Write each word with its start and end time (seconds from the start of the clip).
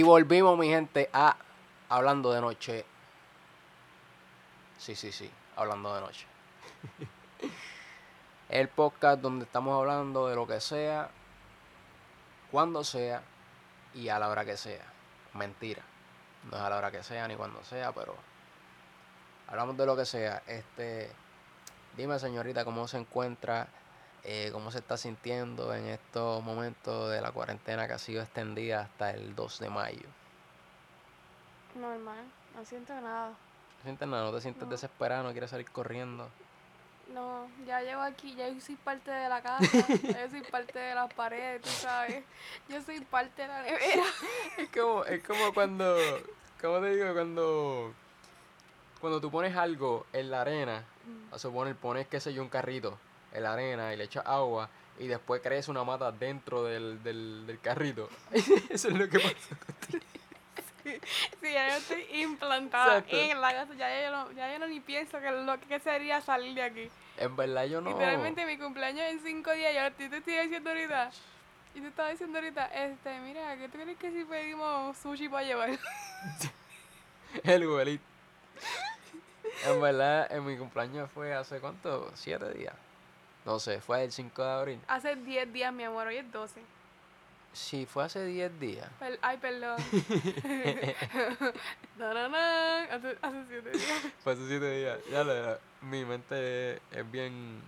Y 0.00 0.02
volvimos, 0.02 0.56
mi 0.56 0.66
gente, 0.66 1.10
a 1.12 1.36
Hablando 1.90 2.32
de 2.32 2.40
Noche. 2.40 2.86
Sí, 4.78 4.96
sí, 4.96 5.12
sí, 5.12 5.30
Hablando 5.56 5.94
de 5.94 6.00
Noche. 6.00 6.26
El 8.48 8.68
podcast 8.68 9.20
donde 9.20 9.44
estamos 9.44 9.78
hablando 9.78 10.26
de 10.26 10.36
lo 10.36 10.46
que 10.46 10.58
sea, 10.58 11.10
cuando 12.50 12.82
sea 12.82 13.22
y 13.92 14.08
a 14.08 14.18
la 14.18 14.30
hora 14.30 14.46
que 14.46 14.56
sea. 14.56 14.86
Mentira. 15.34 15.82
No 16.50 16.56
es 16.56 16.62
a 16.62 16.70
la 16.70 16.78
hora 16.78 16.90
que 16.90 17.02
sea 17.02 17.28
ni 17.28 17.36
cuando 17.36 17.62
sea, 17.62 17.92
pero 17.92 18.14
hablamos 19.48 19.76
de 19.76 19.84
lo 19.84 19.94
que 19.98 20.06
sea. 20.06 20.42
Este, 20.46 21.12
dime, 21.94 22.18
señorita, 22.18 22.64
cómo 22.64 22.88
se 22.88 22.96
encuentra, 22.96 23.68
eh, 24.24 24.50
cómo 24.52 24.70
se 24.70 24.78
está 24.78 24.96
sintiendo 24.96 25.74
en 25.74 25.86
estos 25.86 26.42
momentos 26.42 27.10
de 27.10 27.20
la 27.20 27.32
cuarentena 27.32 27.86
que 27.86 27.94
ha 27.94 27.98
sido 27.98 28.22
extendida 28.22 28.82
hasta 28.82 29.10
el 29.10 29.34
2 29.34 29.58
de 29.60 29.70
mayo. 29.70 30.08
Normal, 31.74 32.24
no 32.56 32.64
siento 32.64 32.92
nada. 33.00 33.28
¿No 33.28 33.82
sientes 33.84 34.08
nada? 34.08 34.24
¿No 34.24 34.32
te 34.32 34.40
sientes 34.40 34.64
No. 34.64 34.68
desesperado? 34.70 35.22
¿No 35.22 35.30
quieres 35.32 35.50
salir 35.50 35.70
corriendo? 35.70 36.28
No, 37.14 37.48
ya 37.66 37.80
llego 37.80 38.02
aquí, 38.02 38.34
ya 38.36 38.48
yo 38.48 38.60
soy 38.60 38.76
parte 38.76 39.10
de 39.10 39.28
la 39.28 39.42
casa, 39.42 39.66
ya 40.02 40.24
yo 40.26 40.30
soy 40.30 40.42
parte 40.42 40.78
de 40.78 40.94
las 40.94 41.12
paredes, 41.12 41.60
tú 41.62 41.68
sabes. 41.70 42.22
Yo 42.68 42.80
soy 42.82 43.00
parte 43.00 43.42
de 43.42 43.48
la 43.48 43.62
nevera. 43.62 44.04
Es 44.58 44.68
como, 44.70 45.04
es 45.04 45.22
como 45.24 45.52
cuando, 45.52 45.96
¿cómo 46.60 46.78
te 46.80 46.94
digo? 46.94 47.12
Cuando, 47.12 47.92
cuando 49.00 49.20
tú 49.20 49.28
pones 49.30 49.56
algo 49.56 50.06
en 50.12 50.30
la 50.30 50.42
arena, 50.42 50.84
a 51.32 51.38
suponer, 51.38 51.74
pones, 51.74 52.06
qué 52.06 52.20
sé 52.20 52.32
yo, 52.32 52.42
un 52.42 52.48
carrito 52.48 52.96
en 53.32 53.42
la 53.42 53.52
arena 53.52 53.92
y 53.92 53.96
le 53.96 54.04
echas 54.04 54.24
agua 54.26 54.68
y 54.98 55.06
después 55.06 55.40
crees 55.42 55.68
una 55.68 55.82
mata 55.82 56.12
dentro 56.12 56.64
del, 56.64 57.02
del, 57.02 57.46
del 57.46 57.60
carrito. 57.60 58.08
Eso 58.70 58.88
es 58.88 58.94
lo 58.94 59.08
que 59.08 59.18
pasa. 59.18 59.56
Sí, 60.82 61.52
ya 61.52 61.68
yo 61.68 61.74
estoy 61.76 62.06
implantada 62.20 62.98
Exacto. 62.98 63.16
en 63.16 63.40
la 63.40 63.52
casa, 63.52 63.74
ya 63.74 64.02
yo, 64.02 64.10
no, 64.10 64.32
ya 64.32 64.52
yo 64.52 64.58
no 64.58 64.66
ni 64.66 64.80
pienso 64.80 65.20
que 65.20 65.30
lo 65.30 65.60
que 65.60 65.78
sería 65.80 66.20
salir 66.20 66.54
de 66.54 66.62
aquí. 66.62 66.90
En 67.16 67.36
verdad 67.36 67.64
yo 67.64 67.80
no... 67.80 67.90
Literalmente 67.90 68.44
mi 68.46 68.58
cumpleaños 68.58 69.02
en 69.10 69.20
cinco 69.20 69.52
días, 69.52 69.74
yo 69.74 69.92
te, 69.96 70.08
te 70.08 70.18
estoy 70.18 70.34
diciendo 70.38 70.70
ahorita. 70.70 71.10
Y 71.74 71.80
te 71.80 71.88
estaba 71.88 72.10
diciendo 72.10 72.38
ahorita, 72.38 72.66
este, 72.66 73.20
mira, 73.20 73.56
¿qué 73.56 73.68
tú 73.68 73.78
crees 73.78 73.98
que 73.98 74.10
si 74.10 74.24
pedimos 74.24 74.96
sushi 74.98 75.28
para 75.28 75.46
llevar? 75.46 75.70
El 77.44 77.64
Uber. 77.66 78.00
En 79.66 79.80
verdad, 79.80 80.32
en 80.32 80.44
mi 80.44 80.56
cumpleaños 80.56 81.10
fue 81.12 81.32
hace 81.34 81.60
cuánto? 81.60 82.10
¿Siete 82.14 82.52
días? 82.54 82.74
No 83.44 83.58
sé, 83.58 83.80
fue 83.80 84.04
el 84.04 84.12
5 84.12 84.42
de 84.44 84.50
abril. 84.50 84.80
Hace 84.88 85.16
10 85.16 85.52
días, 85.52 85.72
mi 85.72 85.84
amor, 85.84 86.06
hoy 86.06 86.16
es 86.18 86.30
12. 86.32 86.60
Sí, 87.52 87.84
fue 87.86 88.04
hace 88.04 88.24
10 88.24 88.60
días. 88.60 88.88
Per- 89.00 89.18
ay, 89.22 89.36
perdón. 89.38 89.76
Hace, 91.98 93.18
hace 93.22 93.44
7 93.48 93.70
días. 93.70 94.02
Fue 94.24 94.32
hace 94.34 94.46
7 94.46 94.70
días. 94.78 94.98
Ya 95.10 95.24
lo- 95.24 95.58
mi 95.82 96.04
mente 96.04 96.76
es 96.92 97.10
bien... 97.10 97.60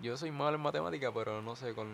Yo 0.00 0.16
soy 0.16 0.30
malo 0.30 0.56
en 0.56 0.62
matemática, 0.62 1.12
pero 1.12 1.40
no 1.42 1.56
sé, 1.56 1.74
con 1.74 1.88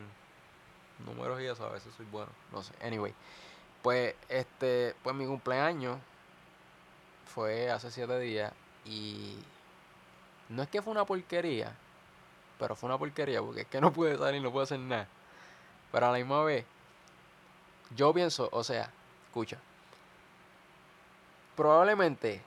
números 1.07 1.41
y 1.41 1.47
eso 1.47 1.65
a 1.67 1.70
veces 1.70 1.93
soy 1.97 2.07
bueno. 2.07 2.31
No 2.53 2.63
sé, 2.63 2.73
anyway. 2.85 3.15
Pues, 3.83 4.15
este, 4.29 4.95
pues 5.03 5.15
mi 5.17 5.27
cumpleaños 5.27 5.98
fue 7.35 7.70
hace 7.70 7.91
7 7.91 8.19
días 8.20 8.53
y... 8.85 9.37
No 10.48 10.63
es 10.63 10.69
que 10.69 10.83
fue 10.83 10.92
una 10.92 11.05
porquería, 11.05 11.73
pero 12.62 12.77
fue 12.77 12.86
una 12.89 12.96
porquería 12.96 13.42
porque 13.42 13.62
es 13.62 13.67
que 13.67 13.80
no 13.80 13.92
pude 13.92 14.17
salir, 14.17 14.40
no 14.40 14.52
pude 14.52 14.62
hacer 14.62 14.78
nada. 14.78 15.08
Pero 15.90 16.06
a 16.06 16.12
la 16.12 16.18
misma 16.18 16.45
vez, 16.45 16.64
yo 17.96 18.14
pienso, 18.14 18.48
o 18.52 18.62
sea, 18.62 18.89
escucha. 19.27 19.58
Probablemente, 21.56 22.40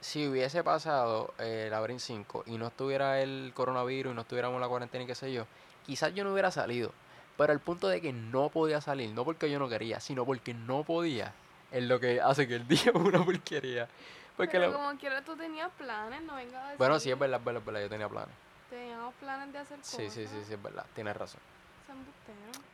si 0.00 0.28
hubiese 0.28 0.62
pasado 0.62 1.34
eh, 1.38 1.64
el 1.66 1.74
Abril 1.74 1.98
5 1.98 2.44
y 2.46 2.56
no 2.58 2.68
estuviera 2.68 3.20
el 3.20 3.50
coronavirus 3.54 4.12
y 4.12 4.14
no 4.14 4.20
estuviéramos 4.22 4.54
en 4.54 4.60
la 4.62 4.68
cuarentena 4.68 5.02
y 5.02 5.06
qué 5.08 5.16
sé 5.16 5.32
yo, 5.32 5.46
quizás 5.84 6.14
yo 6.14 6.22
no 6.22 6.32
hubiera 6.32 6.50
salido. 6.52 6.92
Pero 7.36 7.52
el 7.52 7.58
punto 7.58 7.88
de 7.88 8.00
que 8.00 8.12
no 8.12 8.48
podía 8.50 8.80
salir, 8.80 9.10
no 9.10 9.24
porque 9.24 9.50
yo 9.50 9.58
no 9.58 9.68
quería, 9.68 9.98
sino 9.98 10.24
porque 10.24 10.54
no 10.54 10.84
podía, 10.84 11.32
es 11.72 11.82
lo 11.82 11.98
que 11.98 12.20
hace 12.20 12.46
que 12.46 12.54
el 12.54 12.68
día 12.68 12.92
fue 12.92 13.02
una 13.02 13.24
porquería. 13.24 13.88
Porque 14.36 14.58
Pero 14.58 14.70
la- 14.72 14.76
como 14.78 14.98
quiera 14.98 15.22
tú 15.22 15.36
tenías 15.36 15.70
planes, 15.72 16.22
no 16.22 16.36
vengas 16.36 16.54
a 16.54 16.64
decir. 16.66 16.78
Bueno, 16.78 16.98
sí, 17.00 17.10
es 17.10 17.18
verdad, 17.18 17.40
es 17.40 17.44
verdad, 17.44 17.60
es 17.60 17.66
verdad, 17.66 17.80
yo 17.82 17.88
tenía 17.88 18.08
planes. 18.08 18.34
Teníamos 18.74 19.14
planes 19.20 19.52
de 19.52 19.58
hacer 19.60 19.78
cosas. 19.78 19.94
Sí, 19.94 20.10
sí, 20.10 20.26
sí, 20.26 20.42
sí, 20.44 20.52
es 20.54 20.60
verdad, 20.62 20.84
tienes 20.96 21.16
razón. 21.16 21.40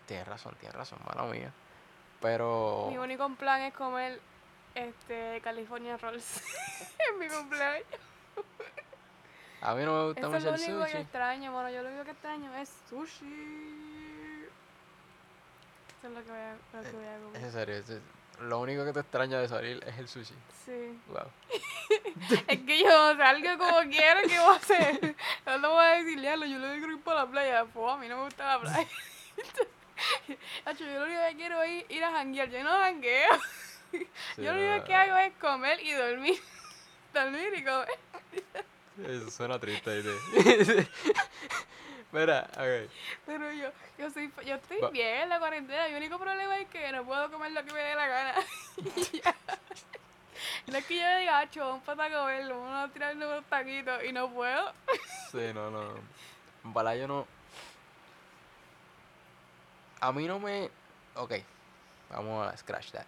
Tienes 0.06 0.26
razón, 0.26 0.54
tienes 0.58 0.74
razón, 0.74 0.98
mala 1.06 1.30
mía. 1.30 1.52
Pero... 2.22 2.86
Mi 2.88 2.96
único 2.96 3.28
plan 3.34 3.60
es 3.60 3.74
comer 3.74 4.18
este 4.74 5.42
California 5.42 5.98
Rolls 5.98 6.42
en 7.12 7.18
mi 7.18 7.28
cumpleaños. 7.36 7.84
A 9.60 9.74
mí 9.74 9.84
no 9.84 9.92
me 9.92 10.04
gusta 10.06 10.20
Eso 10.22 10.28
es 10.36 10.42
mucho 10.42 10.50
lo 10.50 10.54
el 10.56 10.62
único 10.62 10.84
que 10.84 10.90
sushi. 10.92 11.02
extraño, 11.02 11.52
bueno, 11.52 11.68
yo 11.70 11.82
lo 11.82 11.88
único 11.90 12.04
que 12.04 12.10
extraño 12.12 12.54
es 12.56 12.70
sushi. 12.88 14.46
Eso 15.98 16.08
es 16.08 16.14
lo 16.14 16.24
que 16.24 16.30
voy 16.30 16.40
a, 16.40 16.54
lo 16.72 16.82
que 16.82 16.92
voy 16.96 17.04
a 17.04 17.16
Es 17.16 17.22
comer. 17.22 17.42
en 17.44 17.52
serio, 17.52 17.74
es- 17.76 18.00
lo 18.40 18.60
único 18.60 18.84
que 18.84 18.92
te 18.92 19.00
extraña 19.00 19.38
de 19.38 19.48
salir 19.48 19.82
es 19.86 19.98
el 19.98 20.08
sushi. 20.08 20.34
Sí. 20.64 20.98
Wow. 21.08 21.26
Es 22.48 22.60
que 22.60 22.78
yo 22.78 23.16
salgo 23.16 23.58
como 23.58 23.80
quiero, 23.90 24.20
¿qué 24.28 24.38
voy 24.38 24.54
a 24.54 24.56
hacer? 24.56 25.16
No 25.46 25.58
lo 25.58 25.70
voy 25.70 25.84
a 25.84 25.88
decir, 26.02 26.20
"Diablo, 26.20 26.46
yo 26.46 26.58
lo 26.58 26.70
digo 26.72 26.86
ir 26.90 27.00
para 27.00 27.24
la 27.24 27.30
playa. 27.30 27.64
Pues 27.64 27.92
a 27.92 27.96
mí 27.96 28.08
no 28.08 28.18
me 28.18 28.24
gusta 28.24 28.46
la 28.46 28.60
playa. 28.60 28.88
Yo 30.78 30.86
lo 30.86 31.04
único 31.04 31.20
que 31.28 31.36
quiero 31.36 31.62
es 31.62 31.84
ir 31.90 32.02
a 32.04 32.12
janguear. 32.12 32.48
Yo 32.48 32.62
no 32.64 32.70
jangueo. 32.70 33.28
Sí, 33.90 34.08
yo 34.38 34.54
lo 34.54 34.58
único 34.58 34.84
que 34.86 34.94
hago 34.94 35.16
es 35.18 35.32
comer 35.34 35.80
y 35.82 35.92
dormir. 35.92 36.40
Dormir 37.12 37.52
y 37.54 37.64
comer. 37.64 37.98
Eso 39.06 39.30
suena 39.30 39.58
triste, 39.58 40.00
¿viste? 40.00 40.88
Mira, 42.12 42.48
ok. 42.52 42.90
Pero 43.26 43.52
yo, 43.52 43.68
yo 43.98 44.10
soy, 44.10 44.32
yo 44.44 44.54
estoy 44.56 44.80
Va- 44.80 44.90
bien 44.90 45.22
en 45.22 45.28
la 45.28 45.38
cuarentena. 45.38 45.88
Mi 45.88 45.94
único 45.94 46.18
problema 46.18 46.58
es 46.58 46.68
que 46.68 46.90
no 46.92 47.04
puedo 47.04 47.30
comer 47.30 47.52
lo 47.52 47.64
que 47.64 47.72
me 47.72 47.80
dé 47.80 47.94
la 47.94 48.06
gana. 48.06 48.34
No 50.66 50.78
es 50.78 50.86
que 50.86 50.96
yo 50.96 51.16
diga, 51.18 51.38
"Acho, 51.40 51.60
vamos 51.60 51.82
para 51.84 52.16
comerlo, 52.16 52.60
vamos 52.62 52.88
a 52.88 52.92
tirarle 52.92 53.26
unos 53.26 53.44
taquitos 53.46 54.02
y 54.04 54.12
no 54.12 54.30
puedo. 54.32 54.72
Sí, 55.30 55.50
no, 55.52 55.70
no. 55.70 55.94
Verdad 56.64 56.94
yo 56.94 57.08
no... 57.08 57.26
A 60.00 60.12
mí 60.12 60.26
no 60.26 60.38
me... 60.38 60.70
Ok, 61.16 61.34
vamos 62.10 62.46
a 62.46 62.56
scratch 62.56 62.92
that. 62.92 63.04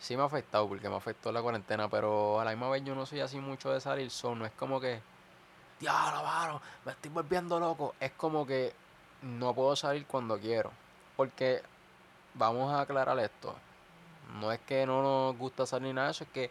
Sí 0.00 0.16
me 0.16 0.22
ha 0.22 0.26
afectado 0.26 0.68
porque 0.68 0.88
me 0.88 0.96
afectó 0.96 1.30
la 1.30 1.42
cuarentena, 1.42 1.88
pero 1.88 2.40
a 2.40 2.44
la 2.44 2.50
misma 2.50 2.70
vez 2.70 2.82
yo 2.84 2.94
no 2.94 3.06
soy 3.06 3.20
así 3.20 3.38
mucho 3.38 3.70
de 3.72 3.80
salir, 3.80 4.10
so 4.10 4.34
no 4.34 4.46
es 4.46 4.52
como 4.52 4.80
que... 4.80 5.00
Diablo, 5.80 6.22
mano, 6.22 6.62
me 6.84 6.92
estoy 6.92 7.10
volviendo 7.10 7.58
loco. 7.58 7.94
Es 8.00 8.12
como 8.12 8.46
que 8.46 8.72
no 9.22 9.54
puedo 9.54 9.74
salir 9.76 10.06
cuando 10.06 10.38
quiero. 10.38 10.70
Porque, 11.16 11.62
vamos 12.34 12.72
a 12.72 12.80
aclarar 12.82 13.18
esto. 13.18 13.54
No 14.40 14.52
es 14.52 14.60
que 14.60 14.86
no 14.86 15.02
nos 15.02 15.38
gusta 15.38 15.66
salir 15.66 15.94
nada 15.94 16.08
de 16.08 16.12
eso, 16.12 16.24
es 16.24 16.30
que 16.30 16.50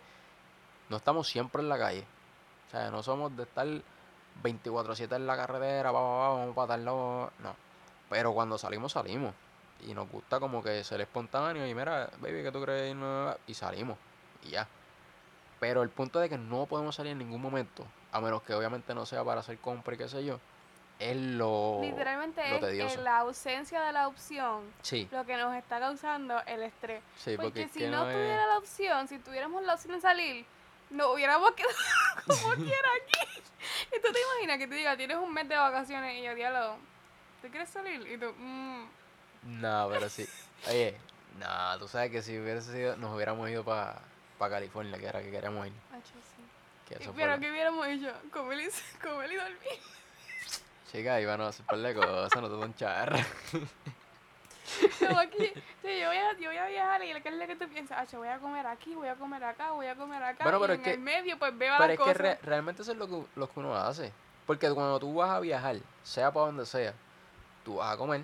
no 0.89 0.97
estamos 0.97 1.27
siempre 1.27 1.61
en 1.61 1.69
la 1.69 1.77
calle. 1.77 2.05
O 2.67 2.71
sea, 2.71 2.91
no 2.91 3.03
somos 3.03 3.35
de 3.35 3.43
estar 3.43 3.67
24-7 4.43 5.15
en 5.15 5.27
la 5.27 5.35
carretera, 5.35 5.91
va, 5.91 6.01
va, 6.01 6.17
va, 6.17 6.29
vamos 6.29 6.55
para 6.55 6.67
tal 6.69 6.85
lado. 6.85 7.31
No. 7.39 7.55
Pero 8.09 8.33
cuando 8.33 8.57
salimos, 8.57 8.91
salimos. 8.93 9.33
Y 9.85 9.93
nos 9.93 10.09
gusta 10.09 10.39
como 10.39 10.63
que 10.63 10.83
ser 10.83 11.01
espontáneo 11.01 11.67
y 11.67 11.75
mira, 11.75 12.09
baby, 12.19 12.43
¿qué 12.43 12.51
tú 12.51 12.61
crees? 12.61 12.95
Y 13.47 13.53
salimos. 13.53 13.97
Y 14.43 14.51
ya. 14.51 14.67
Pero 15.59 15.81
el 15.81 15.89
punto 15.89 16.19
de 16.19 16.29
que 16.29 16.37
no 16.37 16.65
podemos 16.65 16.95
salir 16.95 17.13
en 17.13 17.19
ningún 17.19 17.41
momento, 17.41 17.85
a 18.13 18.21
menos 18.21 18.43
que 18.43 18.53
obviamente 18.53 18.93
no 18.93 19.05
sea 19.05 19.23
para 19.23 19.41
hacer 19.41 19.57
compra 19.57 19.95
y 19.95 19.97
qué 19.97 20.07
sé 20.07 20.23
yo, 20.23 20.39
es 20.99 21.17
lo, 21.17 21.79
Literalmente 21.81 22.47
lo 22.49 22.57
es 22.67 22.93
en 22.97 23.03
la 23.03 23.17
ausencia 23.19 23.81
de 23.81 23.91
la 23.91 24.07
opción 24.07 24.61
Sí, 24.83 25.09
lo 25.11 25.25
que 25.25 25.35
nos 25.35 25.53
está 25.55 25.79
causando 25.79 26.39
el 26.45 26.61
estrés. 26.63 27.01
sí, 27.17 27.35
porque, 27.37 27.67
si 27.67 27.79
que 27.79 27.87
no 27.87 28.03
no 28.03 28.09
es- 28.09 28.15
tuviera 28.15 28.45
la 28.47 28.57
opción, 28.59 29.07
si 29.07 29.17
tuviéramos 29.19 29.63
la 29.63 29.73
opción 29.73 29.93
de 29.95 30.01
salir, 30.01 30.45
nos 30.91 31.07
hubiéramos 31.13 31.51
quedado 31.55 31.73
como 32.27 32.47
quiera 32.55 32.87
aquí. 33.01 33.41
Y 33.91 34.01
tú 34.01 34.13
te 34.13 34.19
imaginas 34.21 34.57
que 34.59 34.67
te 34.67 34.75
diga, 34.75 34.95
tienes 34.95 35.17
un 35.17 35.33
mes 35.33 35.49
de 35.49 35.55
vacaciones 35.57 36.15
y 36.19 36.23
yo, 36.23 36.35
diálogo, 36.35 36.77
¿te 37.41 37.49
quieres 37.49 37.69
salir? 37.69 38.05
Y 38.07 38.17
tú, 38.17 38.31
mmm, 38.37 38.85
No, 39.59 39.89
pero 39.91 40.07
sí. 40.09 40.25
Oye, 40.69 40.95
no, 41.39 41.79
tú 41.79 41.87
sabes 41.87 42.11
que 42.11 42.21
si 42.21 42.37
hubiese 42.39 42.71
sido, 42.71 42.95
nos 42.97 43.13
hubiéramos 43.15 43.49
ido 43.49 43.63
para 43.63 43.99
California, 44.37 44.97
que 44.99 45.07
era 45.07 45.21
que 45.23 45.31
queríamos 45.31 45.65
ir. 45.67 45.73
Que 46.87 46.95
eso 46.95 47.13
Pero 47.15 47.33
lo- 47.35 47.39
¿qué 47.39 47.49
hubiéramos 47.51 47.87
hecho? 47.87 48.11
Comer 48.31 48.59
y, 48.59 49.01
comer 49.01 49.31
y 49.31 49.35
dormir. 49.35 49.79
Chica, 50.91 51.19
iban 51.21 51.41
a 51.41 51.47
hacer 51.47 51.65
par 51.65 51.79
de 51.79 51.93
cosas, 51.95 52.41
no 52.41 52.49
te 52.49 52.55
son 52.59 52.75
charras. 52.75 53.25
Como 54.99 55.19
aquí, 55.19 55.51
sí, 55.81 55.99
yo, 55.99 56.07
voy 56.07 56.17
a, 56.17 56.33
yo 56.39 56.49
voy 56.49 56.57
a 56.57 56.67
viajar 56.67 57.03
y 57.03 57.13
¿qué 57.21 57.29
es 57.29 57.35
lo 57.35 57.47
que 57.47 57.55
tú 57.55 57.67
piensas? 57.69 57.97
Ah, 57.99 58.05
yo 58.11 58.19
voy 58.19 58.27
a 58.27 58.37
comer 58.39 58.65
aquí, 58.65 58.95
voy 58.95 59.07
a 59.07 59.15
comer 59.15 59.43
acá, 59.43 59.71
voy 59.71 59.87
a 59.87 59.95
comer 59.95 60.23
acá. 60.23 60.43
Bueno, 60.43 60.57
y 60.57 60.61
pero 60.61 60.73
en 60.73 60.79
es 60.79 60.85
que- 60.85 60.93
el 60.93 60.99
medio 60.99 61.37
pues 61.37 61.57
veo 61.57 61.73
Pero 61.77 61.87
las 61.93 61.99
es 61.99 62.05
que 62.05 62.13
re- 62.13 62.39
realmente 62.43 62.81
eso 62.81 62.91
es 62.91 62.97
lo 62.97 63.07
que, 63.07 63.23
lo 63.35 63.49
que 63.49 63.59
uno 63.59 63.75
hace. 63.75 64.11
Porque 64.47 64.69
cuando 64.71 64.99
tú 64.99 65.13
vas 65.13 65.29
a 65.31 65.39
viajar, 65.39 65.77
sea 66.03 66.31
para 66.31 66.47
donde 66.47 66.65
sea, 66.65 66.93
tú 67.63 67.75
vas 67.75 67.93
a 67.93 67.97
comer 67.97 68.23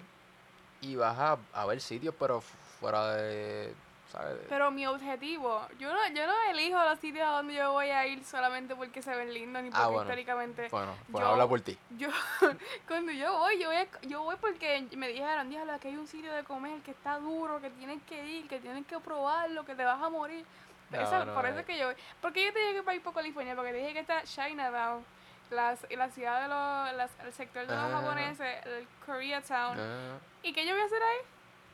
y 0.81 0.95
vas 0.95 1.17
a, 1.17 1.37
a 1.53 1.65
ver 1.65 1.81
sitios, 1.81 2.15
pero 2.17 2.41
fuera 2.41 3.15
de. 3.15 3.73
¿Sabes? 4.11 4.37
Pero 4.49 4.71
mi 4.71 4.85
objetivo, 4.87 5.61
yo 5.77 5.93
no, 5.93 6.07
yo 6.09 6.25
no 6.27 6.33
elijo 6.49 6.77
los 6.83 6.99
sitios 6.99 7.27
a 7.27 7.31
donde 7.31 7.53
yo 7.55 7.71
voy 7.71 7.89
a 7.89 8.05
ir 8.07 8.23
solamente 8.23 8.75
porque 8.75 9.01
se 9.01 9.15
ven 9.15 9.33
lindos 9.33 9.61
ni 9.63 9.69
porque 9.69 9.83
Ah, 9.83 9.87
bueno. 9.87 10.01
históricamente. 10.03 10.67
Bueno, 10.69 10.95
pues 11.11 11.23
yo- 11.23 11.29
habla 11.31 11.47
por 11.47 11.61
ti. 11.61 11.77
Yo, 11.97 12.09
cuando 12.87 13.11
yo 13.11 13.37
voy, 13.37 13.59
yo 13.59 13.67
voy, 13.67 13.77
a- 13.77 14.01
yo 14.01 14.23
voy 14.23 14.35
porque 14.41 14.87
me 14.95 15.07
dijeron, 15.09 15.49
diablo, 15.49 15.79
que 15.79 15.89
hay 15.89 15.97
un 15.97 16.07
sitio 16.07 16.33
de 16.33 16.43
comer 16.43 16.81
que 16.81 16.91
está 16.91 17.17
duro, 17.19 17.61
que 17.61 17.69
tienes 17.71 18.01
que 18.03 18.25
ir, 18.27 18.47
que 18.47 18.59
tienes 18.59 18.85
que 18.87 18.99
probarlo, 18.99 19.63
que 19.65 19.75
te 19.75 19.83
vas 19.85 20.01
a 20.01 20.09
morir. 20.09 20.45
No, 20.89 21.01
Eso- 21.01 21.23
no, 21.25 21.33
por 21.35 21.45
eso 21.45 21.57
eh. 21.57 21.59
es 21.61 21.65
que 21.67 21.77
yo 21.77 21.85
voy. 21.85 21.95
Porque 22.21 22.45
yo 22.45 22.51
tenía 22.53 22.83
que 22.83 22.95
ir 22.95 23.03
por 23.03 23.13
California, 23.13 23.55
porque 23.55 23.73
dije 23.73 23.93
que 23.93 23.99
está 23.99 24.23
Chinatown, 24.23 25.05
las, 25.51 25.85
la 25.91 26.09
ciudad 26.09 26.41
de 26.41 26.47
los, 26.47 26.97
las- 26.97 27.25
el 27.25 27.33
sector 27.33 27.67
de 27.67 27.75
los 27.75 27.83
Ajá. 27.83 28.01
japoneses, 28.01 28.65
el 28.65 28.87
Koreatown. 29.05 29.77
Ah, 29.79 30.17
¿Y 30.41 30.51
qué 30.53 30.65
yo 30.65 30.73
voy 30.73 30.81
a 30.81 30.85
hacer 30.85 31.01
ahí? 31.03 31.17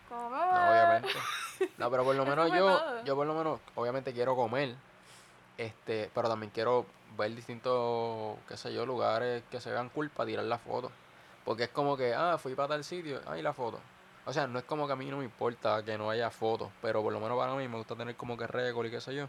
Comer. 0.10 0.32
no, 0.32 0.70
obviamente. 0.70 1.10
No, 1.78 1.92
pero 1.92 2.04
por 2.04 2.16
lo 2.16 2.26
menos 2.32 2.52
yo, 2.52 2.68
todo. 2.68 3.04
yo 3.04 3.16
por 3.16 3.28
lo 3.28 3.34
menos, 3.34 3.60
obviamente 3.76 4.14
quiero 4.14 4.36
comer, 4.36 4.76
este, 5.58 6.10
pero 6.14 6.30
también 6.30 6.52
quiero 6.54 6.86
ver 7.18 7.34
distintos, 7.36 8.38
qué 8.48 8.58
sé 8.58 8.74
yo, 8.74 8.86
lugares 8.86 9.44
que 9.50 9.62
se 9.62 9.72
vean 9.72 9.90
cool 9.90 10.10
para 10.10 10.28
tirar 10.28 10.46
la 10.46 10.58
foto. 10.58 10.92
Porque 11.46 11.64
es 11.66 11.70
como 11.70 11.96
que, 11.96 12.14
ah, 12.14 12.38
fui 12.38 12.56
para 12.56 12.70
tal 12.70 12.84
sitio, 12.84 13.22
ahí 13.28 13.42
la 13.42 13.54
foto. 13.54 13.80
O 14.26 14.34
sea, 14.34 14.48
no 14.48 14.58
es 14.58 14.66
como 14.66 14.88
que 14.88 14.94
a 14.94 14.96
mí 14.96 15.06
no 15.06 15.18
me 15.18 15.24
importa 15.24 15.84
que 15.84 15.98
no 15.98 16.10
haya 16.10 16.32
fotos, 16.32 16.70
pero 16.82 17.04
por 17.04 17.14
lo 17.14 17.20
menos 17.20 17.38
para 17.38 17.54
mí 17.54 17.68
me 17.68 17.78
gusta 17.78 17.96
tener 17.96 18.16
como 18.16 18.36
que 18.36 18.48
récord 18.48 18.88
y 18.88 18.92
qué 18.92 19.00
sé 19.00 19.14
yo. 19.14 19.28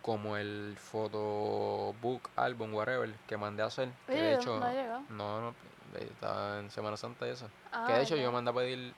Como 0.00 0.38
el 0.38 0.78
photobook, 0.80 2.30
álbum, 2.36 2.72
whatever, 2.74 3.12
que 3.26 3.36
mandé 3.36 3.62
a 3.62 3.66
hacer. 3.66 3.90
Que 4.06 4.14
de 4.14 4.34
hecho, 4.36 4.58
no 4.58 5.04
no, 5.10 5.40
no, 5.42 5.54
estaba 5.98 6.58
en 6.60 6.70
Semana 6.70 6.96
Santa 6.96 7.26
y 7.26 7.30
eso. 7.30 7.50
Ah, 7.70 7.84
que 7.86 7.92
de 7.92 8.02
hecho 8.02 8.16
ya. 8.16 8.22
yo 8.22 8.32
mandé 8.32 8.50
a 8.50 8.54
pedir 8.54 8.94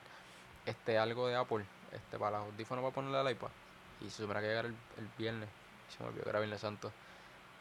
este 0.65 0.97
algo 0.97 1.27
de 1.27 1.35
Apple, 1.35 1.65
este 1.91 2.17
para 2.17 2.39
los 2.39 2.47
audífonos 2.47 2.83
para 2.83 2.93
ponerle 2.93 3.17
al 3.17 3.31
iPad. 3.31 3.49
Y 4.01 4.09
se 4.09 4.23
supone 4.23 4.41
que 4.41 4.47
llegar 4.47 4.65
el, 4.65 4.75
el 4.97 5.07
viernes. 5.17 5.49
Se 5.89 6.03
me 6.03 6.09
olvidó 6.09 6.23
que 6.23 6.29
era 6.29 6.39
Viernes 6.39 6.61
Santo. 6.61 6.91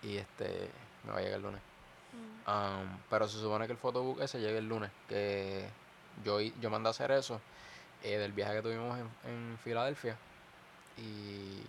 Y 0.03 0.17
este 0.17 0.71
me 1.05 1.13
va 1.13 1.19
a 1.19 1.21
llegar 1.21 1.37
el 1.37 1.43
lunes. 1.43 1.61
Mm. 2.13 2.51
Am, 2.51 2.99
pero 3.09 3.29
se 3.29 3.39
supone 3.39 3.67
que 3.67 3.73
el 3.73 3.79
photobook 3.79 4.21
ese 4.21 4.41
llegue 4.41 4.59
el 4.59 4.69
lunes. 4.69 4.91
Que 5.09 5.69
yo, 6.25 6.41
yo 6.41 6.71
mandé 6.71 6.89
a 6.89 6.91
hacer 6.91 7.11
eso 7.13 7.41
eh, 8.03 8.19
del 8.19 8.33
viaje 8.33 8.55
que 8.55 8.63
tuvimos 8.63 8.99
en, 8.99 9.31
en 9.31 9.59
Filadelfia. 9.63 10.17
Y 10.99 11.63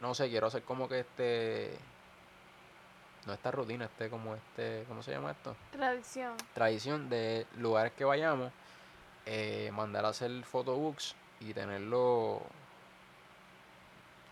no 0.00 0.14
sé, 0.14 0.28
quiero 0.28 0.46
hacer 0.46 0.62
como 0.62 0.88
que 0.88 1.00
este. 1.00 1.78
No 3.26 3.34
esta 3.34 3.50
rutina, 3.50 3.84
este 3.84 4.08
como 4.08 4.34
este. 4.34 4.84
¿Cómo 4.88 5.02
se 5.02 5.10
llama 5.10 5.32
esto? 5.32 5.54
Tradición. 5.72 6.36
tradición 6.54 7.10
de 7.10 7.46
lugares 7.58 7.92
que 7.92 8.04
vayamos, 8.04 8.50
eh, 9.26 9.70
mandar 9.72 10.04
a 10.04 10.08
hacer 10.08 10.30
photobooks 10.44 11.14
y 11.40 11.52
tenerlo 11.54 12.40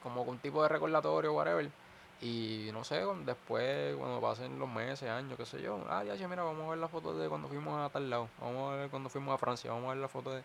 como 0.03 0.23
un 0.23 0.39
tipo 0.39 0.63
de 0.63 0.69
recordatorio, 0.69 1.33
whatever. 1.33 1.69
Y 2.21 2.71
no 2.73 2.83
sé, 2.83 3.01
después, 3.25 3.95
cuando 3.97 4.21
pasen 4.21 4.59
los 4.59 4.69
meses, 4.69 5.09
años, 5.09 5.37
qué 5.37 5.47
sé 5.47 5.63
yo, 5.63 5.79
ah, 5.89 6.03
ya, 6.03 6.15
ya, 6.17 6.27
mira, 6.27 6.43
vamos 6.43 6.67
a 6.67 6.71
ver 6.71 6.79
la 6.79 6.89
foto 6.89 7.15
de 7.17 7.29
cuando 7.29 7.47
fuimos 7.49 7.79
a 7.79 7.89
tal 7.91 8.11
lado, 8.11 8.29
vamos 8.41 8.73
a 8.73 8.77
ver 8.77 8.91
cuando 8.91 9.09
fuimos 9.09 9.35
a 9.35 9.39
Francia, 9.39 9.71
vamos 9.71 9.87
a 9.87 9.95
ver 9.95 9.99
la 9.99 10.09
foto 10.09 10.33
de. 10.33 10.43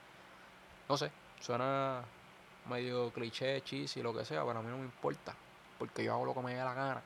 No 0.87 0.97
sé, 0.97 1.09
suena 1.41 2.03
medio 2.69 3.09
cliché, 3.11 3.61
cheesy, 3.63 4.03
lo 4.03 4.13
que 4.13 4.23
sea, 4.23 4.45
pero 4.45 4.59
a 4.59 4.61
mí 4.61 4.69
no 4.69 4.77
me 4.77 4.83
importa, 4.85 5.33
porque 5.79 6.03
yo 6.03 6.13
hago 6.13 6.25
lo 6.25 6.35
que 6.35 6.41
me 6.41 6.53
dé 6.53 6.63
la 6.63 6.73
gana. 6.75 7.01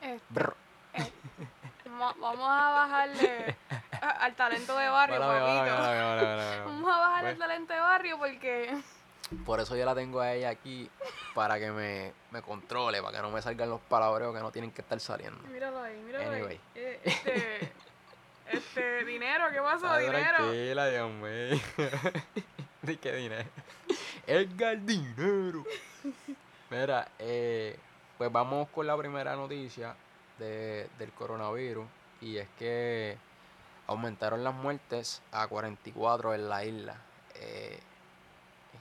Este, 0.00 0.24
va- 2.00 2.14
vamos 2.20 2.48
a 2.50 2.70
bajarle 2.70 3.54
al 4.00 4.34
talento 4.34 4.76
de 4.76 4.88
barrio, 4.88 5.18
papito. 5.20 6.64
Vamos 6.66 6.92
a 6.94 6.98
bajar 6.98 7.20
Pues. 7.22 7.32
el 7.32 7.38
talento 7.38 7.72
de 7.72 7.80
barrio 7.80 8.18
porque 8.18 8.76
Por 9.46 9.60
eso 9.60 9.76
yo 9.76 9.84
la 9.84 9.94
tengo 9.94 10.20
a 10.20 10.32
ella 10.32 10.48
aquí 10.50 10.90
para 11.34 11.58
que 11.58 11.70
me, 11.70 12.12
me 12.30 12.42
controle, 12.42 13.00
para 13.02 13.16
que 13.16 13.22
no 13.22 13.30
me 13.30 13.40
salgan 13.42 13.70
los 13.70 13.80
palabreos 13.82 14.34
que 14.34 14.40
no 14.40 14.50
tienen 14.50 14.70
que 14.72 14.80
estar 14.82 14.98
saliendo. 15.00 15.40
Míralo 15.48 15.80
ahí, 15.82 15.96
míralo 16.00 16.30
Anyway. 16.32 16.52
ahí. 16.56 16.60
Eh, 16.74 17.00
Este, 17.04 17.72
este, 18.50 19.04
dinero, 19.04 19.44
¿qué 19.52 19.60
pasó? 19.60 19.86
Ah, 19.88 19.98
dinero. 19.98 20.36
Tranquila, 20.36 20.86
Dios 20.88 21.10
mío. 21.10 21.60
¿De 22.82 22.96
qué 22.98 23.12
dinero? 23.14 23.48
Edgar 24.26 24.78
Dinero. 24.80 25.64
Mira, 26.70 27.08
eh, 27.18 27.78
pues 28.18 28.30
vamos 28.32 28.68
con 28.70 28.86
la 28.86 28.96
primera 28.96 29.36
noticia 29.36 29.94
de- 30.38 30.88
del 30.98 31.12
coronavirus. 31.12 31.86
Y 32.20 32.36
es 32.38 32.48
que 32.58 33.16
aumentaron 33.90 34.44
las 34.44 34.54
muertes 34.54 35.20
a 35.32 35.48
44 35.48 36.32
en 36.34 36.48
la 36.48 36.64
isla. 36.64 36.94
Eh, 37.34 37.80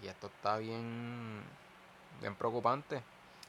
y 0.03 0.07
esto 0.07 0.27
está 0.27 0.57
bien, 0.57 1.41
bien 2.21 2.35
preocupante. 2.35 3.01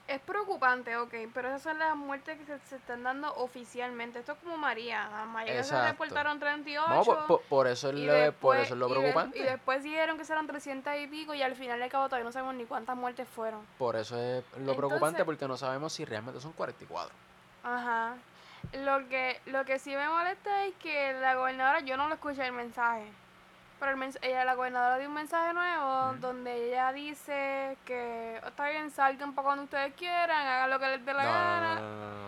Es 0.08 0.20
preocupante, 0.22 0.96
ok, 0.96 1.14
pero 1.34 1.48
esas 1.48 1.62
son 1.62 1.78
las 1.78 1.94
muertes 1.94 2.36
que 2.38 2.44
se, 2.46 2.58
se 2.68 2.76
están 2.76 3.02
dando 3.04 3.32
oficialmente. 3.36 4.18
Esto 4.20 4.32
es 4.32 4.38
como 4.38 4.56
María. 4.56 5.22
A 5.22 5.26
María 5.26 5.62
se 5.62 5.80
reportaron 5.88 6.40
38. 6.40 6.88
No, 6.92 7.04
por, 7.04 7.26
por- 7.26 7.42
por 7.42 7.66
eso 7.68 7.90
es 7.90 7.94
lo, 7.94 8.06
por 8.10 8.14
después- 8.20 8.60
eso 8.64 8.74
es 8.74 8.80
lo 8.80 8.86
y 8.86 8.88
de- 8.92 8.96
preocupante. 8.98 9.38
Y, 9.38 9.42
después 9.42 9.82
dijeron 9.84 10.16
que 10.16 10.24
eran 10.24 10.46
300 10.46 10.94
y 10.98 11.06
pico 11.08 11.34
y 11.34 11.42
al 11.42 11.54
final 11.54 11.78
del 11.78 11.90
cabo 11.90 12.06
todavía 12.06 12.24
no 12.24 12.32
sabemos 12.32 12.54
ni 12.56 12.64
cuántas 12.64 12.96
muertes 12.96 13.28
fueron. 13.28 13.60
Por 13.78 13.94
eso 13.96 14.18
es 14.18 14.42
lo 14.56 14.74
preocupante 14.74 15.24
porque 15.26 15.46
no 15.46 15.56
sabemos 15.58 15.92
si 15.92 16.04
realmente 16.06 16.40
son 16.40 16.52
44. 16.52 17.14
Ajá. 17.62 18.14
Lo 18.72 19.08
que, 19.08 19.40
lo 19.46 19.64
que 19.64 19.78
sí 19.78 19.94
me 19.94 20.08
molesta 20.08 20.64
es 20.66 20.74
que 20.76 21.12
la 21.14 21.34
gobernadora, 21.34 21.80
yo 21.80 21.96
no 21.96 22.08
lo 22.08 22.14
escuché 22.14 22.46
el 22.46 22.52
mensaje, 22.52 23.04
pero 23.78 23.92
el 23.92 23.96
mens- 23.96 24.18
ella, 24.22 24.44
la 24.44 24.54
gobernadora 24.54 24.98
dio 24.98 25.08
un 25.08 25.14
mensaje 25.14 25.52
nuevo 25.54 26.14
donde 26.20 26.68
ella 26.68 26.92
dice 26.92 27.76
que 27.84 28.38
"Oh, 28.44 28.48
está 28.48 28.68
bien, 28.68 28.90
salgan 28.90 29.34
para 29.34 29.44
cuando 29.46 29.64
ustedes 29.64 29.94
quieran, 29.94 30.46
hagan 30.46 30.70
lo 30.70 30.78
que 30.78 30.86
les 30.88 31.04
dé 31.04 31.12
la 31.14 31.22
No, 31.24 31.30
gana. 31.32 31.74
no, 31.76 31.80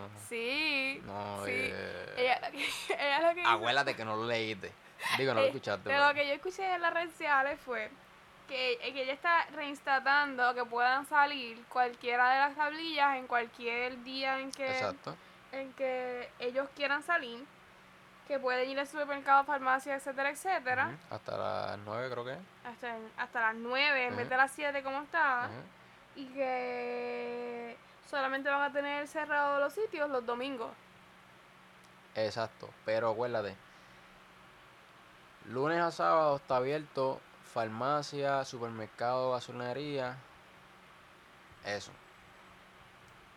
no. 0.03 0.09
Sí. 0.29 1.01
No, 1.05 1.45
sí. 1.45 1.51
eh, 1.55 2.15
Ella, 2.17 2.41
ella 2.99 3.29
lo 3.29 3.35
que 3.35 3.43
acuérdate 3.47 3.95
que 3.95 4.05
no 4.05 4.17
lo 4.17 4.27
leíste. 4.27 4.73
Digo, 5.19 5.35
no 5.35 5.41
lo 5.41 5.47
eh, 5.47 5.49
escuchaste. 5.51 5.89
de 5.89 5.95
pero- 5.95 6.09
lo 6.09 6.15
que 6.15 6.27
yo 6.27 6.35
escuché 6.35 6.75
en 6.75 6.81
las 6.81 6.95
redes 6.95 7.11
sociales 7.13 7.61
fue 7.65 7.91
que, 8.49 8.73
eh, 8.83 8.93
que 8.93 9.03
ella 9.03 9.13
está 9.13 9.45
reinstatando 9.55 10.55
que 10.55 10.65
puedan 10.65 11.07
salir 11.07 11.63
cualquiera 11.69 12.31
de 12.33 12.39
las 12.41 12.55
tablillas 12.57 13.17
en 13.17 13.27
cualquier 13.27 14.03
día 14.03 14.39
en 14.41 14.51
que 14.51 14.67
Exacto. 14.71 15.15
En 15.53 15.73
que 15.75 16.29
ellos 16.39 16.69
quieran 16.75 17.03
salir, 17.03 17.45
que 18.27 18.39
pueden 18.39 18.69
ir 18.69 18.79
al 18.79 18.87
supermercado, 18.87 19.45
farmacia, 19.45 19.95
etcétera, 19.97 20.31
etcétera, 20.31 20.97
Hasta 21.11 21.37
las 21.37 21.79
9 21.79 22.11
creo 22.11 22.25
que 22.25 22.37
hasta, 22.65 22.97
hasta 23.17 23.41
las 23.41 23.55
9 23.57 24.07
en 24.07 24.17
vez 24.17 24.29
de 24.29 24.37
las 24.37 24.51
7 24.53 24.83
como 24.83 25.03
estaba, 25.03 25.49
y 26.17 26.27
que 26.27 27.77
solamente 28.09 28.49
van 28.51 28.63
a 28.63 28.73
tener 28.73 29.07
cerrados 29.09 29.61
los 29.61 29.73
sitios 29.73 30.09
los 30.11 30.25
domingos. 30.25 30.71
Exacto. 32.15 32.69
Pero 32.85 33.11
acuérdate. 33.11 33.57
Lunes 35.47 35.81
a 35.81 35.91
sábado 35.91 36.37
está 36.37 36.57
abierto 36.57 37.21
farmacia, 37.53 38.45
supermercado, 38.45 39.33
gasolinería. 39.33 40.17
Eso. 41.65 41.91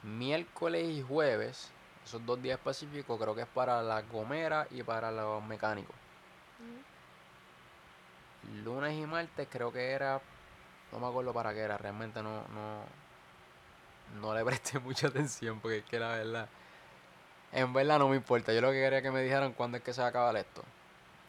Miércoles 0.03 0.89
y 0.89 1.01
jueves, 1.01 1.71
esos 2.05 2.25
dos 2.25 2.41
días 2.41 2.57
específicos, 2.59 3.19
creo 3.19 3.33
que 3.35 3.41
es 3.41 3.47
para 3.47 3.81
las 3.81 4.07
gomeras 4.09 4.67
y 4.71 4.83
para 4.83 5.11
los 5.11 5.43
mecánicos. 5.43 5.95
Lunes 8.63 8.93
y 8.93 9.05
martes 9.05 9.47
creo 9.51 9.71
que 9.71 9.91
era. 9.91 10.21
No 10.91 10.99
me 10.99 11.07
acuerdo 11.07 11.33
para 11.33 11.53
qué 11.53 11.61
era, 11.61 11.77
realmente 11.77 12.21
no, 12.21 12.43
no, 12.49 12.83
no 14.21 14.33
le 14.35 14.45
presté 14.45 14.79
mucha 14.79 15.07
atención 15.07 15.59
porque 15.59 15.79
es 15.79 15.85
que 15.85 15.99
la 15.99 16.09
verdad. 16.09 16.47
En 17.51 17.73
verdad 17.73 17.99
no 17.99 18.09
me 18.09 18.17
importa. 18.17 18.53
Yo 18.53 18.61
lo 18.61 18.69
que 18.71 18.81
quería 18.81 19.01
que 19.01 19.11
me 19.11 19.21
dijeran 19.21 19.53
cuándo 19.53 19.77
es 19.77 19.83
que 19.83 19.93
se 19.93 20.01
va 20.01 20.07
a 20.07 20.09
acabar 20.09 20.35
esto. 20.35 20.63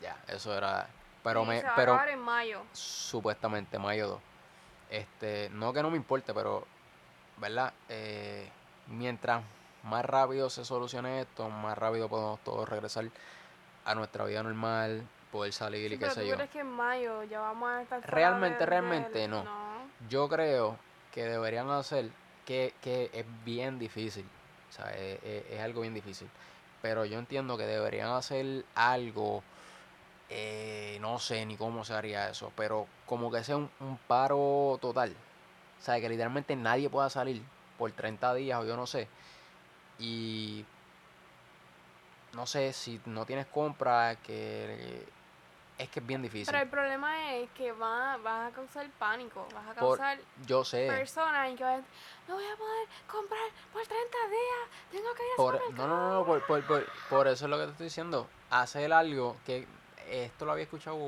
Ya, 0.02 0.16
eso 0.28 0.54
era. 0.56 0.86
Pero 1.22 1.44
me. 1.44 1.60
se 1.60 1.66
va 1.66 1.72
a 1.72 1.76
Pero 1.76 1.92
acabar 1.94 2.08
en 2.10 2.20
mayo. 2.20 2.62
supuestamente 2.72 3.78
mayo 3.78 4.08
2. 4.08 4.20
Este, 4.90 5.48
no 5.52 5.72
que 5.72 5.82
no 5.82 5.90
me 5.90 5.96
importe, 5.96 6.34
pero, 6.34 6.66
¿verdad? 7.38 7.72
Eh, 7.88 8.48
mientras 8.88 9.42
más 9.86 10.04
rápido 10.04 10.50
se 10.50 10.64
solucione 10.64 11.20
esto, 11.22 11.48
más 11.48 11.76
rápido 11.78 12.08
podemos 12.08 12.40
todos 12.44 12.68
regresar 12.68 13.06
a 13.84 13.94
nuestra 13.94 14.24
vida 14.24 14.42
normal, 14.42 15.06
poder 15.30 15.52
salir 15.52 15.88
Sí, 15.90 15.94
y 15.94 15.98
qué 15.98 16.10
sé 16.10 16.22
tú 16.22 16.28
yo. 16.28 16.34
crees 16.36 16.50
que 16.50 16.60
en 16.60 16.70
mayo 16.70 17.22
ya 17.24 17.40
vamos 17.40 17.68
a 17.70 17.82
estar 17.82 18.02
Realmente, 18.10 18.58
de- 18.60 18.66
realmente 18.66 19.28
no. 19.28 19.44
no. 19.44 19.50
Yo 20.08 20.28
creo 20.28 20.78
que 21.12 21.24
deberían 21.24 21.70
hacer, 21.70 22.10
que, 22.44 22.74
que 22.82 23.10
es 23.12 23.24
bien 23.44 23.78
difícil, 23.78 24.26
o 24.70 24.72
sea, 24.72 24.92
es, 24.94 25.22
es- 25.22 25.50
es 25.50 25.60
algo 25.60 25.80
bien 25.82 25.94
difícil, 25.94 26.28
pero 26.82 27.04
yo 27.04 27.18
entiendo 27.18 27.56
que 27.56 27.64
deberían 27.64 28.10
hacer 28.10 28.64
algo, 28.74 29.42
eh, 30.28 30.98
no 31.00 31.18
sé 31.18 31.46
ni 31.46 31.56
cómo 31.56 31.84
se 31.84 31.94
haría 31.94 32.28
eso, 32.28 32.52
pero 32.56 32.86
como 33.06 33.30
que 33.30 33.44
sea 33.44 33.56
un, 33.56 33.70
un 33.80 33.98
paro 34.08 34.78
total, 34.80 35.14
o 35.80 35.84
sea, 35.84 36.00
que 36.00 36.08
literalmente 36.08 36.56
nadie 36.56 36.90
pueda 36.90 37.08
salir 37.10 37.42
por 37.78 37.92
30 37.92 38.34
días 38.34 38.60
o 38.60 38.64
yo 38.66 38.76
no 38.76 38.86
sé, 38.86 39.08
y 39.98 40.64
no 42.32 42.46
sé 42.46 42.72
si 42.72 43.00
no 43.06 43.24
tienes 43.24 43.46
compra, 43.46 44.16
que 44.16 45.06
Es 45.78 45.90
que 45.90 46.00
es 46.00 46.06
bien 46.06 46.22
difícil. 46.22 46.46
Pero 46.46 46.62
el 46.62 46.70
problema 46.70 47.34
es 47.34 47.50
que 47.50 47.70
va, 47.70 48.16
vas 48.16 48.50
a 48.50 48.54
causar 48.54 48.88
pánico, 48.98 49.46
vas 49.54 49.64
a 49.76 49.78
Por- 49.80 49.98
causar 49.98 50.18
yo 50.46 50.64
sé. 50.64 50.86
personas 50.86 51.50
y 51.50 51.54
que 51.54 51.64
van, 51.64 51.84
no 52.26 52.34
voy 52.34 52.44
a 52.46 52.56
poder 52.56 52.88
comprar 53.06 53.42
por 53.74 53.82
30 53.82 54.16
días, 54.30 54.70
tengo 54.90 55.12
que 55.14 55.22
ir 55.22 55.28
a 55.34 55.36
Por, 55.36 55.52
supermercado". 55.58 55.88
no, 55.88 55.96
no, 56.08 56.14
no, 56.20 56.24
por, 56.24 56.46
por, 56.46 56.64
por, 56.66 56.86
por 57.10 57.28
eso 57.28 57.44
es 57.44 57.50
lo 57.50 57.58
que 57.58 57.64
te 57.66 57.70
estoy 57.72 57.84
diciendo. 57.88 58.26
Hacer 58.48 58.90
algo 58.90 59.36
que 59.44 59.66
esto 60.08 60.46
lo 60.46 60.52
había 60.52 60.64
escuchado. 60.64 60.98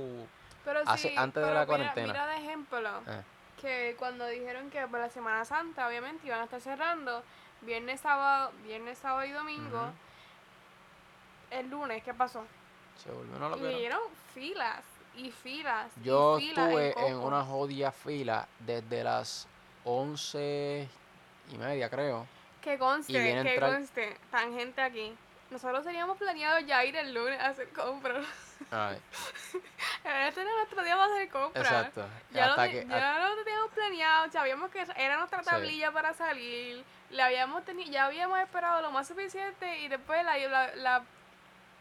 Pero 0.67 0.81
hace- 0.85 1.09
sí, 1.09 1.15
antes 1.17 1.37
de 1.37 1.49
pero 1.49 1.55
la 1.55 1.61
mira- 1.61 1.67
cuarentena. 1.67 2.07
Mira 2.13 2.27
de 2.27 2.37
ejemplo, 2.37 2.89
eh, 3.07 3.23
que 3.59 3.97
cuando 3.99 4.27
dijeron 4.27 4.69
que 4.69 4.87
por 4.87 5.01
la 5.01 5.09
Semana 5.09 5.47
Santa, 5.47 5.89
obviamente, 5.89 6.27
iban 6.27 6.41
a 6.41 6.45
estar 6.45 6.61
cerrando, 6.61 7.23
viernes, 7.63 8.01
sábado, 8.01 8.53
viernes, 8.65 8.99
sábado 8.99 9.25
y 9.27 9.31
domingo, 9.31 9.79
Ujú. 9.83 9.93
el 11.51 11.71
lunes, 11.71 12.03
¿qué 12.03 12.15
pasó? 12.15 12.45
se 13.03 13.13
volvió 13.13 13.37
una 13.37 13.47
Y 13.47 13.51
locura. 13.51 13.71
dieron 13.71 14.01
filas 14.35 14.83
y 15.15 15.31
filas. 15.31 15.91
y 16.01 16.05
Yo 16.05 16.37
filas 16.39 16.67
estuve 16.67 16.89
en 17.09 17.15
Coco. 17.15 17.27
una 17.29 17.45
jodida 17.45 17.93
fila 17.93 18.49
desde 18.59 19.05
las 19.05 19.47
once 19.85 20.89
y 21.51 21.57
media, 21.57 21.89
creo. 21.89 22.27
Que 22.61 22.77
conste, 22.77 23.17
a 23.19 23.23
que 23.45 23.55
entrar- 23.55 23.73
conste, 23.73 24.17
tangente 24.33 24.83
aquí. 24.83 25.17
Nosotros 25.51 25.85
teníamos 25.85 26.19
planeado 26.19 26.59
ya 26.59 26.85
ir 26.85 26.95
el 26.97 27.15
lunes 27.15 27.41
a 27.41 27.47
hacer 27.47 27.69
compras. 27.73 28.27
Ay, 28.71 28.99
Este 30.05 30.41
era 30.43 30.53
nuestro 30.57 30.83
día 30.83 30.97
para 30.97 31.15
hacer 31.15 31.29
compras. 31.31 31.65
exacto. 31.67 32.05
Ya, 32.33 32.47
lo, 32.47 32.51
Hasta 32.53 32.69
que, 32.69 32.85
ya 32.87 33.29
lo 33.29 33.45
teníamos 33.45 33.71
planeado, 33.71 34.31
sabíamos 34.33 34.71
que 34.71 34.85
era 34.97 35.17
nuestra 35.19 35.43
Sí. 35.45 35.51
tablilla 35.51 35.93
para 35.93 36.13
salir, 36.15 36.85
le 37.11 37.23
habíamos 37.23 37.65
teni- 37.65 37.91
ya 37.91 38.07
habíamos 38.07 38.39
esperado 38.41 38.83
lo 38.83 38.91
más 38.91 39.09
suficiente 39.09 39.79
y 39.81 39.89
después 39.89 40.25
la, 40.25 40.37
la, 40.37 40.75
la 40.77 41.03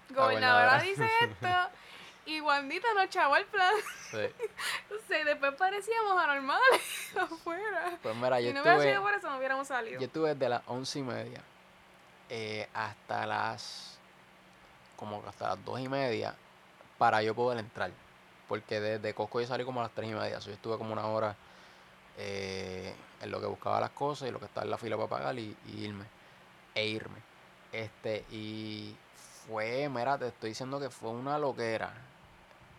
gobernadora 0.10 0.79
dice 0.81 1.07
esto 1.22 1.48
y 2.25 2.41
Wandita 2.41 2.88
nos 2.96 3.10
chavó 3.10 3.36
el 3.38 3.46
plan. 3.46 3.74
sí. 4.12 4.17
No 4.89 5.25
después 5.25 5.53
parecíamos 5.55 6.22
anormales 6.22 7.12
afuera. 7.19 7.98
Pues 8.03 8.15
mira, 8.15 8.39
yo 8.41 8.50
Si 8.50 8.53
no 8.53 8.62
hubiera 8.62 8.81
sido 8.81 9.01
por 9.01 9.13
eso 9.13 9.29
no 9.29 9.38
hubiéramos 9.38 9.67
salido. 9.67 10.00
yo 10.00 10.05
estuve 10.05 10.34
desde 10.34 10.50
las 10.50 10.62
once 10.67 11.00
y 11.00 11.03
media 11.03 11.41
eh, 12.29 12.67
hasta 12.74 13.25
las 13.25 13.98
como 14.98 15.24
hasta 15.27 15.50
las 15.50 15.65
dos 15.65 15.79
y 15.79 15.88
media 15.88 16.36
para 16.98 17.22
yo 17.22 17.34
poder 17.36 17.60
entrar. 17.60 17.91
Porque 18.48 18.79
desde 18.79 19.13
Costco 19.13 19.39
yo 19.41 19.48
salí 19.48 19.63
como 19.63 19.79
a 19.79 19.84
las 19.84 19.91
tres 19.93 20.10
y 20.10 20.13
media. 20.13 20.39
so 20.41 20.48
yo 20.50 20.53
estuve 20.55 20.77
como 20.77 20.91
una 20.93 21.05
hora 21.07 21.36
eh, 22.17 22.93
en 23.21 23.31
lo 23.31 23.39
que 23.39 23.47
buscaba 23.47 23.79
las 23.79 23.91
cosas 23.91 24.29
y 24.29 24.31
lo 24.31 24.39
que 24.39 24.45
estaba 24.45 24.65
en 24.65 24.71
la 24.71 24.77
fila 24.77 24.95
para 24.95 25.09
pagar 25.09 25.39
y, 25.39 25.55
irme. 25.77 26.05
E 26.75 26.86
irme. 26.88 27.19
Este, 27.71 28.25
y 28.31 28.95
fue, 29.47 29.89
mira, 29.89 30.17
te 30.17 30.27
estoy 30.27 30.50
diciendo 30.50 30.79
que 30.79 30.89
fue 30.89 31.09
una 31.09 31.38
loquera. 31.39 31.91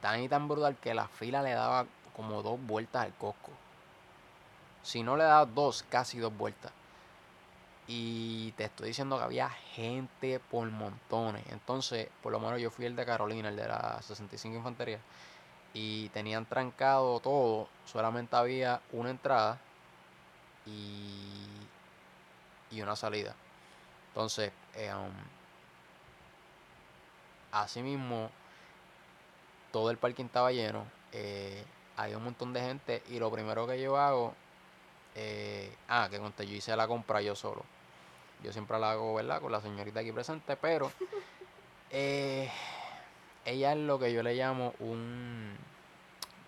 Tan 0.00 0.22
y 0.22 0.28
tan 0.28 0.46
brutal 0.48 0.76
que 0.76 0.94
la 0.94 1.08
fila 1.08 1.42
le 1.42 1.52
daba 1.52 1.86
como 2.14 2.42
dos 2.42 2.58
vueltas 2.60 3.04
al 3.04 3.14
Costco. 3.14 3.52
Si 4.82 5.02
no 5.02 5.16
le 5.16 5.24
daba 5.24 5.44
dos, 5.46 5.84
casi 5.88 6.18
dos 6.18 6.36
vueltas. 6.36 6.72
Y 7.86 8.52
te 8.52 8.64
estoy 8.64 8.88
diciendo 8.88 9.16
que 9.18 9.24
había 9.24 9.48
gente 9.48 10.40
por 10.50 10.70
montones. 10.70 11.44
Entonces, 11.50 12.08
por 12.22 12.32
lo 12.32 12.38
menos 12.38 12.60
yo 12.60 12.70
fui 12.70 12.84
el 12.84 12.94
de 12.94 13.06
Carolina, 13.06 13.48
el 13.48 13.56
de 13.56 13.66
la 13.66 14.00
65 14.02 14.56
Infantería. 14.56 15.00
Y 15.74 16.08
tenían 16.10 16.46
trancado 16.46 17.18
todo. 17.20 17.68
Solamente 17.86 18.36
había 18.36 18.80
una 18.92 19.10
entrada 19.10 19.58
y, 22.70 22.76
y 22.76 22.82
una 22.82 22.96
salida. 22.96 23.34
Entonces, 24.08 24.52
eh, 24.74 24.92
um, 24.94 25.12
así 27.52 27.82
mismo, 27.82 28.30
todo 29.72 29.90
el 29.90 29.98
parking 29.98 30.24
estaba 30.26 30.52
lleno. 30.52 30.84
eh, 31.12 31.64
hay 31.96 32.14
un 32.14 32.22
montón 32.24 32.52
de 32.52 32.60
gente. 32.60 33.02
Y 33.08 33.18
lo 33.18 33.30
primero 33.30 33.66
que 33.66 33.80
yo 33.80 33.96
hago 33.98 34.34
eh, 35.14 35.74
ah, 35.88 36.08
que 36.10 36.18
conté, 36.18 36.46
yo 36.46 36.54
hice 36.54 36.76
la 36.76 36.86
compra 36.86 37.20
yo 37.20 37.34
solo. 37.34 37.64
Yo 38.42 38.52
siempre 38.52 38.78
la 38.78 38.92
hago, 38.92 39.14
¿verdad? 39.14 39.40
Con 39.40 39.52
la 39.52 39.60
señorita 39.60 40.00
aquí 40.00 40.12
presente, 40.12 40.56
pero 40.56 40.92
eh, 41.90 42.50
ella 43.44 43.72
es 43.72 43.78
lo 43.78 43.98
que 43.98 44.12
yo 44.12 44.22
le 44.22 44.34
llamo 44.34 44.74
un. 44.78 45.56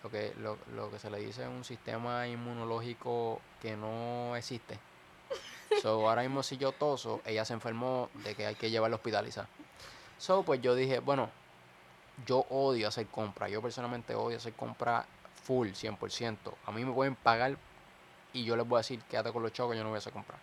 Lo 0.03 0.09
que, 0.09 0.33
lo, 0.37 0.57
lo 0.75 0.89
que 0.89 0.97
se 0.97 1.09
le 1.09 1.19
dice 1.19 1.47
un 1.47 1.63
sistema 1.63 2.27
inmunológico 2.27 3.39
que 3.61 3.77
no 3.77 4.35
existe. 4.35 4.79
So, 5.81 5.89
ahora 6.09 6.23
mismo 6.23 6.41
si 6.43 6.57
yo 6.57 6.71
toso, 6.71 7.21
ella 7.25 7.45
se 7.45 7.53
enfermó 7.53 8.09
de 8.23 8.35
que 8.35 8.47
hay 8.47 8.55
que 8.55 8.71
llevarla 8.71 8.95
a 8.95 8.97
hospitalizar. 8.97 9.47
So, 10.17 10.43
pues 10.43 10.61
yo 10.61 10.75
dije, 10.75 10.99
bueno, 10.99 11.29
yo 12.25 12.45
odio 12.49 12.87
hacer 12.87 13.07
compras. 13.07 13.51
Yo 13.51 13.61
personalmente 13.61 14.15
odio 14.15 14.37
hacer 14.37 14.53
compras 14.53 15.05
full, 15.43 15.69
100%. 15.69 16.37
A 16.65 16.71
mí 16.71 16.85
me 16.85 16.93
pueden 16.93 17.15
pagar 17.15 17.57
y 18.33 18.43
yo 18.43 18.55
les 18.55 18.67
voy 18.67 18.77
a 18.77 18.79
decir, 18.79 19.01
quédate 19.03 19.31
con 19.31 19.43
los 19.43 19.51
que 19.51 19.57
yo 19.57 19.73
no 19.75 19.89
voy 19.89 19.95
a 19.95 19.97
hacer 19.97 20.13
comprar. 20.13 20.39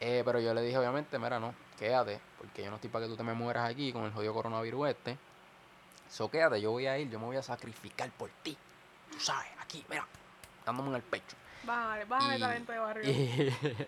Eh, 0.00 0.22
pero 0.24 0.40
yo 0.40 0.52
le 0.52 0.62
dije, 0.62 0.76
obviamente, 0.78 1.18
mira, 1.18 1.38
no, 1.38 1.54
quédate, 1.78 2.20
porque 2.38 2.62
yo 2.62 2.70
no 2.70 2.76
estoy 2.76 2.90
para 2.90 3.06
que 3.06 3.10
tú 3.10 3.16
te 3.16 3.22
me 3.22 3.32
mueras 3.32 3.68
aquí 3.68 3.92
con 3.92 4.04
el 4.04 4.12
jodido 4.12 4.34
coronavirus 4.34 4.88
este. 4.90 5.18
So, 6.10 6.30
quédate, 6.30 6.60
yo 6.60 6.70
voy 6.70 6.86
a 6.86 6.98
ir, 6.98 7.10
yo 7.10 7.18
me 7.18 7.26
voy 7.26 7.36
a 7.36 7.42
sacrificar 7.42 8.10
por 8.10 8.30
ti. 8.42 8.56
Tú 9.10 9.20
sabes, 9.20 9.46
aquí, 9.60 9.84
mira, 9.88 10.06
dándome 10.64 10.90
en 10.90 10.94
el 10.96 11.02
pecho. 11.02 11.36
Bájale 11.64 12.36
Y- 12.36 12.40
talento 12.40 12.72
de 12.72 12.78
barrio. 12.78 13.10
Y, 13.10 13.86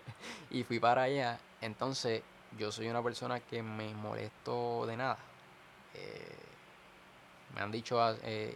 y 0.59 0.63
fui 0.63 0.79
para 0.79 1.03
allá. 1.03 1.39
Entonces, 1.61 2.21
yo 2.57 2.71
soy 2.71 2.87
una 2.89 3.01
persona 3.03 3.39
que 3.39 3.63
me 3.63 3.93
molesto 3.93 4.85
de 4.85 4.97
nada. 4.97 5.17
Eh, 5.93 6.35
me 7.55 7.61
han 7.61 7.71
dicho 7.71 8.01
a- 8.01 8.15
eh, 8.23 8.55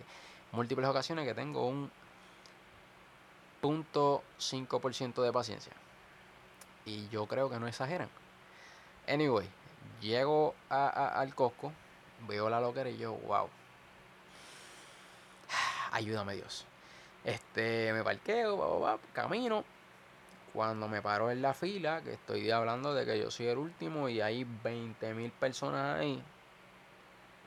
múltiples 0.52 0.88
ocasiones 0.88 1.26
que 1.26 1.34
tengo 1.34 1.68
un 1.68 1.92
.5% 3.62 5.22
de 5.24 5.32
paciencia. 5.32 5.72
Y 6.86 7.08
yo 7.10 7.28
creo 7.28 7.50
que 7.50 7.60
no 7.60 7.68
exageran. 7.68 8.10
Anyway, 9.08 9.48
llego 10.02 10.54
a- 10.70 10.88
a- 10.90 11.20
al 11.22 11.34
Costco, 11.34 11.72
veo 12.28 12.50
la 12.50 12.60
loquera 12.60 12.90
y 12.90 12.98
yo, 12.98 13.14
wow. 13.14 13.50
Ayúdame 15.92 16.36
Dios. 16.36 16.66
Este, 17.24 17.94
me 17.94 18.04
parqueo, 18.04 18.58
pa, 18.58 18.98
pa, 18.98 18.98
pa, 18.98 19.14
camino. 19.14 19.64
Cuando 20.54 20.88
me 20.88 21.02
paro 21.02 21.32
en 21.32 21.42
la 21.42 21.54
fila, 21.54 22.02
que 22.04 22.14
estoy 22.14 22.52
hablando 22.52 22.94
de 22.94 23.06
que 23.06 23.18
yo 23.18 23.32
soy 23.32 23.48
el 23.48 23.58
último 23.58 24.08
y 24.08 24.22
hay 24.22 24.46
20 24.64 25.14
mil 25.16 25.32
personas 25.32 26.00
ahí. 26.00 26.24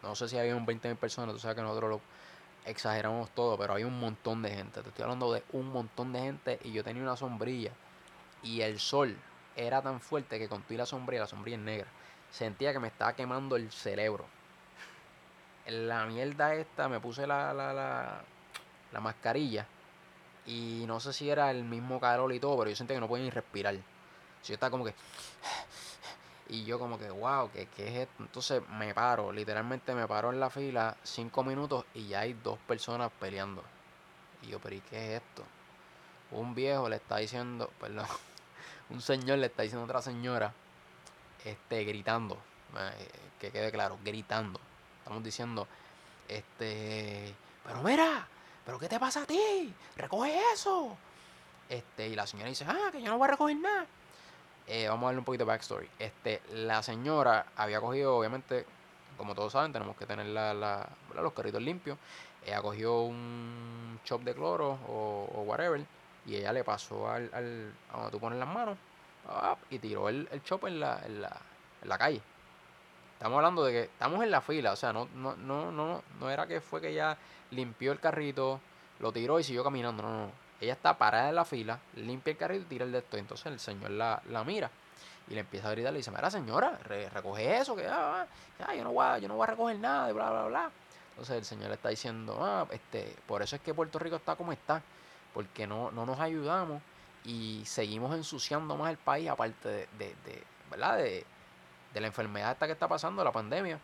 No 0.02 0.14
sé 0.14 0.28
si 0.28 0.38
había 0.38 0.56
un 0.56 0.66
20 0.66 0.88
mil 0.88 0.96
personas, 0.96 1.34
tú 1.34 1.38
sabes 1.40 1.56
que 1.56 1.62
nosotros 1.62 1.90
lo 1.90 2.00
exageramos 2.64 3.30
todo, 3.30 3.56
pero 3.56 3.74
hay 3.74 3.84
un 3.84 3.98
montón 3.98 4.42
de 4.42 4.50
gente. 4.50 4.82
Te 4.82 4.88
estoy 4.88 5.04
hablando 5.04 5.32
de 5.32 5.42
un 5.52 5.68
montón 5.72 6.12
de 6.12 6.20
gente 6.20 6.58
y 6.64 6.72
yo 6.72 6.82
tenía 6.82 7.02
una 7.02 7.16
sombrilla 7.16 7.70
y 8.42 8.60
el 8.60 8.78
sol 8.78 9.16
era 9.56 9.82
tan 9.82 10.00
fuerte 10.00 10.38
que 10.38 10.48
con 10.48 10.62
tú 10.62 10.74
y 10.74 10.76
la 10.76 10.86
sombrilla, 10.86 11.22
la 11.22 11.26
sombrilla 11.26 11.56
es 11.56 11.62
negra, 11.62 11.88
sentía 12.30 12.72
que 12.72 12.78
me 12.78 12.88
estaba 12.88 13.14
quemando 13.14 13.56
el 13.56 13.70
cerebro. 13.72 14.26
La 15.66 16.06
mierda 16.06 16.54
esta, 16.54 16.88
me 16.88 17.00
puse 17.00 17.26
la, 17.26 17.52
la, 17.52 17.72
la, 17.72 18.20
la 18.92 19.00
mascarilla 19.00 19.66
y 20.46 20.84
no 20.86 21.00
sé 21.00 21.12
si 21.12 21.28
era 21.28 21.50
el 21.50 21.64
mismo 21.64 22.00
calor 22.00 22.32
y 22.32 22.38
todo, 22.38 22.56
pero 22.58 22.70
yo 22.70 22.76
sentía 22.76 22.96
que 22.96 23.00
no 23.00 23.08
podía 23.08 23.24
ni 23.24 23.30
respirar. 23.30 23.74
Yo 23.74 24.54
estaba 24.54 24.70
como 24.70 24.84
que... 24.84 24.94
Y 26.48 26.64
yo 26.64 26.78
como 26.78 26.96
que, 26.96 27.10
wow, 27.10 27.50
¿qué, 27.50 27.66
qué 27.74 27.88
es 27.88 27.94
esto? 28.08 28.22
Entonces 28.22 28.62
me 28.68 28.94
paro, 28.94 29.32
literalmente 29.32 29.92
me 29.96 30.06
paro 30.06 30.30
en 30.30 30.38
la 30.38 30.48
fila 30.48 30.96
cinco 31.02 31.42
minutos 31.42 31.84
y 31.92 32.06
ya 32.06 32.20
hay 32.20 32.34
dos 32.34 32.56
personas 32.68 33.10
peleando. 33.18 33.64
Y 34.42 34.50
yo, 34.50 34.60
pero 34.60 34.76
¿y 34.76 34.80
qué 34.82 35.16
es 35.16 35.22
esto? 35.22 35.42
Un 36.30 36.54
viejo 36.54 36.88
le 36.88 36.96
está 36.96 37.16
diciendo, 37.16 37.68
perdón, 37.80 38.06
un 38.90 39.00
señor 39.00 39.38
le 39.38 39.46
está 39.46 39.64
diciendo 39.64 39.82
a 39.82 39.86
otra 39.86 40.02
señora, 40.02 40.52
este, 41.44 41.82
gritando, 41.82 42.38
eh, 42.78 43.08
que 43.40 43.50
quede 43.50 43.72
claro, 43.72 43.98
gritando. 44.04 44.60
Estamos 45.06 45.22
diciendo, 45.22 45.68
este, 46.26 47.32
pero 47.64 47.80
mira, 47.84 48.26
pero 48.64 48.76
¿qué 48.76 48.88
te 48.88 48.98
pasa 48.98 49.22
a 49.22 49.24
ti? 49.24 49.72
Recoge 49.96 50.36
eso. 50.52 50.96
Este, 51.68 52.08
y 52.08 52.16
la 52.16 52.26
señora 52.26 52.48
dice, 52.48 52.64
ah, 52.66 52.90
que 52.90 53.00
yo 53.00 53.08
no 53.12 53.16
voy 53.16 53.28
a 53.28 53.30
recoger 53.30 53.56
nada. 53.56 53.86
Eh, 54.66 54.88
vamos 54.88 55.04
a 55.04 55.06
darle 55.06 55.20
un 55.20 55.24
poquito 55.24 55.44
de 55.44 55.48
backstory. 55.48 55.88
Este, 56.00 56.42
la 56.54 56.82
señora 56.82 57.46
había 57.56 57.80
cogido, 57.80 58.16
obviamente, 58.16 58.66
como 59.16 59.36
todos 59.36 59.52
saben, 59.52 59.72
tenemos 59.72 59.96
que 59.96 60.06
tener 60.06 60.26
la, 60.26 60.52
la- 60.52 60.88
los 61.14 61.32
carritos 61.34 61.62
limpios. 61.62 61.96
Ella 62.44 62.60
cogió 62.60 63.02
un 63.02 64.00
chop 64.04 64.22
de 64.22 64.34
cloro 64.34 64.76
o, 64.88 65.42
whatever 65.46 65.80
y 66.26 66.34
ella 66.34 66.52
le 66.52 66.64
pasó 66.64 67.08
al, 67.08 67.30
al 67.32 67.72
a 67.92 67.96
donde 67.96 68.10
tú 68.10 68.18
pones 68.18 68.40
las 68.40 68.48
manos 68.48 68.76
y 69.70 69.78
tiró 69.78 70.08
el, 70.08 70.28
el 70.32 70.42
chop 70.42 70.64
en 70.64 70.80
la, 70.80 71.00
en, 71.06 71.22
la, 71.22 71.36
en 71.82 71.88
la 71.88 71.96
calle. 71.96 72.20
Estamos 73.16 73.36
hablando 73.36 73.64
de 73.64 73.72
que 73.72 73.82
estamos 73.84 74.22
en 74.22 74.30
la 74.30 74.40
fila, 74.40 74.72
o 74.72 74.76
sea, 74.76 74.92
no, 74.92 75.08
no, 75.14 75.34
no, 75.36 75.72
no, 75.72 76.02
no 76.20 76.30
era 76.30 76.46
que 76.46 76.60
fue 76.60 76.80
que 76.80 76.90
ella 76.90 77.16
limpió 77.50 77.92
el 77.92 77.98
carrito, 78.00 78.60
lo 79.00 79.10
tiró 79.10 79.40
y 79.40 79.44
siguió 79.44 79.64
caminando, 79.64 80.02
no, 80.02 80.26
no. 80.26 80.30
Ella 80.60 80.74
está 80.74 80.96
parada 80.96 81.28
en 81.30 81.34
la 81.34 81.44
fila, 81.44 81.78
limpia 81.96 82.32
el 82.32 82.36
carrito 82.36 82.62
y 82.62 82.66
tira 82.66 82.84
el 82.84 82.92
de 82.92 82.98
esto. 82.98 83.16
Entonces 83.16 83.46
el 83.46 83.58
señor 83.60 83.90
la, 83.90 84.22
la 84.30 84.44
mira 84.44 84.70
y 85.28 85.34
le 85.34 85.40
empieza 85.40 85.68
a 85.68 85.70
gritar, 85.72 85.92
le 85.92 85.98
dice, 85.98 86.10
mira 86.10 86.30
señora, 86.30 86.78
re- 86.84 87.08
recoge 87.10 87.58
eso, 87.58 87.74
que 87.74 87.86
ah, 87.86 88.26
ah, 88.66 88.74
yo, 88.74 88.84
no 88.84 88.92
voy 88.92 89.04
a, 89.04 89.18
yo 89.18 89.28
no 89.28 89.34
voy 89.36 89.44
a 89.44 89.46
recoger 89.50 89.78
nada, 89.78 90.10
y 90.10 90.12
bla, 90.12 90.30
bla, 90.30 90.44
bla. 90.46 90.70
Entonces 91.10 91.36
el 91.36 91.44
señor 91.46 91.72
está 91.72 91.88
diciendo, 91.88 92.38
ah, 92.40 92.66
este, 92.70 93.16
por 93.26 93.40
eso 93.42 93.56
es 93.56 93.62
que 93.62 93.72
Puerto 93.74 93.98
Rico 93.98 94.16
está 94.16 94.36
como 94.36 94.52
está, 94.52 94.82
porque 95.32 95.66
no, 95.66 95.90
no 95.90 96.04
nos 96.06 96.20
ayudamos 96.20 96.82
y 97.24 97.62
seguimos 97.64 98.14
ensuciando 98.14 98.76
más 98.76 98.90
el 98.90 98.98
país, 98.98 99.28
aparte 99.28 99.68
de, 99.68 99.88
de, 99.98 100.06
de 100.24 100.44
¿verdad? 100.70 100.98
De, 100.98 101.24
de 101.96 102.00
la 102.02 102.08
enfermedad 102.08 102.52
esta 102.52 102.66
que 102.66 102.74
está 102.74 102.86
pasando, 102.86 103.24
la 103.24 103.32
pandemia, 103.32 103.78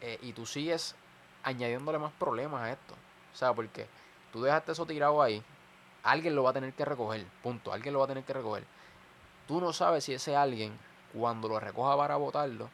eh, 0.00 0.16
y 0.22 0.32
tú 0.32 0.46
sigues 0.46 0.94
añadiéndole 1.42 1.98
más 1.98 2.12
problemas 2.12 2.62
a 2.62 2.70
esto. 2.70 2.94
O 3.34 3.36
sea, 3.36 3.52
porque 3.52 3.88
tú 4.32 4.40
dejaste 4.42 4.70
eso 4.70 4.86
tirado 4.86 5.20
ahí, 5.20 5.42
alguien 6.04 6.36
lo 6.36 6.44
va 6.44 6.50
a 6.50 6.52
tener 6.52 6.72
que 6.72 6.84
recoger, 6.84 7.26
punto, 7.42 7.72
alguien 7.72 7.94
lo 7.94 7.98
va 7.98 8.04
a 8.04 8.08
tener 8.08 8.22
que 8.22 8.32
recoger. 8.32 8.62
Tú 9.48 9.60
no 9.60 9.72
sabes 9.72 10.04
si 10.04 10.14
ese 10.14 10.36
alguien, 10.36 10.78
cuando 11.12 11.48
lo 11.48 11.58
recoja 11.58 11.96
para 11.96 12.14
botarlo, 12.14 12.70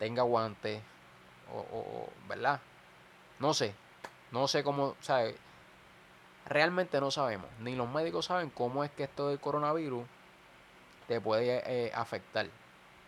tenga 0.00 0.22
guantes, 0.24 0.82
o, 1.54 1.58
o- 1.60 2.08
¿verdad? 2.26 2.58
No 3.38 3.54
sé, 3.54 3.74
no 4.32 4.48
sé 4.48 4.64
cómo, 4.64 4.96
sea, 5.02 5.30
realmente 6.46 7.00
no 7.00 7.12
sabemos, 7.12 7.46
ni 7.60 7.76
los 7.76 7.88
médicos 7.88 8.26
saben 8.26 8.50
cómo 8.50 8.82
es 8.82 8.90
que 8.90 9.04
esto 9.04 9.28
del 9.28 9.38
coronavirus 9.38 10.04
te 11.06 11.20
puede 11.20 11.62
eh, 11.64 11.92
afectar. 11.94 12.48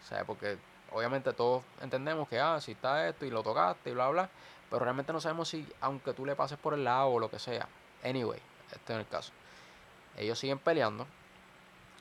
Sea, 0.09 0.25
porque 0.25 0.59
obviamente 0.93 1.33
todos 1.33 1.65
entendemos 1.81 2.29
que, 2.29 2.39
ah, 2.39 2.61
si 2.61 2.73
está 2.73 3.09
esto 3.09 3.25
y 3.25 3.31
lo 3.31 3.43
tocaste 3.43 3.91
y 3.91 3.95
bla, 3.95 4.09
bla, 4.09 4.29
pero 4.71 4.85
realmente 4.85 5.13
no 5.13 5.21
sabemos 5.21 5.49
si, 5.49 5.67
aunque 5.81 6.13
tú 6.15 6.25
le 6.25 6.35
pases 6.35 6.59
por 6.59 6.75
el 6.75 6.85
lado 6.85 7.09
o 7.09 7.19
lo 7.19 7.31
que 7.31 7.39
sea. 7.39 7.69
Anyway, 8.05 8.41
este 8.73 8.93
es 8.93 8.99
el 8.99 9.07
caso. 9.07 9.33
Ellos 10.17 10.39
siguen 10.39 10.59
peleando. 10.59 11.07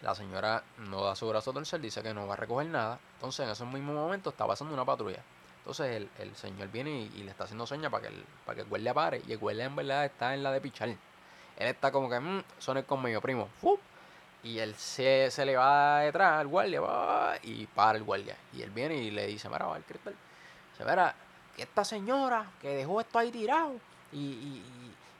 La 0.01 0.15
señora 0.15 0.63
no 0.77 1.03
da 1.03 1.15
su 1.15 1.27
brazo 1.27 1.51
a 1.51 1.53
torcer, 1.53 1.79
dice 1.79 2.01
que 2.01 2.13
no 2.13 2.25
va 2.27 2.33
a 2.33 2.37
recoger 2.37 2.67
nada. 2.67 2.99
Entonces, 3.15 3.45
en 3.45 3.51
ese 3.51 3.65
mismo 3.65 3.93
momento 3.93 4.31
está 4.31 4.47
pasando 4.47 4.73
una 4.73 4.83
patrulla. 4.83 5.21
Entonces, 5.59 5.95
el, 5.95 6.09
el 6.17 6.35
señor 6.35 6.69
viene 6.69 7.09
y, 7.13 7.23
le 7.23 7.29
está 7.29 7.43
haciendo 7.43 7.67
señas 7.67 7.91
para 7.91 8.07
que 8.07 8.13
el, 8.15 8.23
para 8.45 8.63
que 8.63 8.75
el 8.75 8.93
pare. 8.93 9.21
Y 9.27 9.33
el 9.33 9.37
guardia 9.37 9.65
en 9.65 9.75
verdad 9.75 10.05
está 10.05 10.33
en 10.33 10.41
la 10.41 10.51
de 10.51 10.59
pichar. 10.59 10.89
Él 10.89 10.97
está 11.57 11.91
como 11.91 12.09
que, 12.09 12.19
mmm, 12.19 12.43
son 12.57 12.81
conmigo, 12.83 13.21
primo. 13.21 13.47
¡Fup! 13.59 13.79
Y 14.43 14.57
él 14.59 14.75
se, 14.75 15.29
se 15.31 15.45
le 15.45 15.55
va 15.55 15.99
detrás 15.99 16.39
al 16.39 16.47
guardia 16.47 16.81
va, 16.81 17.35
y 17.43 17.67
para 17.67 17.97
el 17.97 18.03
guardia. 18.03 18.35
Y 18.53 18.61
él 18.63 18.71
viene 18.71 18.95
y 18.95 19.11
le 19.11 19.27
dice, 19.27 19.49
mira, 19.49 19.67
va 19.67 19.77
el 19.77 19.83
cristal. 19.83 20.15
Verá 20.83 21.13
que 21.55 21.61
esta 21.61 21.85
señora 21.85 22.49
que 22.59 22.69
dejó 22.77 22.99
esto 23.01 23.19
ahí 23.19 23.29
tirado 23.31 23.73
y, 24.11 24.17
y, 24.17 24.63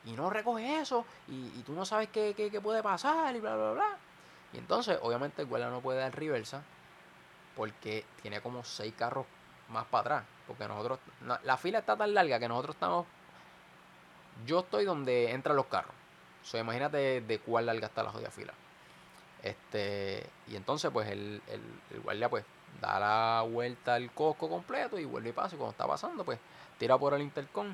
y- 0.06 0.12
no 0.16 0.30
recoge 0.32 0.80
eso 0.82 1.06
y, 1.28 1.34
y 1.60 1.63
tú 1.63 1.74
no 1.74 1.86
sabes 1.86 2.10
qué, 2.10 2.34
qué- 2.36 2.50
qué 2.50 2.60
puede 2.60 2.82
pasar 2.82 3.36
y 3.36 3.40
bla, 3.40 3.56
bla, 3.56 3.72
bla. 3.74 3.98
Y 4.54 4.58
entonces, 4.58 4.98
obviamente, 5.04 5.44
el 5.44 5.48
guardia 5.48 5.70
no 5.70 5.82
puede 5.82 6.00
dar 6.00 6.16
reversa 6.16 6.63
porque 7.56 8.06
tiene 8.22 8.42
como 8.42 8.63
seis 8.63 8.94
carros 8.98 9.25
más 9.70 9.86
para 9.86 10.01
atrás. 10.18 10.24
Porque 10.48 10.68
nosotros, 10.68 11.00
no- 11.22 11.38
la 11.44 11.58
fila 11.58 11.80
está 11.80 11.96
tan 11.96 12.13
larga 12.13 12.40
que 12.40 12.48
nosotros 12.48 12.75
estamos... 12.75 13.06
Yo 14.46 14.62
estoy 14.62 14.86
donde 14.86 15.32
entran 15.32 15.56
los 15.56 15.68
carros. 15.68 15.94
O 16.42 16.46
sea, 16.46 16.62
imagínate 16.62 17.22
de 17.22 17.40
cuál 17.40 17.68
larga 17.68 17.88
está 17.88 18.04
la 18.04 18.12
jodida 18.12 18.32
fila. 18.32 18.54
Este, 19.43 20.25
y 20.48 20.55
entonces 20.55 20.91
pues 20.91 21.10
el, 21.10 21.41
el, 21.48 22.00
guardia 22.01 22.29
pues 22.29 22.45
da 22.79 23.00
la 23.00 23.41
vuelta 23.41 23.95
al 23.95 24.12
cosco 24.12 24.48
completo 24.50 24.98
y 25.00 25.05
vuelve 25.05 25.29
y 25.29 25.33
pasa. 25.33 25.55
Y 25.55 25.57
cuando 25.57 25.71
está 25.71 25.88
pasando 25.88 26.24
pues 26.24 26.39
tira 26.77 26.98
por 26.98 27.13
el 27.13 27.21
intercom. 27.21 27.74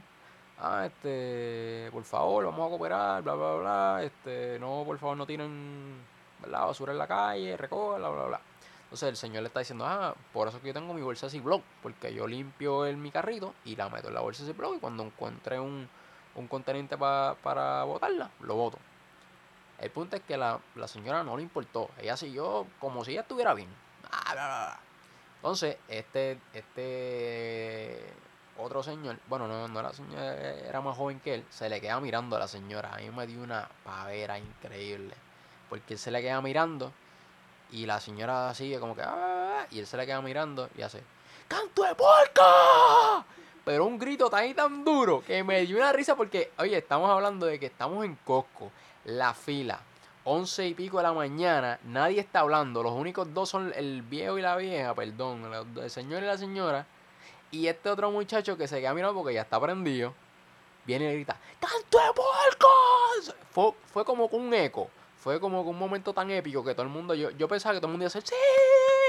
Ah, 0.59 0.86
este, 0.88 1.89
por 1.91 2.03
favor, 2.03 2.45
vamos 2.45 2.65
a 2.65 2.69
cooperar, 2.69 3.21
bla, 3.21 3.33
bla, 3.36 3.53
bla. 3.55 4.00
Este, 4.03 4.57
no, 4.59 4.83
por 4.86 4.97
favor, 4.97 5.15
no 5.15 5.25
tiren 5.27 5.97
¿verdad? 6.41 6.65
basura 6.65 6.93
en 6.93 6.97
la 6.97 7.07
calle, 7.07 7.55
recoge, 7.57 8.00
bla, 8.00 8.09
bla, 8.09 8.24
bla. 8.25 8.41
Entonces 8.83 9.09
el 9.09 9.17
señor 9.17 9.44
le 9.44 9.48
está 9.48 9.59
diciendo, 9.59 9.85
ah, 9.85 10.15
por 10.33 10.48
eso 10.48 10.57
es 10.57 10.61
que 10.63 10.70
yo 10.70 10.74
tengo 10.74 10.94
mi 10.94 11.01
bolsa 11.01 11.29
Ziploc, 11.29 11.61
porque 11.83 12.13
yo 12.13 12.25
limpio 12.25 12.83
mi 12.96 13.11
carrito 13.11 13.53
y 13.65 13.75
la 13.75 13.89
meto 13.89 14.07
en 14.07 14.13
la 14.13 14.22
bolsa 14.22 14.46
Ziploc 14.46 14.77
y 14.77 14.79
cuando 14.79 15.03
encuentre 15.03 15.59
un, 15.59 15.87
un 16.35 16.48
contenente 16.48 16.98
pa- 16.98 17.35
para 17.44 17.83
botarla, 17.83 18.31
lo 18.39 18.55
boto. 18.55 18.77
El 19.79 19.92
punto 19.92 20.16
es 20.16 20.22
que 20.24 20.37
la, 20.37 20.59
la 20.75 20.87
señora 20.87 21.24
no 21.24 21.37
le 21.37 21.44
importó. 21.44 21.90
Ella 22.00 22.18
siguió 22.18 22.66
como 22.79 23.05
si 23.05 23.11
ella 23.11 23.22
estuviera 23.22 23.53
bien. 23.53 23.70
Entonces, 25.37 25.77
este, 25.87 26.40
este 26.53 28.01
otro 28.57 28.81
señor, 28.81 29.20
bueno, 29.27 29.48
no, 29.48 29.68
no 29.68 29.79
era 29.79 29.94
señor, 29.94 30.20
era 30.20 30.81
más 30.81 30.98
joven 30.98 31.20
que 31.20 31.35
él, 31.35 31.46
se 31.51 31.70
le 31.70 31.79
queda 31.79 32.00
mirando 32.00 32.35
a 32.35 32.40
la 32.40 32.48
señora. 32.48 32.94
A 32.96 32.98
mí 32.98 33.09
me 33.11 33.27
dio 33.27 33.42
una 33.42 33.68
pavera 33.83 34.40
increíble. 34.40 35.13
Porque 35.70 35.94
él 35.94 36.00
se 36.00 36.09
le 36.11 36.22
queda 36.22 36.42
mirando 36.42 36.92
y 37.72 37.85
la 37.85 38.00
señora 38.00 38.53
sigue 38.55 38.79
como 38.79 38.96
que, 38.96 39.01
"Ah", 39.03 39.68
y 39.70 39.79
él 39.79 39.85
se 39.85 39.98
le 39.98 40.05
queda 40.05 40.22
mirando 40.22 40.70
y 40.77 40.81
hace, 40.81 41.03
¡Canto 41.48 41.83
de 41.83 41.94
puerca! 41.96 43.25
Pero 43.63 43.85
un 43.85 43.98
grito 44.00 44.29
tan 44.29 44.46
y 44.48 44.53
tan 44.53 44.83
duro 44.83 45.22
que 45.25 45.44
me 45.44 45.61
dio 45.66 45.77
una 45.77 45.92
risa 45.92 46.16
porque, 46.16 46.51
oye, 46.57 46.77
estamos 46.77 47.09
hablando 47.09 47.46
de 47.46 47.59
que 47.59 47.66
estamos 47.68 48.03
en 48.05 48.16
Costco, 48.25 48.72
la 49.07 49.33
fila, 49.33 49.79
once 50.24 50.67
y 50.67 50.74
pico 50.74 50.98
de 50.98 51.03
la 51.03 51.13
mañana, 51.13 51.79
nadie 51.85 52.20
está 52.20 52.41
hablando, 52.41 52.83
los 52.83 52.91
únicos 52.91 53.33
dos 53.33 53.50
son 53.50 53.74
el 53.75 54.01
viejo 54.03 54.37
y 54.37 54.41
la 54.41 54.55
vieja, 54.57 54.93
perdón, 54.93 55.43
el- 55.81 55.89
señor 55.89 56.22
y 56.24 56.25
la 56.27 56.37
señora, 56.37 56.85
y 57.50 57.67
este 57.67 57.89
otro 57.89 58.11
muchacho 58.11 58.57
que 58.57 58.67
se 58.67 58.79
queda 58.81 58.93
mirando 58.93 59.15
porque 59.20 59.33
ya 59.33 59.41
está 59.41 59.59
prendido, 59.59 60.13
viene 60.85 61.05
y 61.05 61.07
le 61.07 61.13
grita, 61.15 61.37
¡Canto 61.59 61.98
de 61.98 62.13
puercos! 62.13 63.35
Fue, 63.51 63.72
fue 63.91 64.03
como 64.05 64.25
un 64.27 64.53
eco, 64.53 64.89
fue 65.20 65.39
como 65.39 65.61
un 65.61 65.77
momento 65.79 66.13
tan 66.13 66.29
épico 66.29 66.63
que 66.63 66.74
todo 66.74 66.83
el 66.83 66.89
mundo, 66.91 67.13
yo, 67.13 67.29
yo 67.31 67.48
pensaba 67.48 67.74
que 67.74 67.79
todo 67.79 67.87
el 67.87 67.91
mundo 67.98 68.03
iba 68.05 68.11
a 68.11 68.13
decir, 68.13 68.24
¡Sí! 68.27 68.35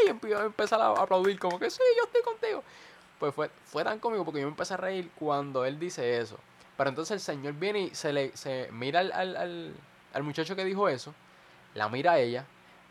Y 0.06 0.32
empezar 0.32 0.80
a 0.80 0.90
aplaudir 0.92 1.38
como 1.38 1.58
que 1.58 1.68
sí, 1.70 1.82
yo 1.96 2.04
estoy 2.04 2.22
contigo. 2.22 2.62
Pues 3.18 3.34
fue, 3.34 3.50
fue 3.66 3.82
tan 3.84 3.98
cómico 3.98 4.24
porque 4.24 4.40
yo 4.40 4.46
me 4.46 4.52
empecé 4.52 4.74
a 4.74 4.76
reír 4.78 5.10
cuando 5.18 5.64
él 5.64 5.78
dice 5.78 6.18
eso. 6.20 6.38
Pero 6.76 6.90
entonces 6.90 7.14
el 7.14 7.20
señor 7.20 7.54
viene 7.54 7.80
y 7.80 7.94
se 7.94 8.12
le 8.12 8.34
se 8.36 8.68
mira 8.72 9.00
al, 9.00 9.10
al- 9.12 9.74
al 10.18 10.24
muchacho 10.24 10.54
que 10.54 10.64
dijo 10.64 10.88
eso, 10.88 11.14
la 11.74 11.88
mira 11.88 12.12
a 12.12 12.18
ella, 12.18 12.44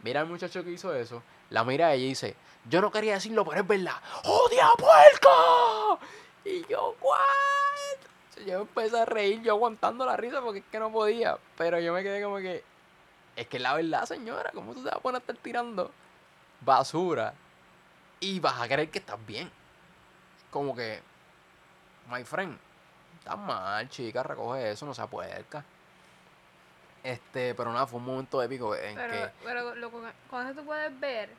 mira 0.03 0.21
al 0.21 0.27
muchacho 0.27 0.63
que 0.63 0.71
hizo 0.71 0.93
eso, 0.95 1.21
la 1.49 1.63
mira 1.63 1.87
a 1.87 1.93
ella 1.93 2.05
y 2.05 2.09
dice, 2.09 2.35
yo 2.69 2.81
no 2.81 2.91
quería 2.91 3.13
decirlo, 3.13 3.45
pero 3.45 3.61
es 3.61 3.67
verdad, 3.67 3.95
¡Jodia 4.23 4.69
puerca! 4.77 6.05
Y 6.45 6.65
yo, 6.67 6.95
¿what? 7.01 8.45
Yo 8.45 8.61
empecé 8.61 8.99
a 8.99 9.05
reír, 9.05 9.41
yo 9.41 9.53
aguantando 9.53 10.05
la 10.05 10.15
risa 10.15 10.41
porque 10.41 10.59
es 10.59 10.65
que 10.71 10.79
no 10.79 10.91
podía. 10.91 11.37
Pero 11.57 11.79
yo 11.79 11.91
me 11.93 12.03
quedé 12.03 12.23
como 12.23 12.37
que, 12.37 12.63
es 13.35 13.47
que 13.47 13.59
la 13.59 13.73
verdad, 13.73 14.05
señora, 14.05 14.51
¿cómo 14.53 14.73
tú 14.73 14.81
te 14.81 14.89
vas 14.89 14.95
a 14.97 14.99
poner 14.99 15.17
a 15.17 15.19
estar 15.19 15.35
tirando 15.37 15.91
basura 16.61 17.33
y 18.19 18.39
vas 18.39 18.61
a 18.61 18.67
creer 18.67 18.89
que 18.89 18.99
estás 18.99 19.19
bien? 19.25 19.51
Como 20.51 20.75
que, 20.75 21.01
my 22.09 22.23
friend, 22.23 22.57
estás 23.19 23.37
mal, 23.37 23.89
chica, 23.89 24.23
recoge 24.23 24.71
eso, 24.71 24.85
no 24.85 24.93
se 24.93 25.05
puerca. 25.07 25.65
Este, 27.03 27.53
pero 27.55 27.71
nada, 27.71 27.87
fue 27.87 27.99
un 27.99 28.05
momento 28.05 28.41
épico 28.43 28.75
en 28.75 28.95
Pero, 28.95 29.13
que. 29.13 29.29
pero 29.43 29.75
lo, 29.75 29.91
con 29.91 30.45
eso 30.45 30.59
tú 30.59 30.65
puedes 30.65 30.99
ver 30.99 31.29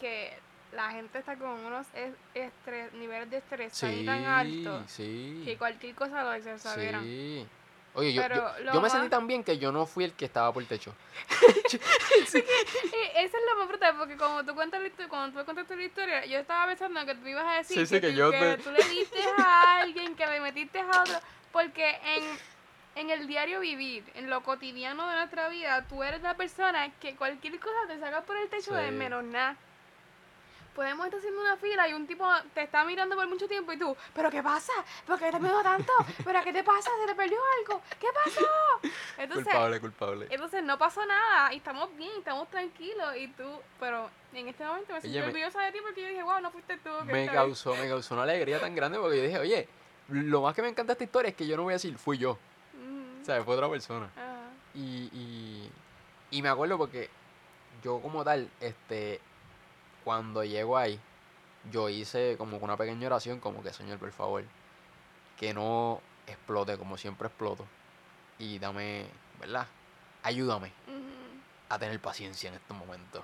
que 0.00 0.32
la 0.72 0.90
gente 0.92 1.18
está 1.18 1.36
con 1.36 1.50
unos 1.50 1.86
es- 1.94 2.14
estres, 2.34 2.92
niveles 2.94 3.28
de 3.30 3.38
estrés 3.38 3.72
tan 3.78 3.90
Sí, 3.90 4.08
altos 4.08 4.82
sí. 4.90 5.42
que 5.44 5.56
cualquier 5.58 5.94
cosa 5.94 6.22
lo 6.22 6.32
exageran. 6.32 7.02
Sí. 7.04 7.46
Oye, 7.92 8.12
yo, 8.12 8.22
yo, 8.28 8.52
yo 8.72 8.80
me 8.80 8.88
sentí 8.88 9.08
tan 9.08 9.26
bien 9.26 9.42
que 9.42 9.58
yo 9.58 9.72
no 9.72 9.84
fui 9.84 10.04
el 10.04 10.12
que 10.12 10.24
estaba 10.24 10.52
por 10.52 10.62
el 10.62 10.68
techo. 10.68 10.94
Y 11.72 13.18
esa 13.18 13.36
es 13.36 13.44
la 13.48 13.54
más 13.58 13.68
brutal, 13.68 13.96
porque 13.98 14.16
como 14.16 14.44
tú 14.44 14.54
cuentas 14.54 14.80
la 14.80 14.88
histo- 14.88 15.08
cuando 15.08 15.38
tú 15.40 15.44
contaste 15.44 15.76
la 15.76 15.82
historia, 15.84 16.24
yo 16.24 16.38
estaba 16.38 16.66
pensando 16.66 17.04
que 17.04 17.14
tú 17.14 17.26
ibas 17.26 17.44
a 17.44 17.56
decir 17.58 17.78
Sí, 17.78 17.86
sí, 17.94 18.00
que 18.00 18.14
yo 18.14 18.30
te- 18.30 18.56
tú 18.58 18.70
le 18.70 18.82
diste 18.88 19.18
a 19.38 19.80
alguien, 19.80 20.14
que 20.14 20.26
le 20.26 20.40
metiste 20.40 20.80
a 20.80 21.02
otro, 21.02 21.18
porque 21.52 21.98
en, 22.04 22.24
en 22.96 23.10
el 23.10 23.26
diario 23.26 23.60
vivir, 23.60 24.04
en 24.14 24.28
lo 24.30 24.42
cotidiano 24.42 25.08
de 25.08 25.16
nuestra 25.16 25.48
vida, 25.48 25.84
tú 25.88 26.02
eres 26.02 26.22
la 26.22 26.34
persona 26.36 26.90
que 27.00 27.14
cualquier 27.16 27.58
cosa 27.60 27.76
te 27.88 27.98
saca 27.98 28.22
por 28.22 28.36
el 28.36 28.48
techo 28.48 28.74
de 28.74 28.88
Sí. 28.88 28.94
menos 28.94 29.24
nada. 29.24 29.56
Podemos 30.74 31.04
estar 31.06 31.18
haciendo 31.18 31.40
una 31.40 31.56
fila 31.56 31.88
y 31.88 31.94
un 31.94 32.06
tipo 32.06 32.24
te 32.54 32.62
está 32.62 32.84
mirando 32.84 33.16
por 33.16 33.26
mucho 33.28 33.48
tiempo 33.48 33.72
y 33.72 33.76
tú, 33.76 33.94
¿pero 34.14 34.30
qué 34.30 34.40
pasa? 34.42 34.72
¿Por 35.04 35.18
qué 35.18 35.30
te 35.30 35.38
miro 35.40 35.60
tanto? 35.62 35.92
¿Pero 36.24 36.42
qué 36.44 36.52
te 36.52 36.62
pasa? 36.62 36.90
¿Se 37.00 37.06
te 37.08 37.14
perdió 37.16 37.36
algo? 37.58 37.82
¿Qué 37.98 38.06
pasó? 38.14 38.46
Entonces, 39.18 39.44
culpable, 39.44 39.80
culpable. 39.80 40.26
entonces 40.30 40.62
no 40.62 40.78
pasó 40.78 41.04
nada 41.04 41.52
y 41.52 41.56
estamos 41.58 41.94
bien, 41.96 42.12
estamos 42.18 42.48
tranquilos 42.48 43.14
y 43.16 43.28
tú, 43.28 43.50
pero 43.80 44.08
en 44.32 44.48
este 44.48 44.64
momento 44.64 44.94
me 45.02 45.08
me- 45.10 45.22
orgullosa 45.24 45.60
de 45.62 45.72
ti 45.72 45.78
porque 45.82 46.00
yo 46.02 46.08
dije, 46.08 46.22
wow, 46.22 46.40
no 46.40 46.50
fuiste 46.50 46.76
tú. 46.78 46.88
me 47.04 47.24
esta 47.24 47.32
vez". 47.32 47.40
causó, 47.40 47.74
me 47.74 47.88
causó 47.88 48.14
una 48.14 48.22
alegría 48.22 48.58
tan 48.60 48.74
grande 48.74 48.98
porque 48.98 49.18
yo 49.18 49.22
dije, 49.24 49.38
oye, 49.38 49.68
lo 50.08 50.40
más 50.42 50.54
que 50.54 50.62
me 50.62 50.68
encanta 50.68 50.90
de 50.90 50.92
esta 50.94 51.04
historia 51.04 51.28
es 51.30 51.34
que 51.36 51.46
yo 51.46 51.56
no 51.56 51.64
voy 51.64 51.72
a 51.72 51.76
decir 51.76 51.98
fui 51.98 52.16
yo. 52.16 52.38
O 53.20 53.24
sea, 53.24 53.42
fue 53.44 53.54
otra 53.54 53.68
persona. 53.68 54.10
Ajá. 54.16 54.50
Y, 54.74 55.10
y, 55.12 55.70
y 56.30 56.42
me 56.42 56.48
acuerdo 56.48 56.78
porque 56.78 57.10
yo 57.82 58.00
como 58.00 58.24
tal, 58.24 58.48
este, 58.60 59.20
cuando 60.04 60.44
llego 60.44 60.76
ahí, 60.76 60.98
yo 61.70 61.88
hice 61.88 62.36
como 62.38 62.56
una 62.58 62.76
pequeña 62.76 63.06
oración, 63.06 63.40
como 63.40 63.62
que 63.62 63.72
Señor, 63.72 63.98
por 63.98 64.12
favor, 64.12 64.44
que 65.38 65.52
no 65.52 66.00
explote 66.26 66.78
como 66.78 66.96
siempre 66.96 67.28
exploto. 67.28 67.66
Y 68.38 68.58
dame, 68.58 69.06
¿verdad? 69.38 69.66
Ayúdame 70.22 70.72
a 71.68 71.78
tener 71.78 72.00
paciencia 72.00 72.48
en 72.48 72.54
estos 72.54 72.76
momentos. 72.76 73.22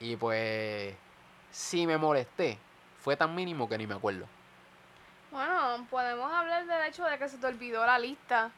Y 0.00 0.16
pues, 0.16 0.94
si 1.50 1.86
me 1.86 1.96
molesté, 1.98 2.58
fue 2.98 3.16
tan 3.16 3.34
mínimo 3.34 3.68
que 3.68 3.78
ni 3.78 3.86
me 3.86 3.94
acuerdo. 3.94 4.26
Bueno, 5.30 5.86
podemos 5.90 6.30
hablar 6.30 6.66
del 6.66 6.86
hecho 6.86 7.04
de 7.04 7.18
que 7.18 7.28
se 7.28 7.38
te 7.38 7.46
olvidó 7.46 7.84
la 7.86 7.98
lista. 7.98 8.50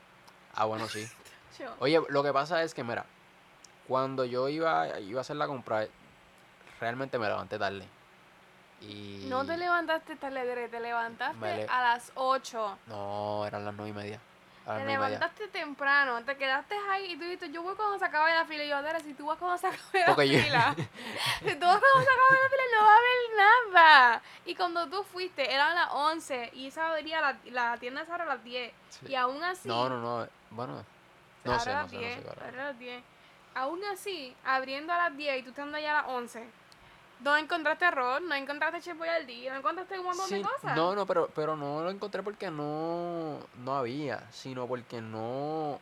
Ah, 0.57 0.65
bueno, 0.67 0.87
sí. 0.89 1.07
Oye, 1.81 2.01
lo 2.09 2.23
que 2.23 2.33
pasa 2.33 2.63
es 2.63 2.75
que, 2.75 2.83
mira, 2.85 3.05
cuando 3.89 4.25
yo 4.25 4.49
iba, 4.49 4.99
iba 5.01 5.21
a 5.21 5.23
hacer 5.23 5.37
la 5.37 5.47
compra, 5.47 5.87
realmente 6.81 7.19
me 7.19 7.27
levanté 7.29 7.59
tarde. 7.59 7.87
Y... 8.81 9.27
No 9.29 9.47
te 9.47 9.57
levantaste 9.57 10.17
tarde, 10.17 10.69
te 10.69 10.81
levantaste 10.81 11.39
le- 11.57 11.67
a 11.69 11.83
las 11.83 12.11
8. 12.15 12.79
No, 12.87 13.47
eran 13.47 13.65
las 13.65 13.75
nueve 13.75 13.91
y 13.91 13.95
media. 13.95 14.21
A 14.67 14.75
las 14.75 14.79
Te 14.79 14.87
levantaste 14.87 15.49
temprano, 15.49 16.25
te 16.25 16.37
quedaste 16.37 16.75
ahí 16.91 17.13
y 17.13 17.17
tú 17.17 17.25
dijiste, 17.25 17.51
yo 17.53 17.63
voy 17.63 17.75
cuando 17.75 17.99
se 17.99 18.05
acabe 18.07 18.33
la 18.33 18.45
fila. 18.47 18.65
Y 18.65 18.69
yo, 18.69 18.83
Dere, 18.83 19.01
si 19.01 19.13
tú 19.15 19.27
vas 19.27 19.37
cuando 19.39 19.59
se 19.59 19.67
acabe 19.67 20.01
la 20.01 20.07
Porque 20.07 20.29
yo- 20.29 20.39
fila, 20.43 20.75
si 21.41 21.55
tú 21.57 21.67
vas 21.67 21.81
cuando 21.81 22.01
se 22.01 22.11
acabe 22.11 22.43
la 22.43 22.49
fila, 22.49 22.63
no 22.75 22.85
va 22.85 22.93
a 22.93 22.97
haber 22.97 23.73
nada. 23.75 24.23
Y 24.47 24.55
cuando 24.55 24.89
tú 24.89 25.05
fuiste, 25.05 25.53
eran 25.53 25.75
las 25.75 25.89
11 25.93 26.51
y 26.55 26.69
esa 26.69 26.89
abría 26.91 27.21
la, 27.21 27.37
la 27.51 27.77
tienda 27.79 28.03
abre 28.09 28.23
a 28.23 28.27
las 28.27 28.43
10. 28.45 28.73
Sí. 28.89 29.07
Y 29.09 29.15
aún 29.15 29.43
así, 29.43 29.69
No, 29.69 29.89
no, 29.89 29.99
no. 30.01 30.29
Bueno, 30.51 30.83
se 31.43 31.49
no 31.49 31.59
sé, 31.61 31.73
no 31.75 31.89
sé, 31.89 31.95
no 31.97 32.01
10, 32.01 32.15
sé. 32.17 32.23
claro. 32.23 32.41
abre 32.47 32.61
a 32.61 32.65
las 32.65 32.79
10. 32.79 33.03
Aún 33.57 33.85
así, 33.93 34.35
abriendo 34.45 34.93
a 34.93 34.97
las 34.99 35.17
10 35.17 35.39
y 35.39 35.43
tú 35.43 35.51
estando 35.51 35.77
allá 35.77 35.99
a 35.99 36.03
las 36.03 36.11
11, 36.11 36.45
no 37.25 37.37
encontraste 37.37 37.85
arroz, 37.87 38.21
no 38.23 38.35
encontraste 38.35 38.81
Chef 38.83 38.97
Boyardee, 38.99 39.49
no 39.51 39.57
encontraste 39.57 39.99
un 39.99 40.05
montón 40.05 40.27
Sí, 40.29 40.37
de 40.37 40.43
cosas. 40.43 40.77
No, 40.77 40.95
no, 40.95 41.07
pero, 41.07 41.29
pero 41.35 41.57
no 41.57 41.83
lo 41.83 41.91
encontré 41.91 42.23
porque 42.23 42.51
no, 42.51 43.39
no 43.65 43.77
había, 43.77 44.31
sino 44.31 44.67
porque 44.67 45.01
no, 45.01 45.81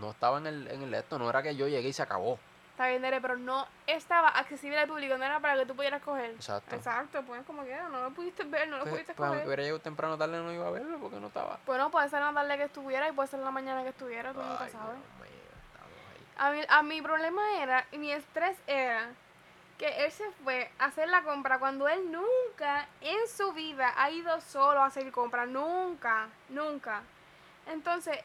no 0.00 0.10
estaba 0.10 0.38
en 0.38 0.48
el, 0.48 0.68
en 0.68 0.82
el 0.82 0.94
esto, 0.94 1.18
no 1.18 1.30
era 1.30 1.42
que 1.42 1.54
yo 1.54 1.68
llegué 1.68 1.88
y 1.88 1.92
se 1.92 2.02
acabó. 2.02 2.38
Está 2.72 2.88
bien, 2.88 3.02
Dere, 3.02 3.20
pero 3.20 3.36
no 3.36 3.66
estaba 3.88 4.28
accesible 4.28 4.78
al 4.78 4.86
público, 4.88 5.16
no 5.18 5.24
era 5.24 5.40
para 5.40 5.56
que 5.56 5.66
tú 5.66 5.74
pudieras 5.74 6.00
coger. 6.02 6.30
Exacto. 6.30 6.76
Exacto, 6.76 7.22
pues 7.26 7.44
como 7.44 7.62
quiera, 7.62 7.88
no 7.88 8.02
lo 8.02 8.10
pudiste 8.10 8.44
ver, 8.44 8.68
no 8.68 8.76
lo 8.78 8.82
Pues, 8.82 8.92
pudiste 8.94 9.14
pues 9.14 9.28
coger. 9.30 9.46
hubiera 9.46 9.62
llegado 9.62 9.80
temprano 9.80 10.16
tarde 10.18 10.38
no 10.40 10.52
iba 10.52 10.66
a 10.66 10.70
verlo 10.70 10.98
porque 10.98 11.18
no 11.18 11.26
estaba. 11.28 11.58
Bueno, 11.66 11.90
puede 11.90 12.08
ser 12.08 12.20
en 12.20 12.26
la 12.26 12.32
tarde 12.34 12.56
que 12.56 12.64
estuviera 12.64 13.08
y 13.08 13.12
puede 13.12 13.28
ser 13.28 13.38
en 13.40 13.44
la 13.46 13.50
mañana 13.50 13.82
que 13.82 13.88
estuviera, 13.88 14.32
tú 14.32 14.40
nunca 14.42 14.68
sabes. 14.68 14.96
A 16.36 16.50
mí, 16.52 16.60
a 16.68 16.82
mi 16.84 17.02
problema 17.02 17.42
era, 17.60 17.84
y 17.90 17.98
mi 17.98 18.12
estrés 18.12 18.56
era, 18.68 19.08
que 19.78 20.04
él 20.04 20.10
se 20.10 20.28
fue 20.42 20.70
a 20.78 20.86
hacer 20.86 21.08
la 21.08 21.22
compra 21.22 21.60
cuando 21.60 21.88
él 21.88 22.10
nunca 22.10 22.88
en 23.00 23.28
su 23.28 23.52
vida 23.52 23.94
ha 23.96 24.10
ido 24.10 24.40
solo 24.40 24.80
a 24.80 24.86
hacer 24.86 25.10
compra. 25.12 25.46
Nunca, 25.46 26.28
nunca. 26.48 27.02
Entonces, 27.66 28.18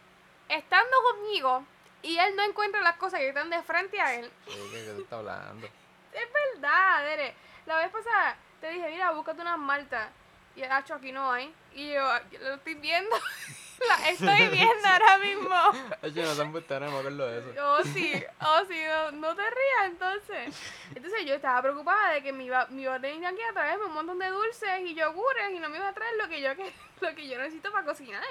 estando 0.50 0.98
conmigo 1.12 1.64
y 2.02 2.18
él 2.18 2.36
no 2.36 2.44
encuentra 2.44 2.82
las 2.82 2.98
cosas 2.98 3.20
que 3.20 3.30
están 3.30 3.52
de 3.52 3.62
frente 3.62 4.02
a 4.02 4.16
él, 4.16 4.32
¿qué, 4.46 4.92
estás 4.98 5.20
hablando? 5.20 5.68
es 6.14 6.28
verdad, 6.34 7.04
Dere. 7.04 7.36
La 7.68 7.78
vez 7.78 7.92
pasada 7.92 8.36
te 8.60 8.70
dije, 8.72 8.90
mira, 8.90 9.12
búscate 9.12 9.42
unas 9.42 9.60
maltas. 9.60 10.10
Y 10.56 10.62
el 10.62 10.72
hacho 10.72 10.96
aquí 10.96 11.12
no 11.12 11.32
hay. 11.32 11.54
Y 11.74 11.94
yo, 11.94 12.08
yo 12.32 12.40
lo 12.40 12.54
estoy 12.56 12.76
viendo. 12.76 13.16
La 13.88 14.10
estoy 14.10 14.48
viendo 14.50 14.88
ahora 14.88 15.18
mismo. 15.18 15.56
Yo 16.14 16.24
no 16.26 16.36
tan 16.36 16.52
bustera, 16.52 16.86
no 16.88 16.92
me 16.94 17.00
acuerdo 17.00 17.28
de 17.28 17.40
eso. 17.40 17.50
Oh, 17.66 17.84
sí, 17.84 18.14
oh, 18.42 18.62
sí, 18.68 18.82
no, 18.88 19.12
no 19.12 19.36
te 19.36 19.42
rías 19.42 19.86
entonces. 19.86 20.56
Entonces 20.96 21.26
yo 21.26 21.34
estaba 21.36 21.62
preocupada 21.62 22.14
de 22.14 22.24
que 22.24 22.32
me 22.32 22.44
iba, 22.46 22.66
me 22.68 22.84
iba 22.84 22.96
a 22.96 23.00
tener 23.00 23.26
aquí 23.26 23.42
a 23.42 23.54
traerme 23.54 23.86
un 23.86 23.94
montón 23.94 24.20
de 24.20 24.28
dulces 24.28 24.70
y 24.86 24.94
yogures 24.96 25.52
y 25.52 25.60
no 25.60 25.70
me 25.70 25.78
iba 25.78 25.90
a 25.90 25.94
traer 25.94 26.16
lo 26.18 26.28
que 26.28 26.42
yo, 26.42 26.56
que, 26.56 26.72
lo 27.02 27.16
que 27.16 27.28
yo 27.28 27.38
necesito 27.38 27.72
para 27.72 27.86
cocinar. 27.86 28.24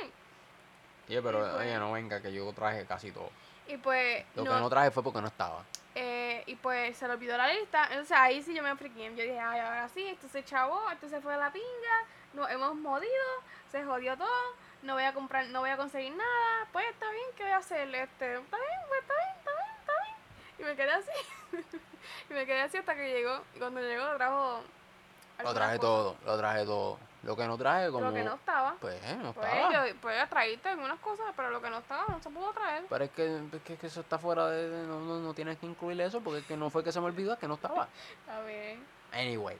Oye, 1.09 1.21
pero 1.23 1.41
pues- 1.41 1.53
oye, 1.55 1.77
no 1.79 1.93
venga, 1.93 2.21
que 2.23 2.33
yo 2.33 2.51
traje 2.53 2.87
casi 2.87 3.11
todo. 3.11 3.31
Y 3.67 3.77
pues, 3.77 4.25
Lo 4.35 4.45
no, 4.45 4.55
que 4.55 4.61
no 4.61 4.71
traje 4.71 4.91
fue 4.91 5.03
porque 5.03 5.21
no 5.21 5.29
estaba. 5.29 5.65
Eh, 5.95 6.43
y 6.47 6.55
pues 6.57 6.97
se 6.97 7.07
le 7.07 7.15
olvidó 7.15 7.37
la 7.37 7.49
lista. 7.49 7.85
Entonces 7.91 8.17
ahí 8.17 8.43
sí 8.43 8.55
yo 8.55 8.63
me 8.63 8.75
friqué. 8.77 9.05
Yo 9.15 9.23
dije, 9.23 9.39
ay, 9.39 9.61
ahora 9.61 9.89
sí, 9.89 10.07
esto 10.07 10.29
se 10.29 10.45
chavó, 10.45 10.91
esto 10.91 11.09
se 11.09 11.21
fue 11.21 11.35
a 11.35 11.37
la 11.37 11.53
pinga, 11.53 12.07
nos 12.33 12.51
hemos 12.51 12.75
modido, 12.77 13.11
se 13.71 13.85
jodió 13.85 14.17
todo, 14.17 14.57
no 14.83 14.95
voy 14.95 15.05
a 15.05 15.13
comprar, 15.13 15.47
no 15.47 15.61
voy 15.61 15.71
a 15.71 15.77
conseguir 15.77 16.15
nada. 16.15 16.67
Pues 16.73 16.87
está 16.91 17.11
bien, 17.11 17.27
¿qué 17.37 17.43
voy 17.43 17.53
a 17.53 17.59
hacer? 17.59 17.95
Este, 17.95 18.35
está 18.37 18.57
bien, 18.57 18.81
pues 18.89 19.01
está 19.03 19.15
bien, 19.15 19.37
está 19.39 19.51
bien, 19.53 19.77
está 19.81 19.93
bien. 20.03 20.17
Y 20.59 20.63
me 20.65 20.77
quedé 20.77 20.93
así. 20.93 21.79
y 22.31 22.35
me 22.35 22.47
quedé 22.47 22.61
así 22.63 22.77
hasta 22.79 22.95
que 22.95 23.13
llegó. 23.13 23.41
Y 23.55 23.59
cuando 23.59 23.81
llegó 23.81 24.15
trajo. 24.17 24.63
Lo 25.43 25.55
traje 25.55 25.79
cosas. 25.79 25.81
todo, 25.81 26.17
lo 26.25 26.39
traje 26.39 26.65
todo. 26.65 27.12
Lo 27.23 27.37
que 27.37 27.47
no 27.47 27.57
traje 27.57 27.91
como... 27.91 28.09
Lo 28.09 28.15
que 28.15 28.25
no 28.25 28.35
estaba. 28.35 28.75
Pues, 28.81 29.01
eh, 29.05 29.17
no 29.23 29.33
Pues 29.33 29.47
estaba. 29.47 29.87
yo, 29.89 29.95
pues 30.01 30.29
traíste 30.29 30.69
algunas 30.71 30.99
cosas, 30.99 31.27
pero 31.37 31.51
lo 31.51 31.63
que 31.63 31.71
no 31.71 31.79
estaba 31.79 32.05
no 32.09 32.21
se 32.21 32.31
pudo 32.31 32.53
traer. 32.53 32.85
Pero 32.89 33.05
es 33.05 33.11
que, 33.13 33.37
es 33.37 33.63
que, 33.63 33.73
es 33.75 33.79
que 33.79 33.87
eso 33.87 34.01
está 34.01 34.19
fuera 34.19 34.49
de... 34.49 34.69
de- 34.69 34.87
No, 34.89 35.01
no, 35.01 35.21
no 35.21 35.33
tienes 35.35 35.57
que 35.59 35.67
incluir 35.67 36.01
eso 36.01 36.21
porque 36.21 36.41
es 36.41 36.47
que 36.47 36.57
no 36.57 36.69
fue 36.71 36.83
que 36.83 36.91
se 36.91 37.01
me 37.01 37.07
olvidó, 37.07 37.35
es 37.35 37.39
que 37.39 37.47
no 37.49 37.55
estaba. 37.55 37.87
Está 38.27 38.43
bien. 38.45 38.85
Anyway. 39.13 39.57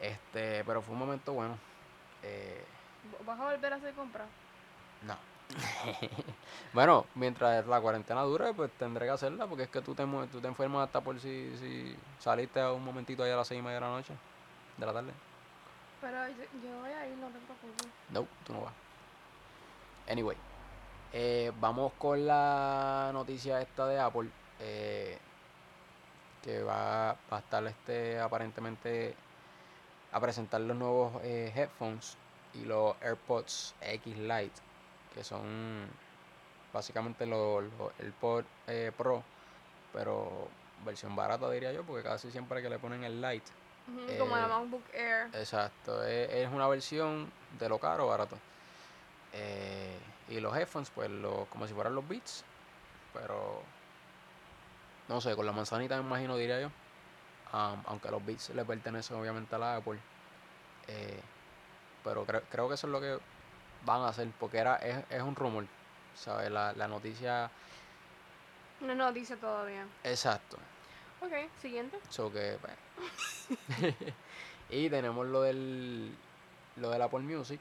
Este, 0.00 0.62
pero 0.64 0.82
fue 0.82 0.92
un 0.92 1.00
momento 1.00 1.32
bueno. 1.32 1.56
Eh, 2.22 2.62
¿Vas 3.24 3.40
a 3.40 3.44
volver 3.44 3.72
a 3.72 3.76
hacer 3.76 3.94
compras? 3.94 4.28
no. 5.06 5.16
bueno, 6.74 7.06
mientras 7.14 7.66
la 7.66 7.80
cuarentena 7.80 8.20
dure, 8.22 8.52
pues 8.52 8.70
tendré 8.78 9.06
que 9.06 9.12
hacerla 9.12 9.46
porque 9.46 9.62
es 9.62 9.70
que 9.70 9.80
tú 9.80 9.94
te, 9.94 10.04
tú 10.30 10.40
te 10.42 10.48
enfermas 10.48 10.86
hasta 10.86 11.00
por 11.00 11.18
si, 11.18 11.56
si 11.56 11.96
saliste 12.20 12.60
a 12.60 12.72
un 12.72 12.84
momentito 12.84 13.22
ahí 13.22 13.30
a 13.30 13.36
las 13.36 13.48
seis 13.48 13.60
y 13.60 13.62
media 13.62 13.76
de 13.76 13.80
la 13.80 13.88
noche, 13.88 14.12
de 14.76 14.84
la 14.86 14.92
tarde. 14.92 15.12
Pero 16.00 16.28
yo, 16.28 16.80
voy 16.80 16.90
a 16.90 17.06
ir, 17.08 17.16
no 17.16 17.26
te 17.28 17.38
preocupes. 17.38 17.86
No, 18.10 18.26
tú 18.44 18.52
no 18.52 18.60
vas. 18.62 18.72
Anyway, 20.08 20.36
eh, 21.12 21.52
vamos 21.60 21.92
con 21.98 22.26
la 22.26 23.10
noticia 23.12 23.60
esta 23.60 23.86
de 23.86 23.98
Apple. 23.98 24.30
eh, 24.60 25.18
que 26.42 26.62
va, 26.62 27.10
a 27.10 27.38
estar 27.38 27.66
este 27.66 28.20
aparentemente 28.20 29.14
a 30.12 30.20
presentar 30.20 30.60
los 30.60 30.76
nuevos 30.76 31.20
eh, 31.24 31.52
headphones 31.54 32.16
y 32.54 32.64
los 32.64 32.96
AirPods 33.02 33.74
X 33.80 34.16
Lite, 34.16 34.60
que 35.14 35.24
son 35.24 35.86
básicamente 36.72 37.26
los 37.26 37.64
AirPods 37.98 38.46
Pro, 38.96 39.22
pero 39.92 40.48
versión 40.84 41.16
barata 41.16 41.50
diría 41.50 41.72
yo, 41.72 41.82
porque 41.82 42.04
casi 42.04 42.30
siempre 42.30 42.62
que 42.62 42.70
le 42.70 42.78
ponen 42.78 43.02
el 43.04 43.20
Lite 43.20 43.50
Ujú, 43.88 44.18
Como 44.18 44.36
la 44.36 44.44
Eh, 44.44 44.48
MacBook 44.48 44.84
Air. 44.94 45.28
Exacto, 45.34 46.04
es, 46.04 46.30
es 46.30 46.48
una 46.52 46.68
versión 46.68 47.30
de 47.58 47.68
lo 47.68 47.78
caro 47.78 48.06
barato. 48.06 48.36
Eh, 49.32 49.98
y 50.28 50.40
los 50.40 50.56
headphones, 50.56 50.90
pues 50.94 51.10
lo, 51.10 51.46
como 51.46 51.66
si 51.66 51.74
fueran 51.74 51.94
los 51.94 52.06
Beats, 52.08 52.44
pero 53.12 53.62
no 55.08 55.20
sé, 55.20 55.34
con 55.34 55.46
la 55.46 55.52
manzanita 55.52 55.96
me 55.96 56.06
imagino 56.06 56.36
diría 56.36 56.60
yo. 56.60 56.70
Aunque 57.52 58.10
los 58.10 58.24
Beats 58.24 58.50
le 58.50 58.64
pertenecen 58.64 59.16
obviamente 59.16 59.54
a 59.54 59.58
la 59.58 59.76
Apple. 59.76 59.98
Eh, 60.86 61.20
pero 62.04 62.24
creo, 62.24 62.42
creo 62.50 62.68
que 62.68 62.74
eso 62.74 62.86
es 62.86 62.92
lo 62.92 63.00
que 63.00 63.18
van 63.86 64.02
a 64.02 64.08
hacer, 64.08 64.28
porque 64.38 64.58
era 64.58 64.76
es, 64.76 64.98
es 65.10 65.22
un 65.22 65.34
rumor, 65.34 65.64
¿sabes? 66.14 66.50
La, 66.50 66.72
la 66.74 66.88
noticia, 66.88 67.50
No, 68.80 68.94
no, 68.94 69.12
dice 69.12 69.36
todavía. 69.36 69.86
exacto. 70.04 70.58
Ok, 71.20 71.32
siguiente. 71.62 71.98
So 72.10 72.30
que, 72.32 72.58
pues. 72.60 72.87
y 74.70 74.90
tenemos 74.90 75.26
lo 75.26 75.42
del 75.42 76.16
lo 76.76 76.90
del 76.90 77.02
Apple 77.02 77.20
Music, 77.20 77.60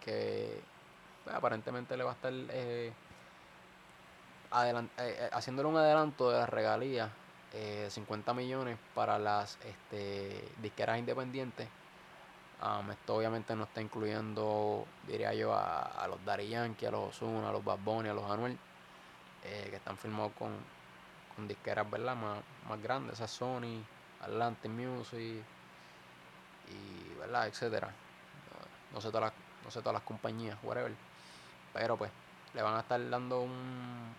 que 0.00 0.62
aparentemente 1.32 1.96
le 1.96 2.04
va 2.04 2.12
a 2.12 2.14
estar 2.14 2.32
eh, 2.50 2.92
eh, 4.52 4.88
eh, 4.98 5.30
haciéndole 5.32 5.68
un 5.68 5.76
adelanto 5.76 6.30
de 6.30 6.38
las 6.38 6.48
regalías 6.48 7.10
eh, 7.52 7.88
50 7.90 8.34
millones 8.34 8.78
para 8.94 9.18
las 9.18 9.58
este, 9.64 10.52
disqueras 10.62 10.98
independientes. 10.98 11.68
Am, 12.60 12.90
esto 12.92 13.16
obviamente 13.16 13.56
no 13.56 13.64
está 13.64 13.82
incluyendo, 13.82 14.86
diría 15.06 15.34
yo, 15.34 15.54
a, 15.54 15.82
a 15.82 16.08
los 16.08 16.24
Daddy 16.24 16.48
Yankee, 16.48 16.86
a 16.86 16.90
los 16.92 17.10
Ozuna, 17.22 17.50
a 17.50 17.52
los 17.52 17.64
Bad 17.64 17.78
Bunny, 17.80 18.08
a 18.10 18.14
los 18.14 18.30
Anuel, 18.30 18.58
eh, 19.44 19.68
que 19.70 19.76
están 19.76 19.98
firmados 19.98 20.32
con, 20.34 20.52
con 21.36 21.48
disqueras 21.48 21.90
¿verdad? 21.90 22.16
Más, 22.16 22.44
más 22.68 22.82
grandes, 22.82 23.14
esas 23.14 23.30
Sony, 23.30 23.86
Atlantic 24.24 24.70
Music 24.70 25.42
y 26.68 27.18
¿verdad? 27.18 27.46
etcétera. 27.46 27.90
No, 28.92 29.00
sé 29.00 29.08
todas 29.08 29.24
las, 29.24 29.32
no 29.64 29.70
sé 29.70 29.80
todas 29.80 29.94
las 29.94 30.02
compañías, 30.02 30.58
whatever. 30.62 30.92
Pero 31.72 31.96
pues, 31.96 32.10
le 32.54 32.62
van 32.62 32.76
a 32.76 32.80
estar 32.80 33.10
dando 33.10 33.40
un 33.40 34.14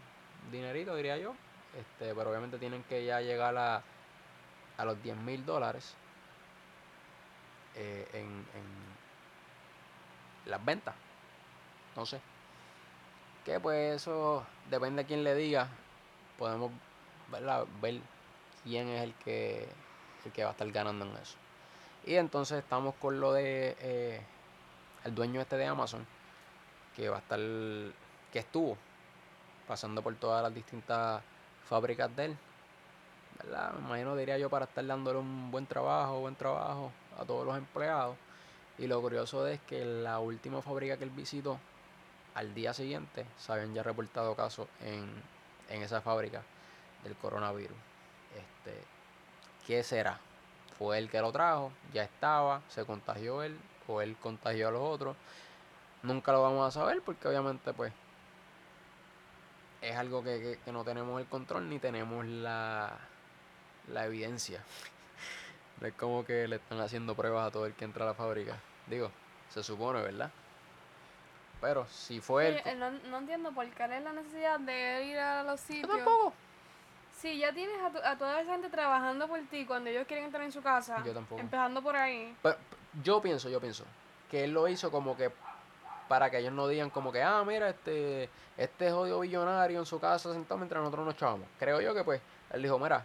dinerito, 0.52 0.96
diría 0.96 1.18
yo. 1.18 1.34
Este, 1.78 2.14
pero 2.14 2.30
obviamente 2.30 2.58
tienen 2.58 2.84
que 2.84 3.06
ya 3.06 3.22
llegar 3.22 3.58
a, 3.58 3.82
a 4.78 4.86
los 4.86 5.02
10 5.02 5.18
mil 5.18 5.46
dólares 5.46 5.94
eh, 7.76 8.08
en, 8.14 8.26
en 8.26 8.86
las 10.46 10.64
ventas. 10.64 10.96
No 11.96 12.06
sé. 12.06 12.20
Que 13.46 13.60
pues 13.60 14.02
eso 14.02 14.46
depende 14.70 15.04
de 15.04 15.08
quién 15.08 15.24
le 15.24 15.36
diga. 15.36 15.70
Podemos 16.38 16.72
¿verdad? 17.30 17.66
ver 17.82 18.02
quién 18.64 18.88
es 18.90 19.04
el 19.04 19.14
que, 19.16 19.68
que 20.32 20.44
va 20.44 20.50
a 20.50 20.52
estar 20.52 20.70
ganando 20.72 21.06
en 21.06 21.16
eso. 21.18 21.38
Y 22.06 22.16
entonces 22.16 22.60
estamos 22.60 22.96
con 22.96 23.20
lo 23.20 23.34
de 23.34 23.76
eh, 23.80 24.22
el 25.04 25.16
dueño 25.16 25.42
este 25.42 25.58
de 25.58 25.66
Amazon, 25.66 26.06
que 26.96 27.10
va 27.10 27.18
a 27.18 27.20
estar, 27.20 27.40
que 27.40 28.40
estuvo 28.40 28.78
pasando 29.68 30.02
por 30.02 30.16
todas 30.16 30.44
las 30.44 30.54
distintas 30.54 31.22
fábricas 31.68 32.16
de 32.16 32.26
él. 32.26 32.38
¿verdad? 33.44 33.74
Me 33.74 33.88
imagino, 33.88 34.16
diría 34.16 34.38
yo, 34.38 34.50
para 34.50 34.66
estar 34.66 34.86
dándole 34.86 35.20
un 35.20 35.52
buen 35.52 35.66
trabajo, 35.66 36.20
buen 36.20 36.36
trabajo 36.36 36.92
a 37.20 37.26
todos 37.26 37.46
los 37.46 37.58
empleados. 37.58 38.16
Y 38.78 38.88
lo 38.88 39.02
curioso 39.02 39.48
es 39.48 39.60
que 39.62 39.84
la 39.86 40.20
última 40.20 40.62
fábrica 40.62 40.98
que 40.98 41.06
él 41.06 41.10
visitó, 41.10 41.60
al 42.36 42.54
día 42.54 42.74
siguiente, 42.74 43.26
se 43.38 43.52
habían 43.52 43.74
ya 43.74 43.82
reportado 43.84 44.36
casos 44.36 44.68
en, 44.82 45.10
en 45.70 45.82
esa 45.82 46.02
fábrica 46.02 46.44
del 47.04 47.16
coronavirus. 47.16 47.78
Este, 48.36 48.95
¿Qué 49.66 49.84
será? 49.84 50.20
¿Fue 50.78 50.98
él 50.98 51.10
que 51.10 51.22
lo 51.22 51.32
trajo? 51.32 51.72
¿Ya 51.94 52.04
estaba? 52.04 52.62
¿Se 52.70 52.86
contagió 52.86 53.44
él? 53.44 53.58
¿O 53.88 54.02
él 54.02 54.16
contagió 54.22 54.68
a 54.68 54.72
los 54.72 54.82
otros? 54.82 55.16
Nunca 56.04 56.32
lo 56.32 56.42
vamos 56.42 56.68
a 56.68 56.72
saber 56.80 57.02
porque 57.02 57.28
obviamente 57.28 57.74
pues 57.74 57.94
es 59.82 59.96
algo 59.96 60.24
que, 60.24 60.40
que- 60.40 60.60
que 60.64 60.72
no 60.72 60.84
tenemos 60.84 61.20
el 61.22 61.28
control 61.28 61.70
ni 61.70 61.80
tenemos 61.80 62.26
la, 62.26 62.98
la 63.88 64.06
evidencia. 64.06 64.62
No 65.82 65.88
es 65.88 65.94
como 65.96 66.24
que 66.24 66.48
le 66.48 66.56
están 66.56 66.80
haciendo 66.80 67.16
pruebas 67.16 67.50
a 67.50 67.52
todo 67.52 67.66
el 67.66 67.74
que 67.74 67.84
entra 67.84 68.06
a 68.06 68.08
la 68.08 68.14
fábrica. 68.14 68.56
Digo, 68.88 69.12
se 69.50 69.62
supone, 69.62 70.02
¿verdad? 70.02 70.32
Pero 71.60 71.86
si 71.90 72.22
fue 72.22 72.48
él... 72.48 72.62
Sí, 72.64 72.70
eh, 72.70 72.76
no, 72.76 72.92
no 72.92 73.18
entiendo 73.18 73.52
por 73.52 73.70
qué 73.72 73.84
es 73.84 74.02
la 74.02 74.14
necesidad 74.14 74.58
de 74.62 75.04
ir 75.04 75.18
a 75.18 75.44
los 75.44 75.60
Yo 75.60 75.68
sitios. 75.68 75.90
tampoco. 75.90 76.34
Si 77.26 77.40
ya 77.40 77.52
tienes 77.52 77.82
a, 77.82 77.90
tu- 77.90 77.98
a 78.06 78.16
toda 78.20 78.40
esa 78.40 78.52
gente 78.52 78.70
trabajando 78.70 79.28
por 79.28 79.40
ti 79.50 79.66
cuando 79.66 79.90
ellos 79.90 80.06
quieren 80.06 80.26
entrar 80.26 80.44
en 80.44 80.52
su 80.52 80.62
casa, 80.62 81.04
Yo 81.04 81.12
tampoco. 81.12 81.42
empezando 81.42 81.82
por 81.82 81.96
ahí. 81.96 82.38
Pero, 82.44 82.56
yo 83.04 83.20
pienso, 83.20 83.50
yo 83.50 83.60
pienso 83.60 83.84
que 84.30 84.44
él 84.44 84.52
lo 84.52 84.68
hizo 84.68 84.92
como 84.92 85.18
que 85.18 85.32
para 86.08 86.30
que 86.30 86.38
ellos 86.38 86.54
no 86.54 86.68
digan 86.68 86.92
como 86.92 87.12
que, 87.12 87.24
ah, 87.24 87.44
mira, 87.44 87.70
este, 87.70 88.30
este 88.58 88.92
jodido 88.92 89.22
billonario 89.22 89.80
en 89.80 89.88
su 89.88 90.00
casa 90.00 90.34
sentado 90.34 90.60
mientras 90.60 90.84
nosotros 90.84 91.04
nos 91.04 91.18
chavamos. 91.18 91.48
Creo 91.58 91.82
yo 91.82 91.96
que 91.96 92.04
pues, 92.04 92.22
él 92.52 92.62
dijo, 92.62 92.78
mira, 92.78 93.04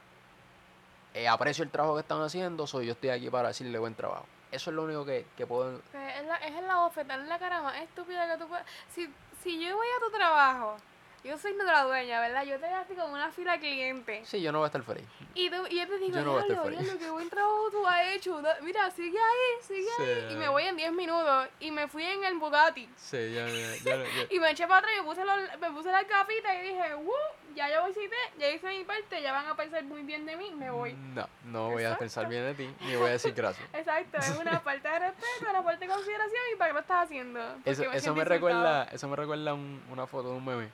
eh, 1.15 1.27
aprecio 1.27 1.65
el 1.65 1.71
trabajo 1.71 1.95
que 1.95 2.03
están 2.03 2.21
haciendo, 2.21 2.67
soy 2.67 2.85
yo 2.89 2.93
estoy 2.93 3.09
aquí 3.09 3.31
para 3.31 3.49
decirle 3.49 3.79
buen 3.79 3.95
trabajo. 3.95 4.27
Eso 4.53 4.69
es 4.69 4.77
lo 4.77 4.83
único 4.83 5.07
que, 5.07 5.25
que 5.35 5.47
puedo... 5.47 5.81
Pues 5.93 6.17
es, 6.19 6.27
la, 6.27 6.37
es 6.37 6.63
la 6.63 6.77
bofeta, 6.77 7.15
es 7.15 7.27
la 7.27 7.39
cara 7.39 7.63
más 7.63 7.77
estúpida 7.81 8.31
que 8.31 8.37
tú 8.43 8.49
puedes. 8.49 8.67
Si, 8.95 9.11
si 9.43 9.59
yo 9.67 9.75
voy 9.77 9.87
a 9.97 10.05
tu 10.05 10.11
trabajo, 10.15 10.77
yo 11.23 11.37
soy 11.39 11.53
nuestra 11.55 11.83
dueña, 11.85 12.21
¿verdad? 12.21 12.45
Yo 12.45 12.59
te 12.59 12.67
veo 12.67 12.77
así 12.77 12.95
como 12.95 13.13
una 13.13 13.31
fila 13.31 13.53
de 13.53 13.59
clientes. 13.61 14.29
Sí, 14.29 14.41
yo 14.41 14.53
no 14.53 14.59
voy 14.59 14.65
a 14.65 14.69
estar 14.69 14.83
feliz. 14.83 15.05
Y, 15.35 15.51
tú, 15.51 15.57
y 15.69 15.77
yo 15.79 15.87
te 15.87 15.99
digo, 15.99 16.19
Yo 16.19 16.25
no 16.25 16.33
voy 16.33 16.39
a 16.39 16.43
estar 16.43 16.57
diablo, 16.57 16.65
feliz". 16.65 16.81
diablo, 16.81 16.99
qué 17.05 17.11
buen 17.11 17.31
trabajo 17.31 17.71
tú 17.71 17.87
has 17.87 18.07
hecho. 18.09 18.43
Mira, 18.63 18.91
sigue 18.91 19.19
ahí, 19.19 19.63
sigue 19.67 19.89
ahí. 19.99 20.33
Y 20.33 20.37
me 20.37 20.49
voy 20.49 20.65
en 20.65 20.77
10 20.77 20.93
minutos. 20.93 21.49
Y 21.61 21.71
me 21.71 21.89
fui 21.89 22.05
en 22.05 22.25
el 22.25 22.39
Bugatti. 22.39 22.89
Sí, 22.97 23.33
ya, 23.33 23.47
ya, 23.47 23.77
ya, 23.77 23.97
ya. 23.97 24.05
Y 24.31 24.39
me 24.41 24.51
eché 24.51 24.67
para 24.67 24.79
atrás 24.79 24.93
y 24.97 25.01
me 25.01 25.07
puse, 25.07 25.25
los- 25.25 25.61
me 25.61 25.71
puse 25.71 25.93
las 25.93 26.09
gafitas 26.09 26.53
y 26.63 26.69
dije, 26.69 26.95
¡Woo! 26.95 27.13
Ya 27.55 27.69
yo 27.69 27.85
visité, 27.89 28.15
ya 28.39 28.49
hice 28.49 28.69
mi 28.69 28.85
parte, 28.85 29.21
ya 29.21 29.33
van 29.33 29.45
a 29.47 29.57
pensar 29.57 29.83
muy 29.83 30.03
bien 30.03 30.25
de 30.25 30.37
mí, 30.37 30.53
me 30.53 30.71
voy. 30.71 30.93
No, 30.93 31.29
no 31.47 31.71
voy 31.71 31.83
a 31.83 31.99
pensar 31.99 32.29
bien 32.29 32.45
de 32.45 32.55
ti, 32.55 32.73
ni 32.87 32.95
voy 32.95 33.09
a 33.09 33.13
decir 33.13 33.35
gracias. 33.35 33.69
Exacto, 33.75 34.19
es 34.19 34.39
una 34.39 34.61
falta 34.61 34.93
de 34.93 34.99
respeto, 35.11 35.51
una 35.51 35.63
falta 35.63 35.85
de 35.85 35.93
consideración 35.93 36.41
y 36.55 36.57
para 36.57 36.71
qué 36.71 36.75
lo 36.75 36.81
estás 36.81 37.05
haciendo. 37.05 37.41
Eso, 37.65 37.83
eso 37.83 37.91
siento 37.91 38.15
me 38.15 38.25
recuerda, 38.25 38.85
eso 38.85 39.09
me 39.09 39.17
recuerda 39.17 39.53
un- 39.53 39.83
una 39.91 40.07
foto 40.07 40.31
de 40.31 40.37
un 40.37 40.45
meme 40.45 40.69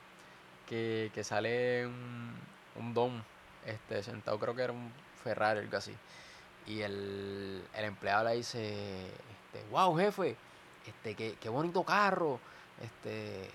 que, 0.66 1.10
que 1.14 1.24
sale 1.24 1.86
un, 1.86 2.34
un 2.76 2.94
don 2.94 3.24
este, 3.64 4.02
sentado, 4.02 4.38
creo 4.38 4.54
que 4.54 4.62
era 4.62 4.72
un 4.72 4.92
Ferrari 5.22 5.60
o 5.60 5.62
algo 5.62 5.76
así. 5.76 5.94
Y 6.66 6.82
el, 6.82 7.64
el 7.74 7.84
empleado 7.84 8.24
le 8.24 8.36
dice, 8.36 9.06
este, 9.06 9.64
wow 9.70 9.96
jefe, 9.96 10.36
este, 10.86 11.14
qué, 11.14 11.36
qué 11.40 11.48
bonito 11.48 11.84
carro, 11.84 12.40
este, 12.82 13.50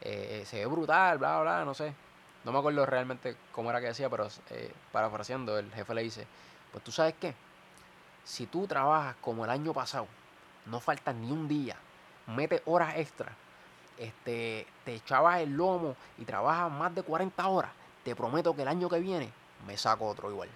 eh, 0.00 0.42
se 0.46 0.58
ve 0.58 0.66
brutal, 0.66 1.18
bla, 1.18 1.40
bla, 1.40 1.64
no 1.64 1.74
sé. 1.74 1.94
No 2.44 2.52
me 2.52 2.58
acuerdo 2.58 2.86
realmente 2.86 3.36
cómo 3.52 3.68
era 3.70 3.80
que 3.80 3.88
decía, 3.88 4.08
pero 4.08 4.28
eh, 4.50 4.72
parafraseando, 4.92 5.58
el 5.58 5.70
jefe 5.72 5.94
le 5.94 6.02
dice, 6.02 6.26
pues 6.72 6.82
tú 6.82 6.90
sabes 6.90 7.14
qué, 7.20 7.34
si 8.24 8.46
tú 8.46 8.66
trabajas 8.66 9.16
como 9.20 9.44
el 9.44 9.50
año 9.50 9.74
pasado, 9.74 10.06
no 10.66 10.80
falta 10.80 11.12
ni 11.12 11.30
un 11.30 11.48
día, 11.48 11.76
metes 12.26 12.62
horas 12.64 12.96
extra, 12.96 13.32
este, 14.00 14.66
te 14.84 14.94
echabas 14.94 15.40
el 15.40 15.52
lomo 15.56 15.94
y 16.18 16.24
trabajas 16.24 16.70
más 16.72 16.92
de 16.94 17.02
40 17.02 17.46
horas, 17.48 17.70
te 18.04 18.16
prometo 18.16 18.56
que 18.56 18.62
el 18.62 18.68
año 18.68 18.88
que 18.88 18.98
viene 18.98 19.30
me 19.66 19.76
saco 19.76 20.06
otro 20.06 20.30
igual. 20.30 20.48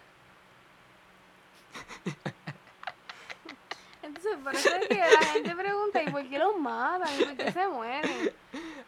Entonces, 4.03 4.37
por 4.43 4.55
eso 4.55 4.69
es 4.75 4.89
que 4.89 4.99
la 4.99 5.19
gente 5.33 5.55
pregunta, 5.55 6.03
¿y 6.03 6.11
por 6.11 6.29
qué 6.29 6.39
los 6.39 6.57
matan? 6.59 7.09
¿Y 7.21 7.25
por 7.25 7.37
qué 7.37 7.53
se 7.53 7.69
mueren? 7.69 8.33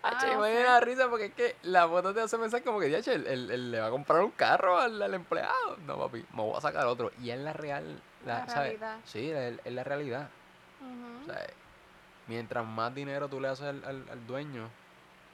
Ah, 0.03 0.19
Che, 0.21 0.35
no 0.35 0.40
me 0.42 0.53
da 0.62 0.79
risa 0.81 1.09
porque 1.09 1.27
es 1.27 1.35
que 1.35 1.57
la 1.62 1.88
foto 1.88 2.12
te 2.14 2.21
hace 2.21 2.38
pensar 2.38 2.62
como 2.62 2.79
que, 2.79 2.87
"Diache, 2.87 3.14
él, 3.14 3.27
él- 3.27 3.51
él 3.51 3.71
le 3.73 3.81
va 3.81 3.87
a 3.87 3.90
comprar 3.90 4.23
un 4.23 4.31
carro 4.31 4.79
al, 4.79 5.01
al 5.03 5.14
empleado. 5.14 5.77
No, 5.87 5.99
papi, 5.99 6.25
me 6.33 6.42
voy 6.42 6.57
a 6.57 6.61
sacar 6.61 6.87
otro. 6.87 7.11
Y 7.21 7.31
es 7.31 7.38
la 7.38 7.53
real, 7.53 8.01
la, 8.25 8.40
La 8.40 8.47
¿sabes? 8.47 8.79
realidad. 8.79 8.99
Sí, 9.05 9.31
es, 9.31 9.59
la 9.73 9.85
realidad. 9.85 10.29
O 11.23 11.25
sea, 11.27 11.45
mientras 12.27 12.65
más 12.67 12.95
dinero 12.95 13.29
tú 13.29 13.41
le 13.41 13.49
haces 13.49 13.67
al, 13.67 13.85
al- 13.85 14.09
al 14.11 14.27
dueño, 14.27 14.69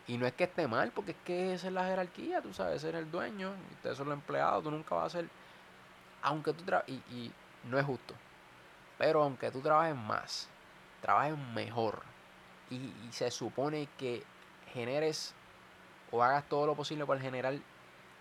y 0.07 0.19
no 0.19 0.27
es 0.27 0.33
que 0.35 0.45
esté 0.45 0.67
mal, 0.67 0.91
porque 0.93 1.13
es 1.13 1.17
que 1.25 1.55
esa 1.55 1.69
es 1.69 1.73
la 1.73 1.87
jerarquía, 1.87 2.43
tú 2.43 2.53
sabes, 2.53 2.77
ese 2.77 2.91
es 2.91 2.95
el 2.97 3.11
dueño, 3.11 3.53
ustedes 3.77 3.97
son 3.97 4.09
los 4.09 4.15
empleados, 4.19 4.63
tú 4.65 4.71
nunca 4.71 4.95
vas 4.95 5.07
a 5.15 5.19
ser, 5.19 5.29
aunque 6.23 6.53
tú 6.53 6.65
trabajes, 6.65 6.91
y, 6.93 7.15
y 7.15 7.33
no 7.69 7.79
es 7.79 7.85
justo, 7.85 8.15
pero 8.99 9.23
aunque 9.23 9.51
tú 9.51 9.61
trabajes 9.61 9.97
más, 9.97 10.49
trabajes 11.01 11.37
mejor, 11.55 12.03
y, 12.71 12.77
y 12.77 13.09
se 13.13 13.31
supone 13.31 13.89
que 13.99 14.25
generes 14.73 15.35
o 16.11 16.23
hagas 16.23 16.49
todo 16.49 16.67
lo 16.67 16.75
posible 16.75 17.07
para 17.07 17.21
generar 17.21 17.55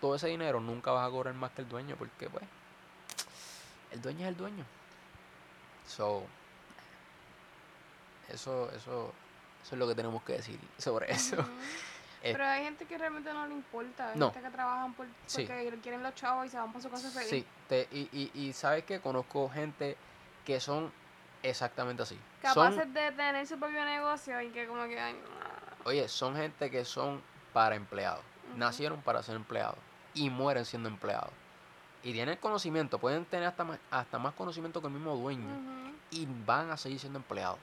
todo 0.00 0.14
ese 0.14 0.28
dinero, 0.28 0.60
nunca 0.60 0.90
vas 0.92 1.06
a 1.06 1.10
cobrar 1.10 1.34
más 1.34 1.50
que 1.52 1.62
el 1.62 1.68
dueño, 1.68 1.96
porque 1.96 2.28
pues, 2.28 2.44
el 3.90 4.00
dueño 4.00 4.20
es 4.22 4.28
el 4.28 4.36
dueño. 4.36 4.64
So, 5.86 6.24
eso, 8.32 8.70
eso, 8.72 9.12
eso 9.62 9.74
es 9.74 9.78
lo 9.78 9.86
que 9.86 9.94
tenemos 9.94 10.22
que 10.22 10.34
decir 10.34 10.58
sobre 10.78 11.10
eso. 11.12 11.36
Eh, 12.24 12.30
Pero 12.30 12.44
hay 12.46 12.62
gente 12.62 12.84
que 12.84 12.96
realmente 12.96 13.32
no 13.32 13.44
le 13.48 13.54
importa. 13.54 14.10
Hay 14.12 14.16
No. 14.16 14.30
gente 14.32 14.46
que 14.48 14.54
trabajan 14.54 14.94
por, 14.94 15.06
Sí. 15.26 15.42
porque 15.44 15.76
quieren 15.82 16.04
los 16.04 16.14
chavos 16.14 16.46
y 16.46 16.50
se 16.50 16.56
van 16.56 16.72
por 16.72 16.80
su 16.80 16.88
casa 16.88 17.10
feliz. 17.10 17.28
Sí, 17.28 17.44
te- 17.68 17.88
y, 17.90 18.08
y, 18.12 18.30
y 18.40 18.52
sabes 18.52 18.84
que 18.84 19.00
conozco 19.00 19.50
gente 19.50 19.96
que 20.44 20.60
son 20.60 20.92
exactamente 21.42 22.04
así. 22.04 22.16
Capaces 22.40 22.78
Son, 22.84 22.94
de 22.94 23.10
tener 23.10 23.44
su 23.44 23.58
propio 23.58 23.84
negocio 23.84 24.40
y 24.40 24.50
que 24.50 24.68
como 24.68 24.84
que... 24.86 25.00
ay, 25.00 25.14
no. 25.14 25.90
oye, 25.90 26.06
son 26.06 26.36
gente 26.36 26.70
que 26.70 26.84
son 26.84 27.20
para 27.52 27.74
empleados. 27.74 28.22
Nacieron 28.56 29.00
para 29.02 29.20
ser 29.24 29.34
empleados 29.34 29.78
y 30.14 30.30
mueren 30.30 30.64
siendo 30.64 30.88
empleados. 30.88 31.30
Y 32.04 32.12
tienen 32.12 32.36
conocimiento, 32.36 33.00
pueden 33.00 33.24
tener 33.24 33.48
hasta 33.48 33.64
más, 33.64 33.80
hasta 33.90 34.20
más 34.20 34.32
conocimiento 34.34 34.80
que 34.80 34.86
el 34.86 34.92
mismo 34.92 35.16
dueño 35.16 35.48
y 36.12 36.28
van 36.46 36.70
a 36.70 36.76
seguir 36.76 37.00
siendo 37.00 37.18
empleados. 37.18 37.58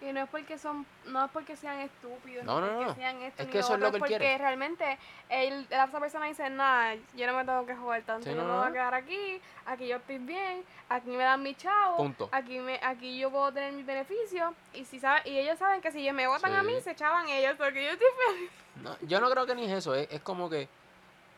Y 0.00 0.12
no 0.12 0.20
es 0.22 0.28
porque 0.28 0.56
son, 0.58 0.86
no 1.06 1.24
es 1.24 1.30
porque 1.32 1.56
sean 1.56 1.80
estúpidos, 1.80 2.44
No, 2.44 2.60
no, 2.60 2.66
no, 2.68 2.72
porque 2.74 2.86
no. 2.86 2.94
sean 2.94 3.20
esto 3.22 3.42
Es 3.42 3.48
que 3.48 3.58
eso 3.58 3.74
es 3.74 3.80
lo 3.80 3.88
otro, 3.88 3.90
que 3.90 3.96
él 3.96 4.00
porque 4.00 4.18
quiere. 4.18 4.38
realmente 4.38 4.98
él, 5.28 5.66
la 5.70 5.86
otra 5.86 5.98
persona 5.98 6.26
dice, 6.26 6.48
nada, 6.50 6.94
yo 7.16 7.26
no 7.26 7.36
me 7.36 7.44
tengo 7.44 7.66
que 7.66 7.74
joder 7.74 8.04
tanto, 8.04 8.22
Sí, 8.24 8.30
yo 8.30 8.36
no, 8.36 8.44
me 8.48 8.58
voy 8.58 8.68
a 8.68 8.72
quedar 8.72 8.94
aquí, 8.94 9.40
aquí 9.66 9.88
yo 9.88 9.96
estoy 9.96 10.18
bien, 10.18 10.62
aquí 10.88 11.10
me 11.10 11.24
dan 11.24 11.42
mi 11.42 11.52
chavo, 11.56 11.96
Punto. 11.96 12.28
aquí 12.30 12.60
me, 12.60 12.78
aquí 12.80 13.18
yo 13.18 13.28
puedo 13.32 13.52
tener 13.52 13.72
mis 13.72 13.84
beneficios, 13.84 14.52
y 14.72 14.84
si 14.84 15.00
sabe, 15.00 15.28
y 15.28 15.36
ellos 15.36 15.58
saben 15.58 15.80
que 15.80 15.90
si 15.90 15.98
ellos 16.00 16.14
me 16.14 16.28
votan 16.28 16.54
a 16.54 16.62
mí, 16.62 16.80
se 16.80 16.92
echaban 16.92 17.28
ellos, 17.28 17.56
porque 17.58 17.84
yo 17.84 17.90
estoy 17.90 18.08
feliz. 18.28 18.50
No, 18.76 18.96
yo 19.08 19.20
no 19.20 19.28
creo 19.30 19.46
que 19.46 19.56
ni 19.56 19.64
es 19.64 19.72
eso, 19.72 19.96
es, 19.96 20.06
es 20.12 20.20
como 20.20 20.48
que, 20.48 20.68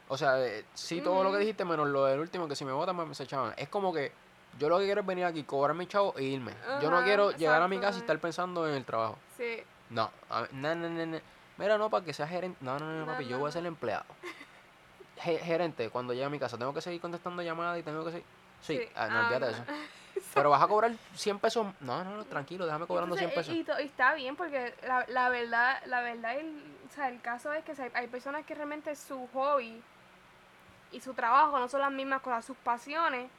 o 0.09 0.19
sea, 0.19 0.39
eh, 0.45 0.67
sí 0.75 1.01
todo 1.01 1.25
lo 1.25 1.33
que 1.33 1.39
dijiste 1.39 1.65
menos 1.65 1.89
lo 1.89 2.05
del 2.05 2.21
último, 2.21 2.47
que 2.47 2.57
si 2.57 2.67
me 2.67 2.73
votan 2.73 2.95
me 3.09 3.15
se 3.15 3.23
echaban. 3.23 3.55
Es 3.57 3.71
como 3.71 3.91
que 3.95 4.13
yo 4.59 4.69
lo 4.69 4.79
que 4.79 4.85
quiero 4.85 5.01
es 5.01 5.07
venir 5.07 5.25
aquí, 5.25 5.43
cobrar 5.45 5.75
mi 5.77 5.87
chavo 5.87 6.15
e 6.17 6.25
irme. 6.25 6.53
Yo 6.83 6.91
no 6.91 7.03
quiero 7.05 7.31
llegar 7.33 7.63
a 7.63 7.69
mi 7.69 7.79
casa 7.79 7.99
y 7.99 8.01
estar 8.01 8.19
pensando 8.19 8.69
en 8.69 8.75
el 8.75 8.85
trabajo. 8.85 9.19
Sí, 9.37 9.63
No, 9.91 10.11
no, 10.53 10.75
no, 10.75 10.89
no, 10.89 11.07
no. 11.07 11.19
Mira, 11.59 11.77
no, 11.79 11.91
para 11.91 12.05
que 12.05 12.13
sea 12.15 12.27
gerente. 12.27 12.59
No, 12.63 12.79
no, 12.79 12.87
no, 12.87 13.01
No, 13.01 13.13
papi, 13.13 13.27
yo 13.27 13.39
voy 13.39 13.49
a 13.49 13.53
ser 13.53 13.67
empleado. 13.67 14.05
Ge- 15.19 15.39
gerente, 15.39 15.91
cuando 15.91 16.13
llegue 16.15 16.25
a 16.25 16.31
mi 16.31 16.39
casa, 16.39 16.57
tengo 16.57 16.73
que 16.73 16.81
seguir 16.81 17.01
contestando 17.01 17.43
llamadas 17.43 17.79
y 17.79 17.83
tengo 17.83 18.05
que 18.05 18.11
seguir. 18.13 18.27
Sí, 18.63 18.79
Sí. 18.79 18.89
ah, 18.95 19.09
no, 19.09 19.19
Ah, 19.19 19.21
olvídate 19.27 19.47
de 19.47 19.53
eso. 19.53 19.65
Pero 20.35 20.51
vas 20.51 20.63
a 20.63 20.67
cobrar 20.69 20.93
100 21.15 21.39
pesos. 21.39 21.67
No, 21.81 22.03
no, 22.05 22.17
no, 22.17 22.25
tranquilo, 22.25 22.65
déjame 22.65 22.87
cobrando 22.87 23.17
100 23.17 23.29
Entonces, 23.31 23.55
pesos. 23.65 23.79
y, 23.79 23.83
y 23.83 23.87
está 23.87 24.15
bien 24.15 24.37
porque 24.37 24.75
la, 24.87 25.05
la 25.09 25.29
verdad, 25.29 25.83
la 25.87 26.01
verdad, 26.03 26.37
el, 26.39 26.63
o 26.91 26.95
sea, 26.95 27.09
el 27.09 27.21
caso 27.21 27.53
es 27.53 27.65
que 27.65 27.73
hay, 27.81 27.91
hay 27.95 28.07
personas 28.07 28.45
que 28.47 28.55
realmente 28.55 28.95
su 28.97 29.29
hobby 29.35 29.83
y 30.93 31.01
su 31.01 31.15
trabajo 31.15 31.59
no 31.59 31.69
son 31.69 31.81
las 31.83 31.93
mismas 31.93 32.21
cosas, 32.23 32.45
sus 32.45 32.57
pasiones 32.59 33.31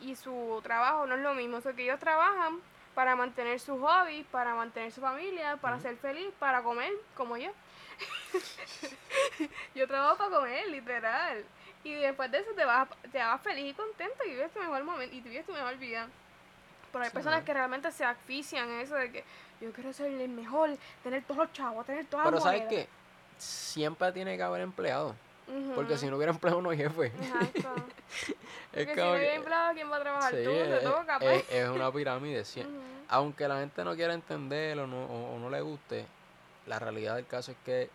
y 0.00 0.16
su 0.16 0.60
trabajo 0.62 1.06
no 1.06 1.14
es 1.14 1.20
lo 1.22 1.34
mismo, 1.34 1.58
o 1.58 1.60
sea, 1.60 1.72
que 1.72 1.84
ellos 1.84 2.00
trabajan 2.00 2.60
para 2.94 3.16
mantener 3.16 3.60
su 3.60 3.78
hobby, 3.80 4.24
para 4.24 4.54
mantener 4.54 4.92
su 4.92 5.00
familia, 5.00 5.56
para 5.58 5.78
ser 5.80 5.96
feliz, 5.98 6.32
para 6.38 6.62
comer, 6.62 6.92
como 7.14 7.36
yo. 7.36 7.50
yo 9.74 9.86
trabajo 9.86 10.16
para 10.18 10.30
comer, 10.30 10.68
literal. 10.68 11.44
Y 11.84 11.94
después 11.94 12.30
de 12.30 12.38
eso 12.38 12.52
te 12.54 12.64
vas, 12.64 12.88
te 13.12 13.18
vas 13.18 13.40
feliz 13.42 13.72
y 13.72 13.74
contento 13.74 14.24
y 14.24 14.30
vives 14.30 14.52
tu 14.52 14.60
mejor 14.60 14.82
momento 14.84 15.14
y 15.14 15.20
vives 15.20 15.46
tu 15.46 15.52
mejor 15.52 15.76
vida. 15.78 16.08
Pero 16.92 17.04
hay 17.04 17.10
Sí, 17.10 17.12
personas 17.12 17.44
que 17.44 17.54
realmente 17.54 17.90
se 17.92 18.04
asfixian 18.04 18.68
en 18.70 18.80
eso 18.80 18.94
de 18.96 19.12
que 19.12 19.24
yo 19.60 19.72
quiero 19.72 19.92
ser 19.92 20.06
el 20.12 20.28
mejor, 20.30 20.70
tener 21.02 21.24
todos 21.24 21.38
los 21.38 21.52
chavos, 21.52 21.86
tener 21.86 22.06
todas 22.06 22.26
Pero 22.26 22.32
las 22.32 22.40
¿sabes 22.40 22.62
monedas. 22.62 22.66
qué? 22.66 22.90
Siempre 23.36 24.12
tiene 24.12 24.36
que 24.36 24.42
haber 24.42 24.62
Porque 25.74 25.96
si 25.96 26.06
no 26.10 26.16
hubiera 26.16 26.32
empleado 26.32 26.60
no 26.60 26.70
hay 26.70 26.76
jefe. 26.78 27.06
Exacto. 27.06 27.58
es 28.72 28.86
Porque 28.86 28.94
si 28.94 29.00
no 29.00 29.12
que- 29.14 29.34
empleado, 29.34 29.74
¿quién 29.74 29.90
va 29.90 29.96
a 29.96 30.00
trabajar? 30.00 30.34
sí, 30.34 30.44
Tú, 30.44 30.50
te 30.50 30.78
toca, 30.80 31.18
pues. 31.18 31.44
es- 31.48 31.52
es 31.52 31.68
una 31.68 31.92
pirámide. 31.92 32.44
sí. 32.44 32.66
Aunque 33.08 33.46
la 33.46 33.58
gente 33.60 33.84
no 33.84 33.94
quiera 33.94 34.14
entender 34.14 34.78
o 34.80 34.86
no, 34.88 35.04
o- 35.06 35.36
o 35.36 35.38
no 35.38 35.48
le 35.48 35.60
guste, 35.60 36.04
la 36.66 36.78
realidad 36.80 37.14
del 37.14 37.26
caso 37.26 37.52
es 37.52 37.56
que 37.64 37.88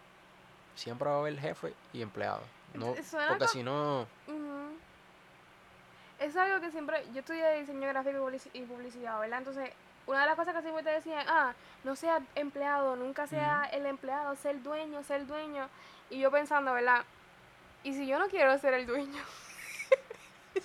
siempre 0.75 1.09
va 1.09 1.15
a 1.15 1.19
haber 1.19 1.37
jefe 1.37 1.73
y 1.91 2.01
empleado. 2.01 2.41
No, 2.73 2.95
suena 3.03 3.27
porque 3.27 3.47
si 3.49 3.61
no. 3.63 4.07
Es 6.19 6.35
algo 6.37 6.61
que 6.61 6.69
siempre, 6.71 7.03
yo 7.13 7.19
estudié 7.21 7.59
diseño 7.59 7.87
gráfico 7.87 8.17
y 8.17 8.21
publici- 8.35 8.49
y 8.53 8.61
publicidad, 8.61 9.19
¿verdad? 9.19 9.39
Entonces, 9.39 9.71
una 10.05 10.21
de 10.21 10.27
las 10.27 10.35
cosas 10.35 10.53
que 10.55 10.61
siempre 10.61 10.83
te 10.83 10.91
decían, 10.91 11.25
ah, 11.27 11.53
no 11.83 11.95
seas 11.95 12.21
empleado, 12.35 12.95
nunca 12.95 13.25
sea 13.27 13.63
el 13.71 13.85
empleado, 13.87 14.35
ser 14.35 14.55
el 14.57 14.63
dueño, 14.63 15.03
ser 15.03 15.25
dueño. 15.25 15.67
Y 16.11 16.19
yo 16.19 16.29
pensando, 16.29 16.73
¿verdad? 16.73 17.03
¿Y 17.83 17.93
si 17.93 18.05
yo 18.07 18.19
no 18.19 18.27
quiero 18.27 18.57
ser 18.59 18.73
el 18.75 18.85
dueño? 18.85 19.21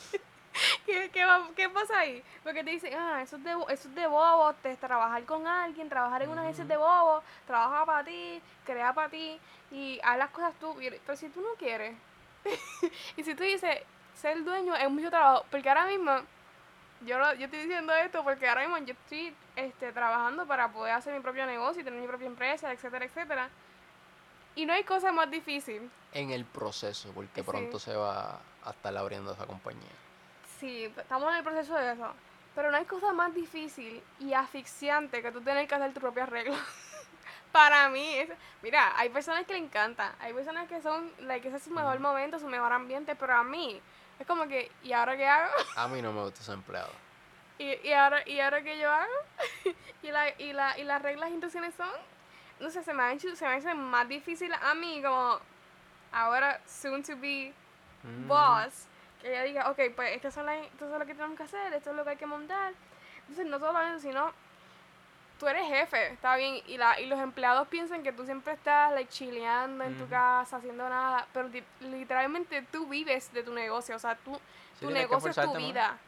¿Qué, 0.87 1.11
qué, 1.13 1.25
va- 1.25 1.49
qué 1.55 1.69
pasa 1.69 1.99
ahí? 1.99 2.23
Porque 2.43 2.65
te 2.65 2.71
dicen, 2.71 2.95
ah, 2.95 3.21
eso 3.23 3.37
es 3.37 3.45
de, 3.45 3.51
eso 3.53 3.89
es 3.89 3.95
de 3.95 4.07
bobo, 4.07 4.53
te, 4.55 4.77
trabajar 4.77 5.23
con 5.25 5.47
alguien, 5.47 5.89
trabajar 5.89 6.23
en 6.23 6.31
una 6.31 6.43
agencia 6.43 6.65
de 6.65 6.77
bobo, 6.77 7.23
trabaja 7.47 7.85
para 7.85 8.05
ti, 8.05 8.41
crea 8.65 8.93
para 8.95 9.09
ti 9.11 9.39
y 9.71 10.01
haz 10.03 10.19
las 10.19 10.31
cosas 10.31 10.55
tú. 10.61 10.75
Pero 10.79 11.17
si 11.17 11.29
tú 11.29 11.41
no 11.41 11.55
quieres, 11.59 11.95
y 13.17 13.23
si 13.25 13.35
tú 13.35 13.43
dices, 13.43 13.79
ser 14.15 14.43
dueño 14.45 14.75
es 14.77 14.89
mucho 14.91 15.11
trabajo, 15.11 15.45
porque 15.51 15.69
ahora 15.69 15.87
mismo, 15.87 16.13
yo, 17.03 17.19
lo- 17.19 17.35
yo 17.35 17.45
estoy 17.47 17.61
diciendo 17.61 17.93
esto 17.95 18.23
porque 18.25 18.49
ahora 18.49 18.63
mismo 18.63 18.79
yo 18.79 18.95
estoy 18.95 19.35
este, 19.57 19.93
trabajando 19.93 20.47
para 20.47 20.69
poder 20.69 20.95
hacer 20.95 21.13
mi 21.15 21.21
propio 21.21 21.45
negocio 21.47 21.83
y 21.83 21.85
tener 21.85 22.01
mi 22.01 22.07
propia 22.09 22.27
empresa, 22.29 22.73
etcétera, 22.73 23.05
etcétera. 23.05 23.51
Y 24.57 24.67
no 24.67 24.73
hay 24.73 24.83
cosa 24.85 25.13
más 25.13 25.31
difícil. 25.31 25.89
en 26.13 26.31
el 26.31 26.47
proceso, 26.47 27.11
porque 27.15 27.43
Sí. 27.43 27.47
pronto 27.47 27.79
se 27.79 27.95
va 27.95 28.41
a 28.65 28.71
estar 28.71 28.97
abriendo 28.97 29.33
esa 29.33 29.45
compañía. 29.45 29.91
Sí, 30.59 30.85
estamos 30.85 31.31
en 31.31 31.37
el 31.37 31.45
proceso 31.45 31.75
de 31.75 31.93
eso. 31.93 32.11
Pero 32.55 32.71
no 32.71 32.79
hay 32.79 32.87
cosa 32.87 33.13
más 33.13 33.35
difícil 33.35 34.03
y 34.21 34.33
asfixiante 34.33 35.21
que 35.21 35.31
tú 35.31 35.43
tener 35.43 35.69
que 35.69 35.75
hacer 35.75 35.93
tus 35.93 36.01
propias 36.01 36.31
reglas. 36.31 36.59
Para 37.53 37.91
mí, 37.91 38.15
es, 38.15 38.31
mira, 38.63 38.95
hay 38.99 39.11
personas 39.11 39.45
que 39.47 39.53
le 39.53 39.59
encantan, 39.59 40.11
hay 40.21 40.33
personas 40.33 40.67
que 40.69 40.81
son, 40.81 41.11
like, 41.21 41.47
ese 41.49 41.59
es 41.59 41.65
su 41.65 41.71
mejor 41.71 41.95
Ujú. 41.97 42.03
momento, 42.05 42.39
su 42.39 42.47
mejor 42.49 42.73
ambiente, 42.73 43.15
pero 43.15 43.35
a 43.35 43.45
mí 43.45 43.79
es 44.19 44.27
como 44.27 44.49
que, 44.49 44.71
¿y 44.85 44.95
ahora 44.95 45.19
qué 45.19 45.27
hago? 45.27 45.53
A 45.77 45.87
mí 45.89 46.01
no 46.01 46.13
me 46.15 46.23
gusta 46.23 46.43
ser 46.43 46.55
empleado. 46.55 46.91
¿Y, 47.59 47.75
y 47.87 47.93
ahora, 47.93 48.27
¿y 48.27 48.41
ahora 48.41 48.63
qué 48.63 48.79
yo 48.79 48.91
hago? 48.91 49.13
y, 50.03 50.11
la, 50.11 50.31
y, 50.41 50.53
la, 50.55 50.79
y 50.79 50.85
las 50.85 51.03
reglas 51.03 51.29
e 51.31 51.35
intenciones 51.35 51.75
son, 51.75 51.91
no 52.61 52.71
sé, 52.71 52.83
se 52.83 52.93
me, 52.95 53.13
hecho- 53.13 53.35
se 53.37 53.47
me 53.47 53.55
hace 53.55 53.75
más 53.75 54.09
difícil 54.09 54.53
a 54.55 54.75
mí 54.75 55.03
como 55.03 55.39
ahora, 56.13 56.61
soon 56.67 57.03
to 57.03 57.17
be 57.17 57.53
Mm, 58.03 58.29
boss, 58.29 58.87
que 59.21 59.31
ella 59.31 59.43
diga, 59.43 59.71
ok, 59.71 59.81
pues 59.97 60.15
estas 60.15 60.35
son 60.35 60.47
las, 60.47 60.59
esto 60.67 60.85
es 60.93 60.99
lo 60.99 61.07
que 61.07 61.15
tenemos 61.15 61.37
que 61.37 61.43
hacer, 61.43 61.73
esto 61.73 61.91
es 61.91 61.97
lo 61.97 62.05
que 62.05 62.11
hay 62.11 62.17
que 62.17 62.27
montar. 62.27 62.73
Entonces, 63.21 63.47
no 63.47 63.59
solo 63.59 63.81
eso, 63.81 63.99
sino 64.01 64.33
tú 65.39 65.47
eres 65.49 65.67
jefe, 65.69 66.13
está 66.13 66.37
bien, 66.37 66.63
y, 66.67 66.79
la, 66.79 66.99
y 67.01 67.07
los 67.07 67.19
empleados 67.21 67.69
piensan 67.69 68.03
que 68.03 68.13
tú 68.13 68.25
siempre 68.25 68.55
estás 68.55 68.93
like, 68.93 69.11
chileando 69.11 69.85
en 69.85 69.97
tu 69.97 70.09
casa, 70.09 70.57
haciendo 70.57 70.89
nada, 70.89 71.27
pero 71.33 71.49
li- 71.49 71.65
literalmente 71.81 72.63
tú 72.73 72.87
vives 72.87 73.31
de 73.33 73.43
tu 73.43 73.53
negocio, 73.53 73.97
o 73.97 73.99
sea, 73.99 74.15
tú, 74.17 74.33
sí 74.79 74.87
tu 74.87 74.91
negocio 74.91 75.31
es 75.31 75.37
tu 75.37 75.43
más. 75.43 75.99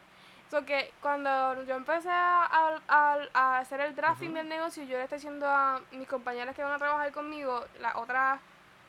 So 0.50 0.64
que 0.64 0.92
cuando 1.02 1.62
yo 1.64 1.74
empecé 1.76 2.08
a, 2.10 2.44
a- 2.88 3.18
a- 3.34 3.58
hacer 3.58 3.80
el 3.80 3.94
drafting 3.94 4.32
del 4.34 4.48
negocio, 4.48 4.82
yo 4.84 4.96
le 4.96 5.02
estoy 5.04 5.18
diciendo 5.18 5.46
a 5.48 5.80
mis 5.90 6.08
compañeras 6.08 6.56
que 6.56 6.62
van 6.62 6.72
a 6.72 6.78
trabajar 6.78 7.12
conmigo, 7.12 7.64
las 7.80 7.94
otras 7.96 8.40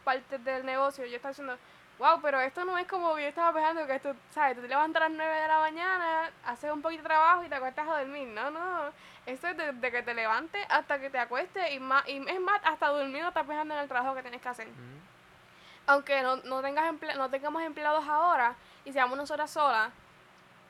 partes 0.06 0.41
del 0.45 0.65
negocio, 0.65 1.06
yo 1.06 1.17
estaba 1.17 1.32
diciendo, 1.32 1.58
wow, 1.98 2.22
pero 2.22 2.39
esto 2.39 2.63
no 2.63 2.78
es 2.78 2.88
como 2.88 3.12
yo 3.19 3.28
estaba 3.28 3.52
pensando 3.52 3.86
que 3.86 3.95
esto, 3.95 4.15
¿sabes? 4.32 4.56
Tú 4.56 4.62
te 4.62 4.69
levantas 4.69 5.02
a 5.04 5.10
las 5.10 5.17
9 5.17 5.36
de 5.41 5.48
la 5.50 5.60
mañana, 5.60 6.32
haces 6.45 6.72
un 6.72 6.82
poquito 6.82 7.04
de 7.04 7.10
trabajo 7.10 7.43
y 7.43 7.50
te 7.50 7.56
acuestas 7.56 7.86
a 7.89 8.00
dormir. 8.00 8.30
No, 8.30 8.50
no. 8.52 8.84
Esto 9.26 9.50
es 9.50 9.58
desde 9.58 9.91
que 9.91 10.02
te 10.02 10.13
levantes 10.13 10.65
hasta 10.69 10.98
que 11.00 11.10
te 11.10 11.19
acuestes 11.19 11.72
y, 11.74 11.80
más, 11.82 12.08
y 12.08 12.26
es 12.26 12.39
más, 12.39 12.62
hasta 12.63 12.88
durmiendo 12.88 13.28
estás 13.28 13.45
pensando 13.45 13.74
en 13.76 13.82
el 13.82 13.88
trabajo 13.89 14.15
que 14.15 14.22
tienes 14.22 14.41
que 14.41 14.48
hacer 14.50 14.67
aunque 15.88 16.22
no, 16.22 16.38
no, 16.38 16.62
tengas 16.62 16.86
emple- 16.93 17.15
no 17.15 17.30
tengamos 17.30 17.62
empleados 17.63 18.08
ahora 18.08 18.54
y 18.86 18.93
seamos 18.93 19.17
nosotras 19.17 19.50
solas, 19.52 19.89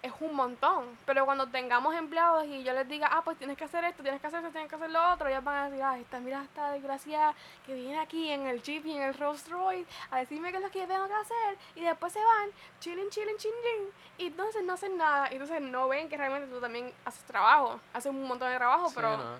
es 0.02 0.14
un 0.22 0.34
montón. 0.34 0.86
Pero 1.06 1.26
cuando 1.26 1.48
tengamos 1.48 1.94
empleados 1.96 2.46
y 2.46 2.64
yo 2.64 2.74
les 2.74 2.88
diga, 2.88 3.10
ah, 3.12 3.22
pues 3.24 3.38
tienes 3.38 3.58
que 3.58 3.66
hacer 3.66 3.84
esto, 3.84 4.02
tienes 4.02 4.22
que 4.22 4.28
hacer 4.28 4.40
esto, 4.40 4.52
tienes 4.52 4.70
que 4.70 4.76
hacer 4.76 4.90
lo 4.90 5.12
otro, 5.14 5.28
ellos 5.28 5.44
van 5.44 5.56
a 5.56 5.70
decir, 5.70 5.84
ah, 5.84 5.98
esta, 6.00 6.20
mira 6.20 6.42
esta 6.44 6.72
desgraciada 6.72 7.34
que 7.66 7.74
viene 7.74 8.00
aquí 8.00 8.30
en 8.32 8.48
el 8.48 8.62
Jeep 8.64 8.86
y 8.86 8.94
en 8.96 9.02
el 9.04 9.14
Rolls 9.14 9.50
Royce 9.50 9.86
a 10.12 10.20
decirme 10.20 10.52
qué 10.52 10.58
es 10.58 10.64
lo 10.64 10.72
que 10.72 10.80
yo 10.80 10.88
tengo 10.88 11.08
que 11.08 11.14
hacer 11.14 11.58
y 11.76 11.82
después 11.82 12.14
se 12.14 12.20
van, 12.24 12.50
chilling, 12.80 13.10
chilling, 13.10 13.38
chilling, 13.38 13.90
y 14.18 14.28
entonces 14.28 14.64
no 14.64 14.74
hacen 14.74 14.98
nada. 14.98 15.28
Y 15.32 15.34
entonces 15.36 15.62
no 15.62 15.88
ven 15.90 16.08
que 16.08 16.16
realmente 16.18 16.48
tú 16.48 16.62
también 16.62 16.94
haces 17.06 17.24
trabajo, 17.26 17.80
haces 17.94 18.10
un 18.12 18.24
montón 18.28 18.50
de 18.50 18.56
trabajo, 18.58 18.88
sí, 18.90 18.94
pero 18.96 19.18
no. 19.18 19.36
Eh, 19.36 19.40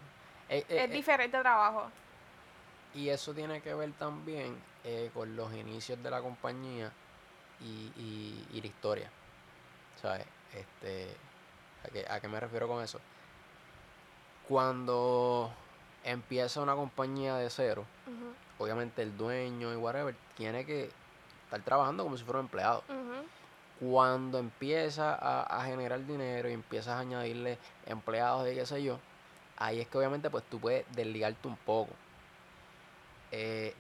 eh, 0.50 0.66
es 0.68 0.90
eh, 0.90 0.94
diferente 0.94 1.40
trabajo. 1.40 1.90
Y 2.96 3.08
eso 3.10 3.34
tiene 3.34 3.62
que 3.62 3.74
ver 3.74 3.92
también 3.94 4.58
eh, 4.84 5.12
con 5.14 5.36
los 5.36 5.54
inicios 5.54 6.02
de 6.02 6.10
la 6.10 6.22
compañía 6.22 6.92
y, 7.62 7.92
y- 7.98 8.48
y 8.54 8.62
la 8.62 8.68
historia. 8.68 9.10
¿Sabes? 10.02 10.26
Este, 10.54 11.16
¿a, 11.86 11.90
qué, 11.90 12.06
¿A 12.10 12.20
qué 12.20 12.28
me 12.28 12.40
refiero 12.40 12.68
con 12.68 12.84
eso? 12.84 13.00
Cuando 14.48 15.52
empieza 16.04 16.62
una 16.62 16.76
compañía 16.76 17.36
de 17.36 17.50
cero, 17.50 17.86
obviamente 18.58 19.02
el 19.04 19.16
dueño 19.16 19.72
y 19.72 19.76
whatever 19.76 20.16
tiene 20.36 20.66
que 20.66 20.90
estar 21.46 21.62
trabajando 21.62 22.04
como 22.04 22.18
si 22.18 22.24
fuera 22.24 22.40
un 22.40 22.46
empleado. 22.46 22.84
Cuando 23.80 24.40
empieza 24.40 25.14
a, 25.16 25.44
a 25.44 25.64
generar 25.66 26.06
dinero 26.06 26.50
y 26.50 26.54
empiezas 26.54 26.96
a 26.96 27.00
añadirle 27.00 27.58
empleados 27.86 28.50
y 28.50 28.56
qué 28.56 28.66
sé 28.66 28.84
yo, 28.84 28.98
ahí 29.58 29.80
es 29.80 29.88
que 29.88 29.98
obviamente 29.98 30.30
pues 30.30 30.44
tú 30.50 30.60
puedes 30.60 30.86
desligarte 30.96 31.48
un 31.48 31.56
poco. 31.58 31.92
Eh, 33.32 33.74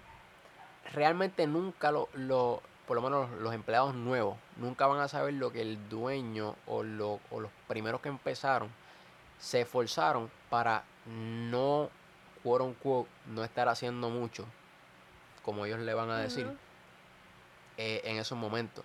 realmente 0.93 1.47
nunca 1.47 1.91
lo, 1.91 2.07
lo- 2.13 2.61
por 2.89 2.95
lo 2.95 3.03
menos 3.03 3.29
los, 3.29 3.39
los 3.41 3.53
empleados 3.53 3.93
nuevos, 3.93 4.35
nunca 4.57 4.87
van 4.87 4.99
a 4.99 5.07
saber 5.07 5.35
lo 5.35 5.51
que 5.51 5.61
el 5.61 5.89
dueño 5.89 6.55
o, 6.65 6.81
lo- 6.81 7.19
o 7.29 7.39
los 7.39 7.51
primeros 7.67 8.01
que 8.01 8.09
empezaron 8.09 8.67
se 9.37 9.61
esforzaron 9.61 10.31
para 10.49 10.83
no, 11.05 11.91
quote 12.43 12.63
unquote, 12.63 13.07
no 13.27 13.43
estar 13.43 13.69
haciendo 13.69 14.09
mucho, 14.09 14.43
como 15.43 15.65
ellos 15.67 15.79
le 15.81 15.93
van 15.93 16.09
a 16.09 16.17
decir 16.17 16.51
eh, 17.77 18.01
en 18.05 18.17
esos 18.17 18.37
momentos. 18.37 18.83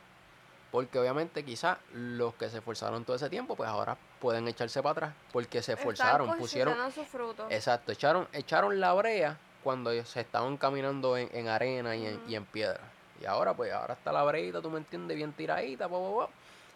Porque 0.70 0.98
obviamente 0.98 1.42
quizás 1.44 1.78
los 1.94 2.34
que 2.34 2.50
se 2.50 2.58
esforzaron 2.58 3.04
todo 3.06 3.16
ese 3.16 3.30
tiempo, 3.30 3.56
pues 3.56 3.70
ahora 3.70 3.96
pueden 4.20 4.46
echarse 4.48 4.82
para 4.82 4.92
atrás 4.92 5.14
porque 5.32 5.62
se 5.62 5.72
esforzaron, 5.72 6.28
pusieron, 6.36 6.76
sus 6.92 7.06
frutos. 7.08 7.46
exacto, 7.50 7.90
echaron, 7.92 8.28
echaron 8.32 8.80
la 8.80 8.92
brea 8.92 9.38
cuando 9.62 9.92
ellos 9.92 10.08
se 10.10 10.20
estaban 10.20 10.58
caminando 10.58 11.16
en, 11.16 11.30
en 11.32 11.48
arena 11.48 11.96
y 11.96 12.06
en, 12.06 12.22
y 12.26 12.34
en 12.34 12.44
piedra. 12.44 12.80
Y 13.20 13.26
ahora 13.26 13.54
pues, 13.54 13.72
ahora 13.72 13.94
está 13.94 14.12
la 14.12 14.22
breita, 14.24 14.60
tú 14.60 14.70
me 14.70 14.78
entiendes, 14.78 15.16
bien 15.16 15.32
tiradita, 15.32 15.88
po, 15.88 15.98
po, 16.00 16.20
po, 16.26 16.30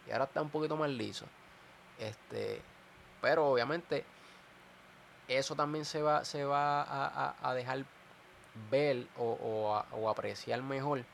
y 0.06 0.12
ahora 0.12 0.24
está 0.24 0.40
un 0.42 0.50
poquito 0.50 0.76
más 0.76 0.88
liso. 0.90 1.26
Este, 1.98 2.60
pero 3.20 3.48
obviamente 3.48 4.04
eso 5.26 5.54
también 5.54 5.84
se 5.84 6.00
va, 6.02 6.24
se 6.24 6.44
va 6.44 6.82
a, 6.82 7.06
a- 7.06 7.34
a 7.50 7.54
dejar 7.54 7.84
ver 8.70 9.06
o, 9.18 9.24
o 9.32 9.76
a- 9.76 9.86
o 9.92 10.08
apreciar 10.08 10.62
mejor. 10.62 11.04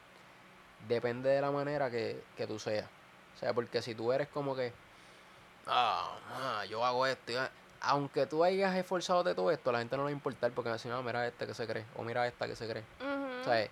Depende 0.88 1.30
de 1.30 1.40
la 1.40 1.50
manera 1.50 1.90
que, 1.90 2.22
que 2.36 2.46
tú 2.46 2.58
seas. 2.58 2.86
O 3.34 3.38
sea, 3.38 3.52
porque 3.52 3.82
si 3.82 3.94
tú 3.94 4.12
eres 4.12 4.28
como 4.28 4.54
que, 4.54 4.72
ah, 5.66 6.16
ah, 6.30 6.64
yo 6.66 6.84
hago 6.84 7.06
esto, 7.06 7.32
y, 7.32 7.36
ah", 7.36 7.50
aunque 7.80 8.26
tú 8.26 8.44
hayas 8.44 8.76
esforzado 8.76 9.24
de 9.24 9.34
todo 9.34 9.50
esto, 9.50 9.70
a 9.70 9.72
la 9.72 9.78
gente 9.80 9.96
no 9.96 10.02
le 10.02 10.04
va 10.04 10.10
a 10.10 10.12
importar 10.12 10.52
porque 10.52 10.68
va 10.68 10.74
a 10.74 10.78
decir, 10.78 10.90
no, 10.92 11.02
mira 11.02 11.26
este 11.26 11.46
que 11.46 11.54
se 11.54 11.66
cree, 11.66 11.84
o 11.96 12.02
mira 12.02 12.26
esta 12.26 12.46
que 12.46 12.54
se 12.56 12.68
cree. 12.68 12.84
O 13.40 13.44
sea. 13.44 13.68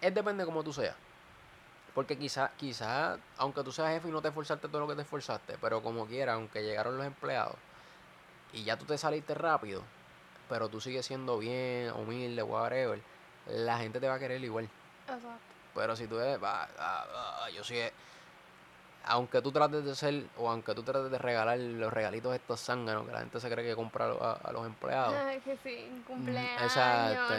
Es 0.00 0.14
depende 0.14 0.42
de 0.42 0.46
cómo 0.46 0.62
tú 0.62 0.72
seas. 0.72 0.96
Porque 1.94 2.18
quizás, 2.18 2.50
quizá, 2.56 3.18
aunque 3.38 3.62
tú 3.62 3.70
seas 3.70 3.90
jefe 3.90 4.08
y 4.08 4.10
no 4.10 4.20
te 4.20 4.28
esforzaste 4.28 4.68
todo 4.68 4.80
lo 4.80 4.88
que 4.88 4.96
te 4.96 5.02
esforzaste, 5.02 5.56
pero 5.60 5.80
como 5.82 6.06
quiera, 6.06 6.34
aunque 6.34 6.62
llegaron 6.62 6.96
los 6.96 7.06
empleados 7.06 7.54
y 8.52 8.64
ya 8.64 8.76
tú 8.76 8.84
te 8.84 8.98
saliste 8.98 9.34
rápido, 9.34 9.82
pero 10.48 10.68
tú 10.68 10.80
sigues 10.80 11.06
siendo 11.06 11.38
bien, 11.38 11.92
humilde, 11.92 12.42
whatever, 12.42 13.00
la 13.46 13.78
gente 13.78 14.00
te 14.00 14.08
va 14.08 14.14
a 14.14 14.18
querer 14.18 14.42
igual. 14.42 14.68
Exacto. 15.06 15.38
Pero 15.74 15.96
si 15.96 16.06
tú 16.06 16.18
eres, 16.18 16.38
"Ah, 16.42 16.68
ah, 16.78 17.40
ah, 17.44 17.50
yo 17.50 17.62
soy, 17.64 17.78
aunque 19.06 19.42
tú 19.42 19.52
trates 19.52 19.84
de 19.84 19.94
ser, 19.94 20.24
o 20.38 20.50
aunque 20.50 20.74
tú 20.74 20.82
trates 20.82 21.10
de 21.10 21.18
regalar 21.18 21.58
los 21.58 21.92
regalitos 21.92 22.34
estos 22.34 22.60
zánganos 22.60 23.06
que 23.06 23.12
la 23.12 23.20
gente 23.20 23.38
se 23.40 23.50
cree 23.50 23.64
que 23.64 23.74
compra 23.76 24.06
a, 24.06 24.08
lo- 24.08 24.24
a- 24.24 24.40
a 24.42 24.52
los 24.52 24.64
empleados, 24.66 25.14
Ay, 25.14 25.40
que 25.40 25.56
sí, 25.62 26.02
cumpleaños, 26.06 26.62
exacto. 26.62 27.34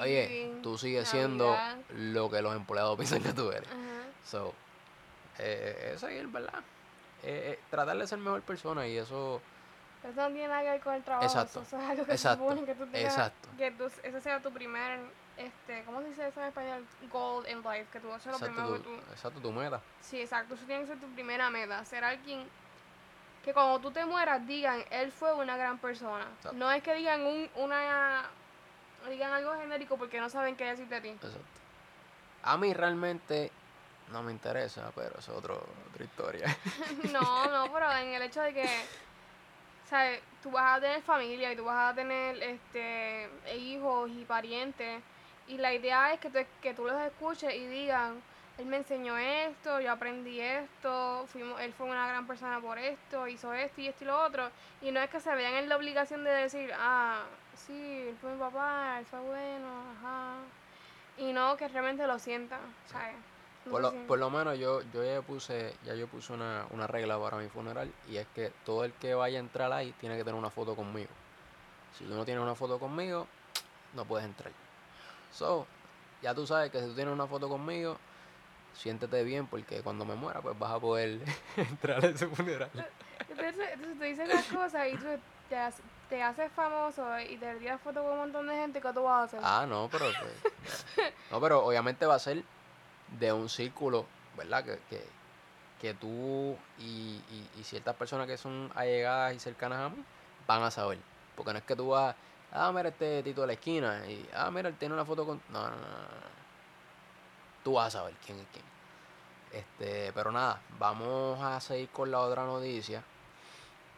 Oye, 0.00 0.52
tú 0.62 0.76
sigues 0.78 1.08
siendo 1.08 1.56
lo 1.94 2.30
que 2.30 2.42
los 2.42 2.54
empleados 2.56 2.96
piensan 2.98 3.22
que 3.22 3.32
tú 3.32 3.50
eres. 3.50 3.68
Ajá. 3.70 4.08
So, 4.24 4.52
eh, 5.38 5.92
eso 5.94 6.08
es 6.08 6.32
verdad. 6.32 6.60
Eh, 7.22 7.52
eh, 7.54 7.60
tratar 7.70 7.96
de 7.96 8.06
ser 8.06 8.18
mejor 8.18 8.42
persona 8.42 8.86
y 8.86 8.96
eso, 8.96 9.40
Eso 10.02 10.20
no 10.20 10.26
tiene 10.28 10.48
nada 10.48 10.62
que 10.62 10.70
ver 10.70 10.80
con 10.80 10.94
el 10.94 11.02
trabajo. 11.02 11.26
Exacto, 11.26 11.62
Eso 11.62 11.78
es 11.78 11.84
algo 11.90 12.04
que 12.06 12.12
exacto, 12.12 12.48
que 12.66 12.74
tú 12.74 12.86
tengas, 12.86 13.12
exacto. 13.12 13.48
que 13.56 13.70
tú, 13.72 13.84
ese 14.02 14.20
sea 14.20 14.40
tu 14.40 14.50
primer 14.52 15.00
este, 15.36 15.84
¿cómo 15.84 16.00
se 16.02 16.08
dice 16.08 16.28
eso 16.28 16.40
en 16.40 16.46
español? 16.48 16.86
Goal 17.10 17.48
in 17.48 17.62
life, 17.62 17.86
que 17.92 18.00
tú 18.00 18.12
haces 18.12 18.32
lo 18.32 18.38
primero 18.38 18.72
que 18.74 18.78
tú... 18.80 18.94
exacto, 19.10 19.40
tu 19.40 19.52
meta. 19.52 19.80
Sí, 20.00 20.20
exacto, 20.20 20.54
eso 20.54 20.64
tiene 20.64 20.82
que 20.82 20.88
ser 20.88 20.98
tu 20.98 21.06
primera 21.08 21.50
meta, 21.50 21.84
ser 21.84 22.04
alguien 22.04 22.46
que 23.44 23.52
cuando 23.52 23.78
tú 23.78 23.92
te 23.92 24.04
mueras 24.04 24.44
digan, 24.44 24.84
él 24.90 25.12
fue 25.12 25.32
una 25.32 25.56
gran 25.56 25.78
persona. 25.78 26.24
Exacto. 26.36 26.58
No 26.58 26.70
es 26.72 26.82
que 26.82 26.94
digan 26.94 27.24
un, 27.24 27.48
una, 27.54 28.24
digan 29.08 29.32
algo 29.32 29.54
genérico 29.54 29.96
porque 29.96 30.20
no 30.20 30.28
saben 30.28 30.56
qué 30.56 30.64
decir 30.64 30.88
de 30.88 31.00
ti. 31.00 31.08
Exacto. 31.10 31.38
A 32.42 32.56
mí 32.56 32.74
realmente 32.74 33.52
no 34.10 34.22
me 34.22 34.32
interesa, 34.32 34.90
pero 34.94 35.18
es 35.18 35.28
otro, 35.28 35.64
otra 35.90 36.04
historia. 36.04 36.56
No, 37.12 37.46
no, 37.46 37.72
pero 37.72 37.92
en 37.92 38.14
el 38.14 38.22
hecho 38.22 38.40
de 38.40 38.52
que, 38.52 38.68
¿sabes? 39.88 40.20
Tú 40.42 40.50
vas 40.50 40.78
a 40.78 40.80
tener 40.80 41.02
familia 41.02 41.52
y 41.52 41.56
tú 41.56 41.64
vas 41.64 41.92
a 41.92 41.94
tener 41.94 42.42
este 42.42 43.28
hijos 43.56 44.10
y 44.10 44.24
parientes. 44.24 45.02
Y 45.48 45.58
la 45.58 45.72
idea 45.72 46.12
es 46.12 46.20
que 46.20 46.30
tú, 46.30 46.38
que 46.60 46.74
tú 46.74 46.84
los 46.86 47.00
escuches 47.02 47.54
y 47.54 47.66
digan, 47.66 48.20
él 48.58 48.66
me 48.66 48.78
enseñó 48.78 49.16
esto, 49.18 49.80
yo 49.80 49.92
aprendí 49.92 50.40
esto, 50.40 51.26
fuimos, 51.30 51.60
él 51.60 51.72
fue 51.74 51.86
una 51.86 52.08
gran 52.08 52.26
persona 52.26 52.60
por 52.60 52.78
esto, 52.78 53.28
hizo 53.28 53.52
esto 53.52 53.80
y 53.80 53.86
esto 53.88 54.04
y 54.04 54.06
lo 54.08 54.22
otro. 54.24 54.50
Y 54.82 54.90
no 54.90 55.00
es 55.00 55.10
que 55.10 55.20
se 55.20 55.34
vean 55.34 55.54
en 55.54 55.68
la 55.68 55.76
obligación 55.76 56.24
de 56.24 56.30
decir, 56.30 56.72
ah, 56.76 57.22
sí, 57.54 58.06
él 58.08 58.16
fue 58.20 58.32
mi 58.32 58.38
papá, 58.40 58.96
él 58.98 59.06
fue 59.06 59.20
bueno, 59.20 59.68
ajá. 59.98 60.34
Y 61.18 61.32
no 61.32 61.56
que 61.56 61.68
realmente 61.68 62.06
lo 62.06 62.18
sientan, 62.18 62.60
¿sabes? 62.90 63.14
No 63.66 63.72
Por 63.72 63.80
lo, 63.82 63.90
si- 63.90 63.96
por 64.06 64.18
lo 64.18 64.30
menos 64.30 64.58
yo, 64.58 64.80
yo 64.92 65.04
ya 65.04 65.22
puse, 65.22 65.74
ya 65.84 65.94
yo 65.94 66.06
puse 66.08 66.32
una, 66.32 66.66
una 66.70 66.86
regla 66.86 67.18
para 67.18 67.36
mi 67.36 67.48
funeral 67.48 67.92
y 68.08 68.16
es 68.16 68.26
que 68.34 68.52
todo 68.64 68.84
el 68.84 68.92
que 68.94 69.14
vaya 69.14 69.38
a 69.38 69.40
entrar 69.40 69.72
ahí 69.72 69.92
tiene 70.00 70.16
que 70.16 70.24
tener 70.24 70.38
una 70.38 70.50
foto 70.50 70.74
conmigo. 70.76 71.10
Si 71.98 72.04
tú 72.04 72.14
no 72.14 72.24
tienes 72.24 72.42
una 72.42 72.54
foto 72.54 72.78
conmigo, 72.78 73.26
no 73.94 74.04
puedes 74.04 74.24
entrar. 74.26 74.52
So, 75.36 75.66
ya 76.22 76.34
tú 76.34 76.46
sabes 76.46 76.70
que 76.70 76.80
si 76.80 76.86
tú 76.86 76.94
tienes 76.94 77.12
una 77.12 77.26
foto 77.26 77.46
conmigo, 77.48 77.98
siéntete 78.72 79.22
bien 79.22 79.46
porque 79.46 79.82
cuando 79.82 80.06
me 80.06 80.14
muera 80.14 80.40
pues 80.40 80.58
vas 80.58 80.72
a 80.72 80.80
poder 80.80 81.20
entrar 81.56 82.02
a 82.02 82.08
ese 82.08 82.26
funeral. 82.26 82.70
Entonces, 83.28 83.54
entonces 83.72 83.98
tú 83.98 84.04
dices 84.04 84.28
las 84.28 84.46
cosas 84.46 84.88
y 84.88 84.96
tú 84.96 85.06
te, 85.50 85.58
te 86.08 86.22
haces 86.22 86.50
famoso 86.52 87.04
y 87.20 87.36
te 87.36 87.54
tiras 87.56 87.80
fotos 87.82 88.02
con 88.02 88.12
un 88.12 88.18
montón 88.18 88.46
de 88.46 88.54
gente, 88.54 88.80
¿qué 88.80 88.92
tú 88.94 89.02
vas 89.02 89.20
a 89.20 89.24
hacer? 89.24 89.40
Ah, 89.42 89.66
no, 89.68 89.88
pero 89.92 90.06
pues, 90.06 90.86
no, 91.30 91.40
pero 91.40 91.66
obviamente 91.66 92.06
va 92.06 92.14
a 92.14 92.18
ser 92.18 92.42
de 93.18 93.32
un 93.32 93.50
círculo, 93.50 94.06
¿verdad? 94.38 94.64
Que, 94.64 94.78
que, 94.88 95.04
que 95.82 95.92
tú 95.94 96.56
y, 96.78 97.20
y, 97.30 97.50
y 97.58 97.62
ciertas 97.64 97.94
personas 97.94 98.26
que 98.26 98.38
son 98.38 98.72
allegadas 98.74 99.34
y 99.34 99.38
cercanas 99.38 99.80
a 99.80 99.88
mí 99.90 100.02
van 100.46 100.62
a 100.62 100.70
saber. 100.70 100.98
Porque 101.34 101.52
no 101.52 101.58
es 101.58 101.64
que 101.64 101.76
tú 101.76 101.88
vas, 101.88 102.16
ah, 102.56 102.72
mira 102.72 102.88
este 102.88 103.22
Tito 103.22 103.42
de 103.42 103.46
la 103.46 103.52
esquina 103.52 104.06
y, 104.08 104.28
ah, 104.34 104.50
mira, 104.50 104.68
él 104.68 104.76
tiene 104.76 104.94
una 104.94 105.04
foto 105.04 105.24
con... 105.24 105.40
No, 105.50 105.62
no, 105.62 105.76
no. 105.76 106.26
Tú 107.62 107.74
vas 107.74 107.94
a 107.94 107.98
saber 107.98 108.14
quién 108.24 108.38
es 108.38 108.46
quién. 108.52 108.64
Este, 109.52 110.12
pero 110.12 110.32
nada, 110.32 110.60
vamos 110.78 111.40
a 111.42 111.60
seguir 111.60 111.88
con 111.90 112.10
la 112.10 112.20
otra 112.20 112.44
noticia. 112.44 113.02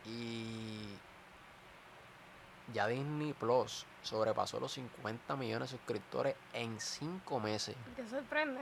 Y 0.05 0.97
ya 2.73 2.87
Disney 2.87 3.33
Plus 3.33 3.87
sobrepasó 4.03 4.61
los 4.61 4.73
50 4.73 5.37
millones 5.37 5.71
de 5.71 5.77
suscriptores 5.79 6.37
en 6.53 6.81
5 6.81 7.41
meses. 7.41 7.77
¿Te 7.97 8.09
sorprende? 8.09 8.61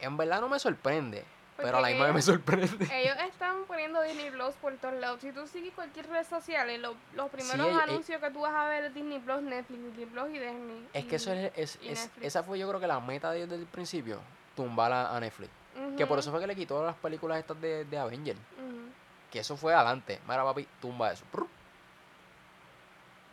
En 0.00 0.16
verdad 0.16 0.40
no 0.40 0.48
me 0.48 0.58
sorprende, 0.58 1.24
pero 1.62 1.78
a 1.78 1.80
la 1.80 1.88
misma 1.88 2.12
me 2.12 2.22
sorprende. 2.22 2.88
Ellos 2.92 3.16
están 3.28 3.64
poniendo 3.66 4.00
Disney 4.02 4.30
Plus 4.30 4.54
por 4.56 4.74
todos 4.76 4.94
lados. 4.94 5.20
Si 5.20 5.32
tú 5.32 5.46
sigues 5.46 5.74
cualquier 5.74 6.08
red 6.08 6.24
social, 6.26 6.70
en 6.70 6.82
lo- 6.82 6.94
los 7.14 7.28
primeros 7.30 7.66
eh, 7.68 7.80
anuncios 7.82 8.20
que 8.20 8.30
tú 8.30 8.40
vas 8.40 8.54
a 8.54 8.66
ver 8.68 8.84
es 8.84 8.94
Disney 8.94 9.18
Plus, 9.18 9.42
Netflix, 9.42 9.82
Disney 9.84 10.06
Plus 10.06 10.28
y 10.30 10.38
Disney. 10.38 10.88
Es 10.92 11.04
que 11.04 11.16
eso 11.16 11.32
es, 11.32 11.52
es- 11.56 11.78
es- 11.82 12.10
esa 12.20 12.42
fue 12.42 12.58
yo 12.58 12.68
creo 12.68 12.80
que 12.80 12.86
la 12.86 13.00
meta 13.00 13.30
de- 13.32 13.46
desde 13.46 13.56
el 13.62 13.66
principio, 13.66 14.20
tumbar 14.56 14.92
a, 14.92 15.16
a 15.16 15.20
Netflix. 15.20 15.50
Que 15.96 16.06
por 16.06 16.18
eso 16.18 16.30
fue 16.32 16.40
que 16.40 16.46
le 16.48 16.56
quitó 16.56 16.84
las 16.84 16.96
películas 16.96 17.38
estas 17.38 17.60
de, 17.60 17.84
de 17.84 17.98
Avenger. 17.98 18.34
ujú. 18.36 18.88
Que 19.30 19.40
eso 19.40 19.56
fue 19.56 19.74
adelante. 19.74 20.20
Mira 20.26 20.42
papi, 20.42 20.66
tumba 20.80 21.12
eso. 21.12 21.24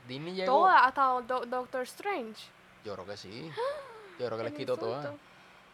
Disney 0.08 0.34
llegó. 0.36 0.52
Todas, 0.60 0.82
hasta 0.86 1.02
Do- 1.22 1.46
Doctor 1.46 1.82
Strange. 1.84 2.44
Yo 2.84 2.94
creo 2.94 3.06
que 3.06 3.18
sí. 3.18 3.52
Yo 4.20 4.26
creo 4.28 4.38
que 4.38 4.44
les 4.44 4.54
quitó 4.54 4.78
todas. 4.78 5.08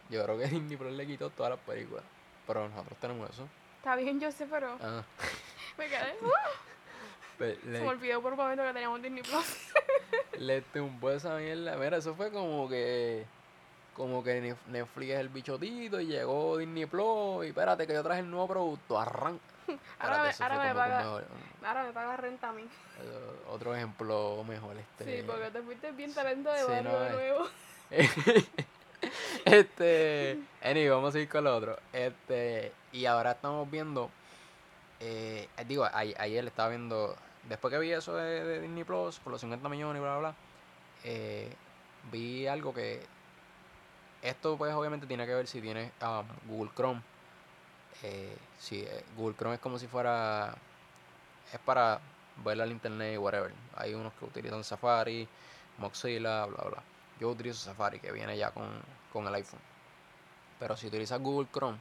Yo 0.09 0.23
creo 0.23 0.37
que 0.37 0.45
Disney 0.47 0.77
Plus 0.77 0.93
le 0.93 1.05
quitó 1.05 1.29
todas 1.29 1.51
las 1.51 1.59
películas. 1.59 2.03
Pero 2.53 2.67
nosotros 2.69 2.97
tenemos 2.99 3.29
eso. 3.29 3.47
Está 3.77 3.95
bien, 3.95 4.19
yo 4.19 4.31
sé, 4.31 4.45
pero 4.45 4.77
Ah, 4.81 5.03
me 5.77 5.87
quedé. 5.87 6.15
pe- 7.37 7.55
Se 7.61 7.67
me 7.67 7.87
olvidó 7.87 8.21
por 8.21 8.33
un 8.33 8.39
momento 8.39 8.63
que 8.63 8.73
teníamos 8.73 9.01
Disney 9.01 9.23
Plus. 9.23 9.71
le 10.39 10.61
tumbó 10.61 11.11
esa 11.11 11.35
mierda. 11.37 11.75
Mira, 11.77 11.97
eso 11.97 12.13
fue 12.15 12.31
como 12.31 12.67
que. 12.69 13.25
Como 13.95 14.23
que 14.23 14.55
Netflix 14.67 15.11
es 15.11 15.19
el 15.19 15.29
bichotito 15.29 15.99
y 15.99 16.07
llegó 16.07 16.57
Disney 16.57 16.85
Plus. 16.85 17.45
Y 17.45 17.49
espérate, 17.49 17.85
que 17.87 17.93
yo 17.93 18.03
traje 18.03 18.21
el 18.21 18.29
nuevo 18.31 18.47
producto. 18.47 18.99
Arranca. 18.99 19.43
Ahora 19.99 20.23
me- 20.23 20.43
ahora 20.43 20.63
me 20.63 20.73
paga- 20.75 20.97
mejor. 20.99 21.25
Ahora 21.63 21.83
me 21.83 21.91
pagas 21.93 22.19
renta 22.19 22.49
a 22.49 22.51
mí. 22.53 22.67
Otro 23.49 23.75
ejemplo 23.75 24.43
mejor. 24.47 24.75
Este. 24.77 25.21
Sí, 25.21 25.23
porque 25.27 25.49
te 25.51 25.61
fuiste 25.61 25.91
bien 25.91 26.13
talento 26.13 26.51
de 26.51 26.59
Sí, 26.59 26.65
barrio 26.67 26.91
no, 26.91 26.99
de 26.99 27.07
eh. 27.07 27.11
nuevo. 27.11 27.47
Este, 29.45 30.39
anyway, 30.61 30.89
vamos 30.89 31.15
a 31.15 31.19
ir 31.19 31.29
con 31.29 31.43
lo 31.43 31.55
otro. 31.55 31.77
Este, 31.93 32.73
y 32.91 33.05
ahora 33.05 33.31
estamos 33.31 33.69
viendo, 33.69 34.09
eh, 34.99 35.47
eh, 35.57 35.65
digo, 35.65 35.85
a- 35.85 35.97
ayer 35.97 36.45
estaba 36.47 36.69
viendo, 36.69 37.15
después 37.49 37.71
que 37.73 37.79
vi 37.79 37.91
eso 37.91 38.15
de, 38.15 38.61
Disney 38.61 38.83
Plus, 38.83 39.19
por 39.19 39.31
los 39.31 39.41
50 39.41 39.69
millones 39.69 39.99
y 39.99 40.03
bla, 40.03 40.11
bla, 40.17 40.19
bla, 40.19 40.35
eh, 41.03 41.57
vi 42.11 42.47
algo 42.47 42.73
que, 42.73 43.09
esto 44.21 44.57
pues 44.57 44.73
obviamente 44.73 45.07
tiene 45.07 45.25
que 45.25 45.33
ver 45.33 45.47
si 45.47 45.61
tienes 45.61 45.91
ah, 46.01 46.23
Google 46.47 46.71
Chrome. 46.75 47.01
Si 48.59 48.81
eh, 48.81 49.03
Google 49.15 49.35
Chrome 49.35 49.55
es 49.55 49.61
como 49.61 49.77
si 49.79 49.87
fuera, 49.87 50.55
es 51.53 51.59
para 51.59 52.01
ver 52.43 52.61
al 52.61 52.71
internet 52.71 53.15
y 53.15 53.17
whatever. 53.17 53.53
Hay 53.75 53.93
unos 53.93 54.13
que 54.15 54.25
utilizan 54.25 54.63
Safari, 54.63 55.27
Mozilla, 55.77 56.45
bla, 56.45 56.63
bla. 56.69 56.83
Yo 57.19 57.29
utilizo 57.29 57.59
Safari, 57.59 57.99
que 57.99 58.11
viene 58.11 58.37
ya 58.37 58.51
con, 58.51 58.65
con 59.11 59.27
el 59.27 59.33
iPhone. 59.35 59.59
Pero 60.59 60.77
si 60.77 60.87
utilizas 60.87 61.19
Google 61.19 61.47
Chrome, 61.51 61.77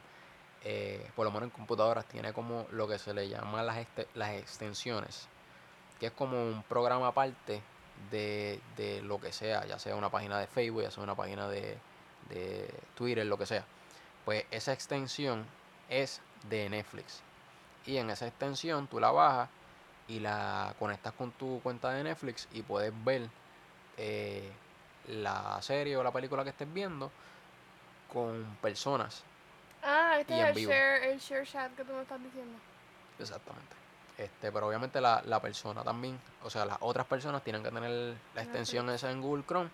eh, 0.63 1.09
por 1.15 1.25
lo 1.25 1.31
menos 1.31 1.45
en 1.47 1.49
computadoras, 1.51 2.05
tiene 2.05 2.33
como 2.33 2.67
lo 2.71 2.87
que 2.87 2.99
se 2.99 3.13
le 3.13 3.27
llama 3.29 3.63
las, 3.63 3.77
este- 3.77 4.07
las 4.15 4.31
extensiones, 4.31 5.27
que 5.99 6.07
es 6.07 6.11
como 6.11 6.41
un 6.41 6.63
programa 6.63 7.07
aparte 7.07 7.61
de, 8.09 8.59
de 8.77 9.01
lo 9.01 9.19
que 9.19 9.31
sea, 9.31 9.65
ya 9.65 9.77
sea 9.79 9.95
una 9.95 10.09
página 10.09 10.39
de 10.39 10.47
Facebook, 10.47 10.83
ya 10.83 10.91
sea 10.91 11.03
una 11.03 11.15
página 11.15 11.47
de, 11.47 11.77
de 12.29 12.73
Twitter, 12.95 13.25
lo 13.25 13.37
que 13.37 13.45
sea. 13.45 13.65
Pues 14.25 14.45
esa 14.51 14.73
extensión 14.73 15.45
es 15.89 16.21
de 16.49 16.69
Netflix. 16.69 17.21
Y 17.85 17.97
en 17.97 18.09
esa 18.09 18.27
extensión 18.27 18.87
tú 18.87 18.99
la 18.99 19.11
bajas 19.11 19.49
y 20.07 20.19
la 20.19 20.75
conectas 20.79 21.13
con 21.13 21.31
tu 21.31 21.59
cuenta 21.61 21.91
de 21.91 22.03
Netflix 22.03 22.47
y 22.51 22.61
puedes 22.61 22.93
ver 23.03 23.29
eh, 23.97 24.51
la 25.07 25.61
serie 25.61 25.97
o 25.97 26.03
la 26.03 26.11
película 26.11 26.43
que 26.43 26.49
estés 26.51 26.71
viendo 26.73 27.11
con 28.11 28.57
personas. 28.61 29.23
Ah, 29.83 30.17
este 30.19 30.33
Y 30.35 30.37
es 30.37 30.41
en 30.41 30.47
el 30.49 30.55
vivo. 30.55 30.71
share, 30.71 31.03
el 31.05 31.19
share 31.19 31.47
chat 31.47 31.75
que 31.75 31.83
tú 31.83 31.93
me 31.93 32.01
estás 32.01 32.21
diciendo. 32.21 32.57
Exactamente. 33.19 33.75
Este, 34.17 34.51
pero 34.51 34.67
obviamente 34.67 35.01
la, 35.01 35.21
la 35.25 35.41
persona 35.41 35.83
también, 35.83 36.19
o 36.43 36.49
sea, 36.49 36.65
las 36.65 36.77
otras 36.81 37.07
personas 37.07 37.43
tienen 37.43 37.63
que 37.63 37.71
tener 37.71 38.15
la 38.35 38.41
extensión 38.43 38.89
esa 38.89 39.09
en 39.09 39.21
Google 39.21 39.43
Chrome 39.47 39.69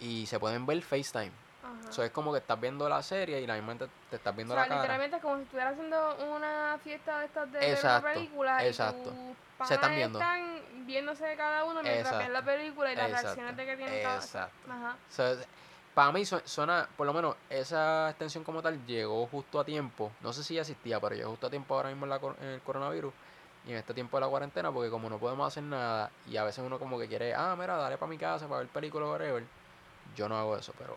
y 0.00 0.26
se 0.26 0.38
pueden 0.38 0.66
ver 0.66 0.82
FaceTime. 0.82 1.32
Ajá. 1.68 1.90
Eso 1.90 2.02
es 2.02 2.10
como 2.10 2.32
que 2.32 2.38
estás 2.38 2.60
viendo 2.60 2.88
la 2.88 3.02
serie 3.02 3.40
y 3.40 3.46
la 3.46 3.54
misma 3.54 3.74
te, 3.76 3.86
te 4.10 4.16
estás 4.16 4.32
o 4.32 4.36
viendo 4.36 4.54
sea, 4.54 4.62
la 4.62 4.68
cara. 4.68 4.80
literalmente 4.82 5.16
es 5.16 5.22
como 5.22 5.36
si 5.36 5.42
estuvieras 5.42 5.72
haciendo 5.74 6.16
una 6.34 6.78
fiesta 6.82 7.18
de 7.20 7.26
estas 7.26 7.52
de 7.52 7.70
Exacto, 7.72 8.06
una 8.08 8.14
película 8.14 8.64
exacto. 8.66 9.10
y 9.10 9.34
tus 9.58 9.68
Se 9.68 9.74
están 9.74 9.94
viendo. 9.94 10.18
están 10.18 10.60
viéndose 10.86 11.36
cada 11.36 11.64
uno 11.64 11.82
mientras 11.82 12.18
ven 12.18 12.32
la 12.32 12.42
película 12.42 12.92
y 12.92 12.96
las 12.96 13.06
exacto, 13.08 13.26
reacciones 13.26 13.56
de 13.56 13.66
que 13.66 13.76
tienen 13.76 14.02
cada 14.02 14.16
exacto. 14.16 14.72
Ajá. 14.72 14.96
Para 15.94 16.12
mí 16.12 16.24
su- 16.24 16.40
suena, 16.44 16.88
por 16.96 17.06
lo 17.08 17.12
menos 17.12 17.34
esa 17.50 18.10
extensión 18.10 18.44
como 18.44 18.62
tal 18.62 18.86
llegó 18.86 19.26
justo 19.26 19.58
a 19.58 19.64
tiempo. 19.64 20.12
No 20.20 20.32
sé 20.32 20.44
si 20.44 20.54
ya 20.54 20.60
existía, 20.60 21.00
pero 21.00 21.16
llegó 21.16 21.30
justo 21.30 21.48
a 21.48 21.50
tiempo 21.50 21.74
ahora 21.74 21.88
mismo 21.88 22.06
en, 22.06 22.10
la 22.10 22.20
en 22.40 22.46
el 22.48 22.60
coronavirus 22.60 23.12
y 23.66 23.72
en 23.72 23.78
este 23.78 23.92
tiempo 23.94 24.16
de 24.16 24.20
la 24.20 24.28
cuarentena, 24.28 24.70
porque 24.70 24.90
como 24.90 25.10
no 25.10 25.18
podemos 25.18 25.48
hacer 25.48 25.64
nada 25.64 26.08
y 26.28 26.36
a 26.36 26.44
veces 26.44 26.64
uno 26.64 26.78
como 26.78 27.00
que 27.00 27.08
quiere, 27.08 27.34
ah, 27.34 27.56
mira, 27.58 27.76
dale 27.76 27.98
para 27.98 28.08
mi 28.08 28.16
casa 28.16 28.46
para 28.46 28.60
ver 28.60 28.68
películas 28.68 29.08
o 29.08 29.12
whatever. 29.12 29.42
Yo 30.16 30.28
no 30.28 30.36
hago 30.36 30.56
eso, 30.56 30.72
pero 30.78 30.96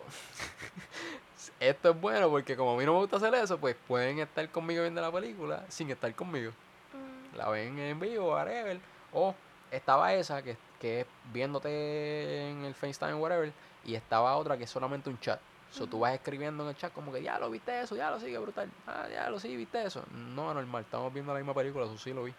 esto 1.60 1.90
es 1.90 2.00
bueno 2.00 2.28
porque 2.28 2.56
como 2.56 2.74
a 2.74 2.78
mí 2.78 2.84
no 2.84 2.94
me 2.94 2.98
gusta 2.98 3.16
hacer 3.16 3.34
eso, 3.34 3.58
pues 3.58 3.76
pueden 3.86 4.18
estar 4.18 4.48
conmigo 4.50 4.82
viendo 4.82 5.00
la 5.00 5.12
película 5.12 5.64
sin 5.68 5.90
estar 5.90 6.12
conmigo. 6.14 6.52
Mm. 6.92 7.36
La 7.36 7.48
ven 7.48 7.78
en 7.78 8.00
vivo, 8.00 8.32
whatever. 8.32 8.80
O 9.12 9.34
estaba 9.70 10.12
esa 10.14 10.42
que, 10.42 10.56
que 10.80 11.00
es 11.00 11.06
viéndote 11.32 12.50
en 12.50 12.64
el 12.64 12.74
FaceTime, 12.74 13.14
whatever. 13.14 13.52
Y 13.84 13.94
estaba 13.94 14.36
otra 14.36 14.56
que 14.56 14.64
es 14.64 14.70
solamente 14.70 15.10
un 15.10 15.18
chat. 15.20 15.40
So, 15.72 15.86
tú 15.86 16.00
vas 16.00 16.12
escribiendo 16.12 16.64
en 16.64 16.68
el 16.68 16.76
chat 16.76 16.92
como 16.92 17.10
que 17.10 17.22
ya 17.22 17.38
lo 17.38 17.48
viste 17.48 17.80
eso, 17.80 17.96
ya 17.96 18.10
lo 18.10 18.20
sigue 18.20 18.36
brutal. 18.36 18.70
Ah, 18.86 19.08
ya 19.10 19.30
lo 19.30 19.40
sí, 19.40 19.56
viste 19.56 19.82
eso. 19.82 20.04
No, 20.12 20.52
normal, 20.52 20.82
estamos 20.82 21.12
viendo 21.14 21.32
la 21.32 21.38
misma 21.38 21.54
película, 21.54 21.86
eso 21.86 21.96
sí 21.96 22.12
lo 22.12 22.24
vi. 22.24 22.34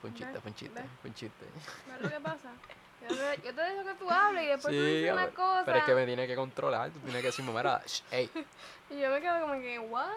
Fue 0.00 0.10
un 0.10 0.16
chiste, 0.16 0.40
fue 0.40 0.50
un 0.50 0.56
chiste, 0.56 0.82
fue 1.00 1.10
un 1.10 1.14
chiste. 1.14 1.46
¿Ves 1.86 2.00
lo 2.00 2.08
que 2.08 2.20
pasa? 2.20 2.50
Yo 3.08 3.54
te, 3.54 3.62
dejo 3.62 3.84
que 3.84 3.94
tú 3.94 4.10
hables 4.10 4.44
y 4.44 4.46
después 4.46 4.74
tú 4.74 4.82
dices 4.82 5.12
una 5.12 5.28
cosa. 5.28 5.62
pero 5.64 5.78
es 5.78 5.84
que 5.84 5.94
me 5.94 6.06
tiene 6.06 6.26
que 6.26 6.36
controlar, 6.36 6.90
tú 6.90 6.98
tienes 7.00 7.20
que 7.22 7.28
decirme, 7.28 7.52
mira, 7.52 7.82
ey. 8.10 8.30
Y 8.90 9.00
yo 9.00 9.08
me 9.10 9.20
quedo 9.20 9.40
como 9.40 9.54
que, 9.54 9.78
what? 9.78 10.08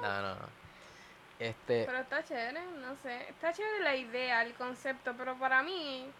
No, 0.00 0.22
no, 0.22 0.34
no. 0.34 0.46
Este, 1.38 1.84
Pero 1.84 1.98
está 1.98 2.24
chévere, 2.24 2.60
no 2.80 2.96
sé. 3.02 3.28
Está 3.28 3.52
chévere 3.52 3.84
la 3.84 3.94
idea, 3.94 4.42
el 4.42 4.54
concepto, 4.54 5.14
pero 5.16 5.38
para 5.38 5.62
mí, 5.62 6.10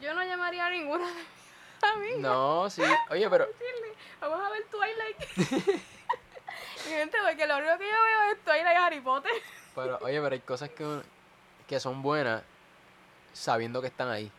yo 0.00 0.12
no 0.14 0.22
llamaría 0.24 0.66
a 0.66 0.70
ninguna 0.70 1.06
de 1.06 1.14
mis 1.14 1.82
amigas. 1.94 2.18
no, 2.18 2.68
sí, 2.68 2.82
oye, 3.10 3.30
pero, 3.30 3.46
Vamos 4.20 4.40
a 4.40 4.50
ver 4.50 4.64
Twilight. 4.64 5.70
gente, 6.88 7.18
porque 7.24 7.46
lo 7.46 7.56
único 7.56 7.78
que 7.78 7.84
yo 7.84 8.02
veo 8.02 8.32
es 8.32 8.44
Twilight 8.44 8.66
y 8.66 8.76
Harry 8.76 9.00
Potter. 9.00 9.32
pero, 9.74 9.98
oye, 10.02 10.20
pero 10.20 10.34
hay 10.34 10.40
cosas 10.40 10.70
que, 10.70 11.00
que 11.68 11.78
son 11.80 12.02
buenas 12.02 12.42
sabiendo 13.32 13.80
que 13.80 13.86
están 13.86 14.08
ahí. 14.08 14.30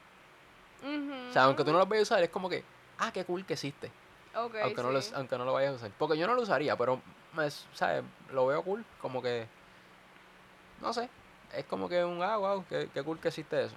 O 1.29 1.33
sea, 1.33 1.43
aunque 1.43 1.63
tú 1.63 1.71
no 1.71 1.77
los 1.77 1.87
vayas 1.87 2.09
a 2.11 2.13
usar, 2.15 2.23
es 2.23 2.29
como 2.29 2.49
que, 2.49 2.63
ah, 2.97 3.11
qué 3.11 3.23
cool 3.25 3.45
que 3.45 3.53
existe. 3.53 3.91
Aunque, 4.63 4.81
no 4.81 4.91
lo, 4.91 4.99
aunque 5.15 5.37
no 5.37 5.45
lo 5.45 5.53
vayas 5.53 5.73
a 5.73 5.75
usar. 5.75 5.91
Porque 5.97 6.17
yo 6.17 6.27
no 6.27 6.33
lo 6.35 6.41
usaría, 6.41 6.75
pero, 6.75 7.01
¿sabes? 7.73 8.03
Lo 8.31 8.45
veo 8.47 8.63
cool, 8.63 8.83
como 8.99 9.21
que, 9.21 9.47
no 10.81 10.93
sé, 10.93 11.09
es 11.55 11.65
como 11.65 11.87
que 11.89 12.03
un, 12.03 12.21
ah, 12.23 12.37
wow, 12.37 12.65
qué, 12.69 12.89
qué 12.93 13.03
cool 13.03 13.19
que 13.19 13.27
existe 13.29 13.63
eso. 13.63 13.75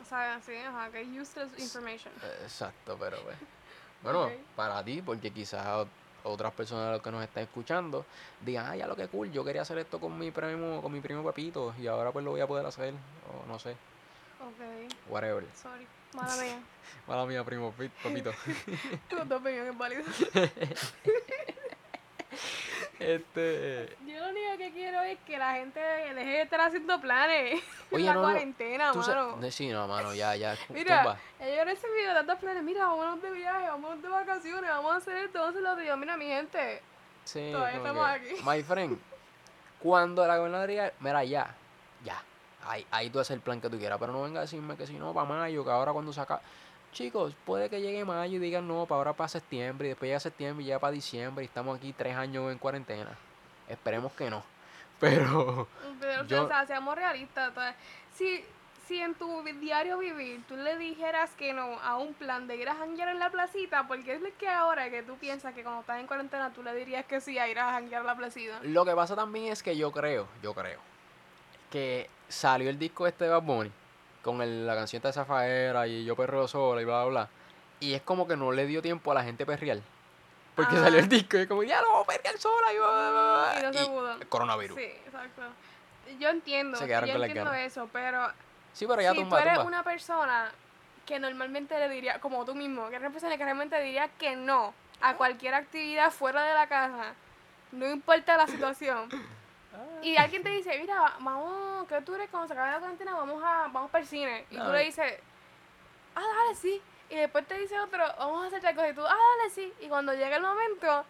O 0.00 0.04
sea, 0.04 0.40
sí, 0.40 0.54
ajá, 0.56 0.90
que 0.90 1.02
useless 1.20 1.58
information. 1.58 2.12
Eh, 2.22 2.38
Exacto, 2.42 2.96
pero 2.98 3.16
pues. 3.22 3.36
Bueno, 4.02 4.30
para 4.54 4.84
ti, 4.84 5.00
porque 5.00 5.30
quizás 5.30 5.64
ot- 5.66 5.88
otras 6.24 6.52
personas 6.52 7.00
que 7.00 7.10
nos 7.10 7.22
están 7.22 7.44
escuchando 7.44 8.04
digan, 8.40 8.66
ah, 8.66 8.76
ya 8.76 8.86
lo 8.86 8.96
que 8.96 9.08
cool, 9.08 9.30
yo 9.30 9.44
quería 9.44 9.62
hacer 9.62 9.78
esto 9.78 9.98
con 9.98 10.18
mi 10.18 10.30
primo, 10.30 10.82
con 10.82 10.92
mi 10.92 11.00
primo 11.00 11.24
Pepito, 11.24 11.74
y 11.78 11.86
ahora 11.86 12.12
pues 12.12 12.24
lo 12.24 12.32
voy 12.32 12.40
a 12.42 12.46
poder 12.46 12.66
hacer, 12.66 12.92
o 13.26 13.46
no 13.46 13.58
sé, 13.58 13.76
Ok, 14.40 14.60
whatever. 15.08 15.44
sorry. 15.54 15.86
Mala 16.12 16.36
mía. 16.36 16.58
Mala 17.06 17.26
mía, 17.26 17.44
primo 17.44 17.72
Pepito. 17.72 18.32
Los 19.10 19.28
dos 19.28 19.40
opiniones 19.40 19.76
válidas. 19.76 20.04
este. 22.98 23.96
Yo 24.06 24.20
lo 24.20 24.28
único 24.30 24.56
que 24.58 24.70
quiero 24.72 25.02
es 25.02 25.18
que 25.26 25.38
la 25.38 25.54
gente 25.54 25.80
deje 25.80 26.30
de 26.30 26.42
estar 26.42 26.60
haciendo 26.60 27.00
planes. 27.00 27.62
Oye, 27.90 28.02
en 28.02 28.06
la 28.06 28.14
no, 28.14 28.22
cuarentena, 28.22 28.92
mano. 28.92 29.36
no, 29.36 29.50
Sí, 29.50 29.68
no, 29.68 29.88
mano, 29.88 30.14
ya, 30.14 30.36
ya. 30.36 30.56
Mira, 30.68 31.18
yo 31.40 31.46
he 31.46 31.64
recibido 31.64 32.14
tantos 32.14 32.38
planes. 32.38 32.62
Mira, 32.62 32.86
vámonos 32.86 33.20
de 33.20 33.30
viaje, 33.30 33.66
vámonos 33.66 34.00
de 34.02 34.08
vacaciones, 34.08 34.70
vamos 34.70 34.92
a 34.92 34.96
hacer 34.96 35.16
esto, 35.16 35.38
vamos 35.40 35.48
a 35.48 35.50
hacer 35.58 35.62
lo 35.62 35.72
otro. 35.72 35.96
Mira, 35.96 36.16
mi 36.16 36.26
gente, 36.26 36.82
Sí, 37.24 37.50
todavía 37.52 37.76
estamos 37.78 38.06
que, 38.06 38.12
aquí. 38.12 38.42
My 38.44 38.62
friend, 38.62 38.98
cuando 39.80 40.26
la 40.26 40.38
gobernadoría, 40.38 40.92
mira, 41.00 41.24
ya, 41.24 41.54
ya. 42.04 42.22
Ahí, 42.66 42.86
ahí 42.90 43.10
tú 43.10 43.20
haces 43.20 43.34
el 43.34 43.40
plan 43.40 43.60
que 43.60 43.68
tú 43.68 43.78
quieras, 43.78 43.98
pero 43.98 44.12
no 44.12 44.22
venga 44.22 44.40
a 44.40 44.42
decirme 44.42 44.76
que 44.76 44.86
si 44.86 44.94
no, 44.94 45.12
para 45.12 45.26
mayo, 45.28 45.64
que 45.64 45.70
ahora 45.70 45.92
cuando 45.92 46.12
saca. 46.12 46.40
Chicos, 46.92 47.34
puede 47.44 47.68
que 47.68 47.80
llegue 47.80 48.04
mayo 48.04 48.36
y 48.36 48.38
digan 48.38 48.68
no, 48.68 48.86
para 48.86 48.98
ahora 48.98 49.12
para 49.12 49.28
septiembre, 49.28 49.86
y 49.86 49.90
después 49.90 50.08
llega 50.08 50.20
septiembre 50.20 50.62
y 50.62 50.66
llega 50.66 50.78
para 50.78 50.92
diciembre, 50.92 51.44
y 51.44 51.46
estamos 51.46 51.76
aquí 51.76 51.92
tres 51.92 52.16
años 52.16 52.50
en 52.52 52.58
cuarentena. 52.58 53.10
Esperemos 53.68 54.12
que 54.12 54.30
no. 54.30 54.42
Pero, 55.00 55.66
pero, 56.00 56.24
Yo- 56.24 56.44
o 56.44 56.48
sea, 56.48 56.64
seamos 56.66 56.94
realistas. 56.94 57.52
Si, 58.14 58.44
si 58.86 59.00
en 59.00 59.14
tu 59.14 59.42
diario 59.42 59.98
vivir 59.98 60.42
tú 60.46 60.56
le 60.56 60.78
dijeras 60.78 61.30
que 61.34 61.52
no 61.52 61.78
a 61.80 61.96
un 61.98 62.14
plan 62.14 62.46
de 62.46 62.56
ir 62.56 62.68
a 62.68 62.74
janguear 62.76 63.08
en 63.08 63.18
la 63.18 63.28
placita, 63.28 63.86
porque 63.88 64.14
es 64.14 64.22
que 64.38 64.48
ahora 64.48 64.88
que 64.88 65.02
tú 65.02 65.16
piensas 65.16 65.52
que 65.52 65.62
cuando 65.62 65.80
estás 65.80 65.98
en 66.00 66.06
cuarentena 66.06 66.52
tú 66.52 66.62
le 66.62 66.74
dirías 66.74 67.04
que 67.06 67.20
sí 67.20 67.38
a 67.38 67.48
ir 67.48 67.58
a 67.58 67.72
janguear 67.72 68.02
a 68.02 68.04
la 68.04 68.16
placita. 68.16 68.60
lo 68.62 68.84
que 68.84 68.94
pasa 68.94 69.16
también 69.16 69.52
es 69.52 69.62
que 69.62 69.76
yo 69.76 69.90
creo, 69.90 70.28
yo 70.42 70.54
creo, 70.54 70.80
que 71.74 72.08
salió 72.28 72.70
el 72.70 72.78
disco 72.78 73.04
este 73.08 73.24
de 73.24 73.30
Bad 73.30 73.42
Bunny, 73.42 73.72
con 74.22 74.40
el- 74.40 74.64
la 74.64 74.76
canción 74.76 75.02
de 75.02 75.12
Zafaera 75.12 75.88
y 75.88 76.04
Yo 76.04 76.14
Perreo 76.14 76.46
Sola 76.46 76.80
y 76.80 76.84
bla, 76.84 77.00
bla, 77.02 77.10
bla. 77.10 77.28
Y 77.80 77.94
es 77.94 78.02
como 78.02 78.28
que 78.28 78.36
no 78.36 78.52
le 78.52 78.64
dio 78.66 78.80
tiempo 78.80 79.10
a 79.10 79.14
la 79.14 79.24
gente 79.24 79.44
perrear. 79.44 79.78
Porque 80.54 80.76
Ah. 80.76 80.84
salió 80.84 81.00
el 81.00 81.08
disco 81.08 81.36
y 81.36 81.40
es 81.40 81.48
como, 81.48 81.64
ya 81.64 81.80
no 81.82 81.88
vamos 81.88 82.04
a 82.08 82.12
perrear 82.12 82.38
sola. 82.38 82.72
Y, 82.72 82.76
bla, 82.78 82.86
bla, 82.86 83.10
bla, 83.10 83.56
Y 83.58 83.62
no 83.64 83.72
se 83.72 83.82
y 83.82 83.86
pudo. 83.88 84.12
el 84.12 84.28
coronavirus. 84.28 84.78
Sí, 84.78 84.84
exacto. 84.84 85.42
Yo 86.20 86.28
entiendo, 86.28 86.78
yo 86.78 86.94
entiendo 87.24 87.52
eso, 87.54 87.88
pero 87.92 88.28
Sí, 88.72 88.86
pero 88.86 89.02
ya 89.02 89.10
si 89.10 89.16
tumba, 89.18 89.38
tú 89.38 89.42
eres 89.42 89.54
tumba. 89.54 89.66
una 89.68 89.82
persona 89.82 90.52
que 91.04 91.18
normalmente 91.18 91.76
le 91.80 91.88
diría, 91.88 92.20
como 92.20 92.44
tú 92.44 92.54
mismo, 92.54 92.82
que 92.88 92.90
eres 92.94 93.00
una 93.00 93.10
persona 93.10 93.36
que 93.36 93.42
realmente 93.44 93.80
diría 93.82 94.08
que 94.16 94.36
no 94.36 94.72
a 95.00 95.14
cualquier 95.16 95.54
actividad 95.54 96.12
fuera 96.12 96.44
de 96.44 96.54
la 96.54 96.68
casa, 96.68 97.14
no 97.72 97.90
importa 97.90 98.36
la 98.36 98.46
situación, 98.46 99.08
y 100.02 100.16
alguien 100.16 100.42
te 100.42 100.50
dice, 100.50 100.78
mira, 100.78 101.14
vamos, 101.20 101.86
que 101.88 102.00
tú 102.02 102.14
eres 102.14 102.28
cuando 102.30 102.46
se 102.46 102.52
acabe 102.52 102.72
la 102.72 102.78
cuarentena, 102.78 103.14
vamos 103.14 103.42
a, 103.42 103.68
vamos 103.72 103.90
para 103.90 104.02
el 104.02 104.08
cine, 104.08 104.44
y 104.50 104.56
tú 104.56 104.62
No, 104.62 104.72
le 104.72 104.84
dices, 104.84 105.14
ah, 106.14 106.20
dale, 106.20 106.54
sí, 106.54 106.80
y 107.10 107.16
después 107.16 107.46
te 107.46 107.58
dice 107.58 107.78
otro, 107.80 108.04
vamos 108.18 108.44
a 108.44 108.46
hacer 108.48 108.60
tal 108.60 108.74
cosa, 108.74 108.88
y 108.88 108.94
tú, 108.94 109.02
ah, 109.06 109.16
dale, 109.38 109.50
sí, 109.50 109.72
y 109.80 109.88
cuando 109.88 110.12
llega 110.12 110.36
el 110.36 110.42
momento, 110.42 111.04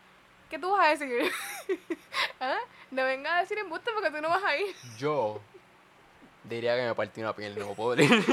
¿qué 0.51 0.59
tú 0.59 0.71
vas 0.71 0.87
a 0.87 0.91
decir? 0.91 1.33
¿Ah? 2.41 2.59
No 2.91 3.05
vengas 3.05 3.33
a 3.33 3.41
decir 3.41 3.59
embuste 3.59 3.91
porque 3.93 4.11
tú 4.11 4.21
no 4.21 4.29
vas 4.29 4.45
a 4.45 4.57
ir. 4.57 4.75
Yo 4.99 5.41
diría 6.45 6.77
que 6.77 6.83
me 6.83 6.95
partí 6.95 7.21
una 7.21 7.35
piel, 7.35 7.59
no 7.59 7.75
puedo 7.75 7.95
ir. 8.03 8.25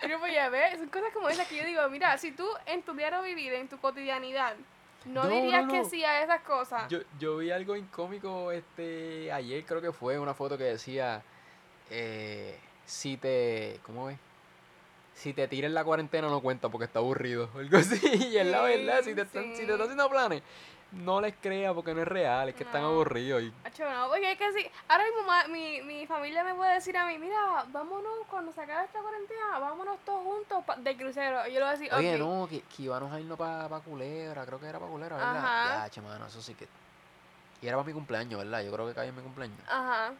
Pero 0.00 0.18
pues 0.18 0.34
ya 0.34 0.48
ves, 0.50 0.78
son 0.78 0.88
cosas 0.88 1.12
como 1.12 1.28
esas 1.28 1.46
que 1.48 1.56
yo 1.56 1.64
digo, 1.64 1.88
mira, 1.88 2.18
si 2.18 2.32
tú 2.32 2.46
en 2.66 2.82
tu 2.82 2.92
diario 2.92 3.22
vivir, 3.22 3.54
en 3.54 3.68
tu 3.68 3.78
cotidianidad, 3.78 4.54
no, 5.06 5.24
No, 5.24 5.28
dirías 5.28 5.64
no, 5.66 5.72
que 5.72 5.84
sí 5.84 6.04
a 6.04 6.22
esas 6.22 6.40
cosas. 6.42 6.88
yo, 6.88 6.98
yo 7.18 7.38
vi 7.38 7.50
algo 7.50 7.76
incómico 7.76 8.52
este 8.52 9.30
ayer, 9.32 9.64
creo 9.64 9.80
que 9.80 9.92
fue 9.92 10.18
una 10.18 10.34
foto 10.34 10.56
que 10.58 10.64
decía, 10.64 11.22
eh, 11.90 12.58
si 12.84 13.16
te, 13.16 13.80
¿cómo 13.84 14.10
es? 14.10 14.18
Si 15.14 15.34
te 15.34 15.46
tiras 15.48 15.70
la 15.72 15.84
cuarentena 15.84 16.28
no 16.28 16.40
cuenta 16.40 16.68
porque 16.70 16.84
está 16.86 16.98
aburrido. 17.00 17.50
o 17.54 17.58
Algo 17.60 17.76
así. 17.78 18.00
Y 18.30 18.36
es 18.38 18.46
la 18.46 18.64
Sí, 18.66 18.78
verdad, 18.78 19.02
si 19.02 19.14
te, 19.14 19.22
están, 19.22 19.44
si 19.54 19.66
te 19.66 19.72
están 19.72 19.82
haciendo 19.82 20.08
planes, 20.08 20.42
no 20.92 21.20
les 21.20 21.34
creas 21.36 21.72
porque 21.74 21.94
no 21.94 22.02
es 22.02 22.08
real, 22.08 22.48
es 22.48 22.54
que 22.54 22.64
están 22.64 22.82
No. 22.82 22.88
aburridos. 22.88 23.42
Y, 23.42 23.52
Acho, 23.64 23.88
no, 23.88 24.08
porque 24.08 24.32
es 24.32 24.38
que 24.38 24.52
sí, 24.52 24.66
ahora 24.88 25.04
mismo 25.04 25.52
mi, 25.54 25.82
mi 25.82 26.06
familia 26.06 26.42
me 26.44 26.54
puede 26.54 26.74
decir 26.74 26.96
a 26.96 27.06
mí, 27.06 27.18
mira, 27.18 27.64
vámonos 27.68 28.12
cuando 28.28 28.52
se 28.52 28.60
acabe 28.60 28.84
esta 28.86 29.00
cuarentena, 29.00 29.58
vámonos 29.60 29.98
todos 30.04 30.22
juntos 30.24 30.64
pa- 30.64 30.76
de 30.76 30.96
crucero. 30.96 31.46
Y 31.46 31.52
yo 31.52 31.60
le 31.60 31.64
voy 31.66 31.68
a 31.68 31.72
decir, 31.78 31.94
Oye, 31.94 32.14
ok. 32.14 32.18
no, 32.20 32.48
que, 32.48 32.62
que 32.62 32.82
íbamos 32.82 33.12
a 33.12 33.20
irnos 33.20 33.38
para 33.38 33.68
Culebra, 33.80 34.44
creo 34.46 34.58
que 34.60 34.66
era 34.66 34.78
para 34.78 34.90
Culebra, 34.90 35.16
¿verdad? 35.16 35.44
Ajá. 35.44 35.64
Ya, 35.84 35.90
che, 35.90 36.00
mano, 36.00 36.26
eso 36.26 36.42
sí 36.42 36.54
que... 36.54 36.66
Y 37.62 37.66
era 37.68 37.76
para 37.76 37.86
mi 37.86 37.92
cumpleaños, 37.92 38.38
¿verdad? 38.38 38.62
Yo 38.62 38.72
creo 38.72 38.86
que 38.88 38.94
caía 38.94 39.10
en 39.10 39.16
mi 39.16 39.22
cumpleaños. 39.22 39.58
Ajá. 39.68 40.12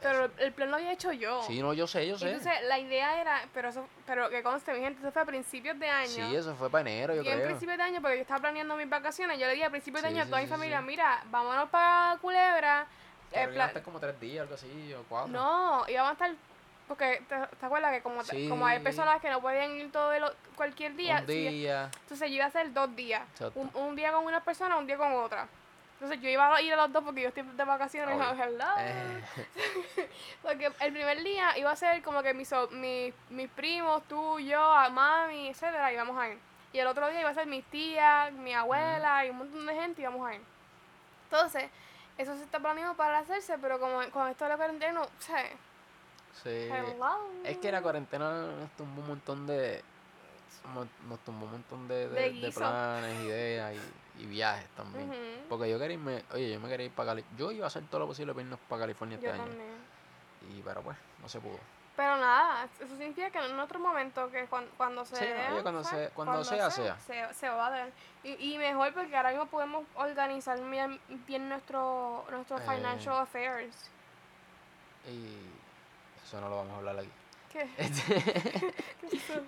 Pero 0.00 0.30
el 0.38 0.52
plan 0.52 0.70
lo 0.70 0.76
había 0.76 0.92
hecho 0.92 1.10
yo. 1.12 1.42
Sí, 1.42 1.60
no, 1.60 1.72
yo 1.74 1.86
sé, 1.88 2.06
yo 2.06 2.16
sé. 2.18 2.26
Entonces, 2.30 2.52
la 2.68 2.78
idea 2.78 3.20
era, 3.20 3.42
pero 3.52 3.68
eso, 3.70 3.88
pero 4.06 4.30
que 4.30 4.42
conste, 4.44 4.72
mi 4.72 4.80
gente, 4.80 5.00
eso 5.00 5.10
fue 5.10 5.22
a 5.22 5.24
principios 5.24 5.78
de 5.78 5.88
año. 5.88 6.08
Sí, 6.08 6.36
eso 6.36 6.54
fue 6.54 6.70
para 6.70 6.82
enero, 6.88 7.14
yo 7.16 7.22
y 7.24 7.28
en 7.28 7.34
creo. 7.34 7.46
principios 7.48 7.76
de 7.78 7.82
año, 7.82 8.00
porque 8.00 8.16
yo 8.16 8.22
estaba 8.22 8.40
planeando 8.40 8.76
mis 8.76 8.88
vacaciones, 8.88 9.38
yo 9.40 9.46
le 9.46 9.54
dije 9.54 9.64
a 9.64 9.70
principios 9.70 10.02
de 10.04 10.10
Sí, 10.10 10.14
año 10.14 10.22
a 10.22 10.26
toda 10.26 10.38
sí, 10.38 10.44
mi 10.44 10.50
familia, 10.50 10.80
mira, 10.82 11.20
vámonos 11.30 11.68
para 11.70 12.16
Culebra. 12.20 12.86
Pero 13.30 13.40
eh, 13.40 13.42
iban 13.42 13.50
a 13.50 13.54
pla- 13.54 13.66
estar 13.66 13.82
como 13.82 13.98
tres 13.98 14.20
días, 14.20 14.42
algo 14.42 14.54
así, 14.54 14.94
o 14.94 15.02
cuatro. 15.08 15.32
no, 15.32 15.84
íbamos 15.88 16.10
a 16.10 16.12
estar, 16.12 16.30
porque 16.86 17.22
te, 17.28 17.36
¿te 17.56 17.66
acuerdas 17.66 17.92
que 17.92 18.00
como, 18.02 18.20
como 18.48 18.66
hay 18.66 18.78
personas 18.78 19.20
que 19.20 19.30
no 19.30 19.40
podían 19.40 19.72
ir 19.72 19.90
todo 19.90 20.12
el 20.12 20.22
cualquier 20.54 20.94
día, 20.94 21.20
Un 21.22 21.26
sí, 21.26 21.32
día. 21.48 21.90
entonces 22.02 22.28
yo 22.30 22.36
iba 22.36 22.44
a 22.44 22.48
hacer 22.48 22.72
dos 22.72 22.94
días, 22.94 23.22
un 23.74 23.96
día 23.96 24.12
con 24.12 24.24
una 24.24 24.44
persona, 24.44 24.76
un 24.76 24.86
día 24.86 24.96
con 24.96 25.12
otra. 25.14 25.48
Entonces 26.00 26.20
yo 26.20 26.28
iba 26.28 26.54
a 26.54 26.62
ir 26.62 26.72
a 26.72 26.76
los 26.76 26.92
dos 26.92 27.02
porque 27.02 27.22
yo 27.22 27.28
estoy 27.28 27.42
de 27.42 27.64
vacaciones, 27.64 28.16
hello. 28.40 28.64
Eh, 28.78 29.24
Porque 30.42 30.70
el 30.80 30.92
primer 30.92 31.24
día 31.24 31.58
iba 31.58 31.72
a 31.72 31.76
ser 31.76 32.02
como 32.04 32.22
que 32.22 32.32
mis, 32.34 32.48
mis, 32.70 33.12
mis 33.30 33.50
primos, 33.50 34.04
tú, 34.04 34.38
yo, 34.38 34.62
a 34.62 34.88
mami, 34.90 35.48
etcétera, 35.48 35.92
íbamos 35.92 36.16
a 36.16 36.28
ir. 36.28 36.38
Y 36.72 36.78
el 36.78 36.86
otro 36.86 37.08
día 37.08 37.20
iba 37.20 37.30
a 37.30 37.34
ser 37.34 37.48
mis 37.48 37.64
tías, 37.64 38.32
mi 38.32 38.54
abuela 38.54 39.26
y 39.26 39.30
un 39.30 39.38
montón 39.38 39.66
de 39.66 39.74
gente 39.74 40.02
íbamos 40.02 40.24
a 40.28 40.36
ir. 40.36 40.40
Entonces, 41.24 41.68
eso 42.16 42.36
se 42.36 42.44
está 42.44 42.60
planeando 42.60 42.94
para 42.94 43.18
hacerse, 43.18 43.58
pero 43.58 43.80
como 43.80 43.98
con 44.10 44.28
esto 44.28 44.44
de 44.44 44.50
la 44.50 44.56
cuarentena, 44.56 45.02
o 45.02 45.08
sea, 45.18 45.48
sí. 46.44 46.68
hello. 46.70 47.28
Es 47.42 47.56
que 47.58 47.72
la 47.72 47.82
cuarentena 47.82 48.46
nos 48.46 48.70
tumbó 48.76 49.02
un 49.02 49.08
montón 49.08 49.48
de. 49.48 49.82
Nos 51.08 51.18
tumbó 51.20 51.46
un 51.46 51.52
montón 51.52 51.88
de, 51.88 52.08
De 52.08 52.30
de, 52.30 52.52
planes, 52.52 53.24
ideas 53.24 53.74
y, 53.74 53.80
y 54.18 54.26
viajes 54.26 54.68
también. 54.76 55.10
Porque 55.48 55.70
yo 55.70 55.78
quería 55.78 55.94
irme. 55.94 56.24
Oye, 56.32 56.52
yo 56.52 56.60
me 56.60 56.68
quería 56.68 56.86
ir 56.86 56.92
para 56.92 57.10
California. 57.10 57.38
Yo 57.38 57.50
iba 57.52 57.64
a 57.64 57.68
hacer 57.68 57.84
todo 57.86 58.00
lo 58.00 58.06
posible 58.06 58.32
para 58.34 58.42
irnos 58.44 58.58
para 58.68 58.80
California 58.82 59.14
este 59.16 59.26
Yo 59.28 59.32
año. 59.34 59.44
también. 59.44 59.70
Y 60.56 60.62
pero 60.62 60.82
pues, 60.82 60.96
no 61.20 61.28
se 61.28 61.40
pudo. 61.40 61.58
Pero 61.96 62.16
nada, 62.16 62.68
eso 62.78 62.86
significa 62.96 63.28
que 63.30 63.38
en 63.44 63.58
otro 63.58 63.80
momento, 63.80 64.30
que 64.30 64.44
cuando, 64.46 64.70
cuando 64.76 65.04
se 65.04 65.16
Sí, 65.16 65.24
no, 65.24 65.34
dé, 65.34 65.52
oye, 65.52 65.62
cuando 65.62 65.82
¿sabes? 65.84 66.08
se- 66.08 66.14
cuando 66.14 66.44
sea, 66.44 66.70
sea. 66.70 66.96
Se, 67.00 67.34
se 67.34 67.48
va 67.48 67.66
a 67.66 67.70
dar. 67.70 67.88
Y, 68.22 68.54
y 68.54 68.58
mejor 68.58 68.94
porque 68.94 69.16
ahora 69.16 69.30
mismo 69.30 69.46
podemos 69.46 69.84
organizar 69.96 70.60
bien, 70.70 71.00
bien 71.26 71.48
nuestro, 71.48 72.24
nuestro 72.30 72.58
Eh. 72.58 72.62
financial 72.62 73.18
affairs. 73.18 73.90
Y 75.08 76.24
eso 76.24 76.40
no 76.40 76.48
lo 76.48 76.56
vamos 76.58 76.72
a 76.74 76.76
hablar 76.76 76.98
aquí. 77.00 77.10
¿Qué? 77.52 77.68
Este, 77.78 78.14
¿Qué? 79.10 79.42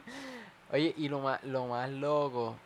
Oye, 0.72 0.94
y 0.96 1.08
lo 1.08 1.20
más, 1.20 1.42
lo 1.44 1.66
más 1.66 1.88
loco, 1.90 2.56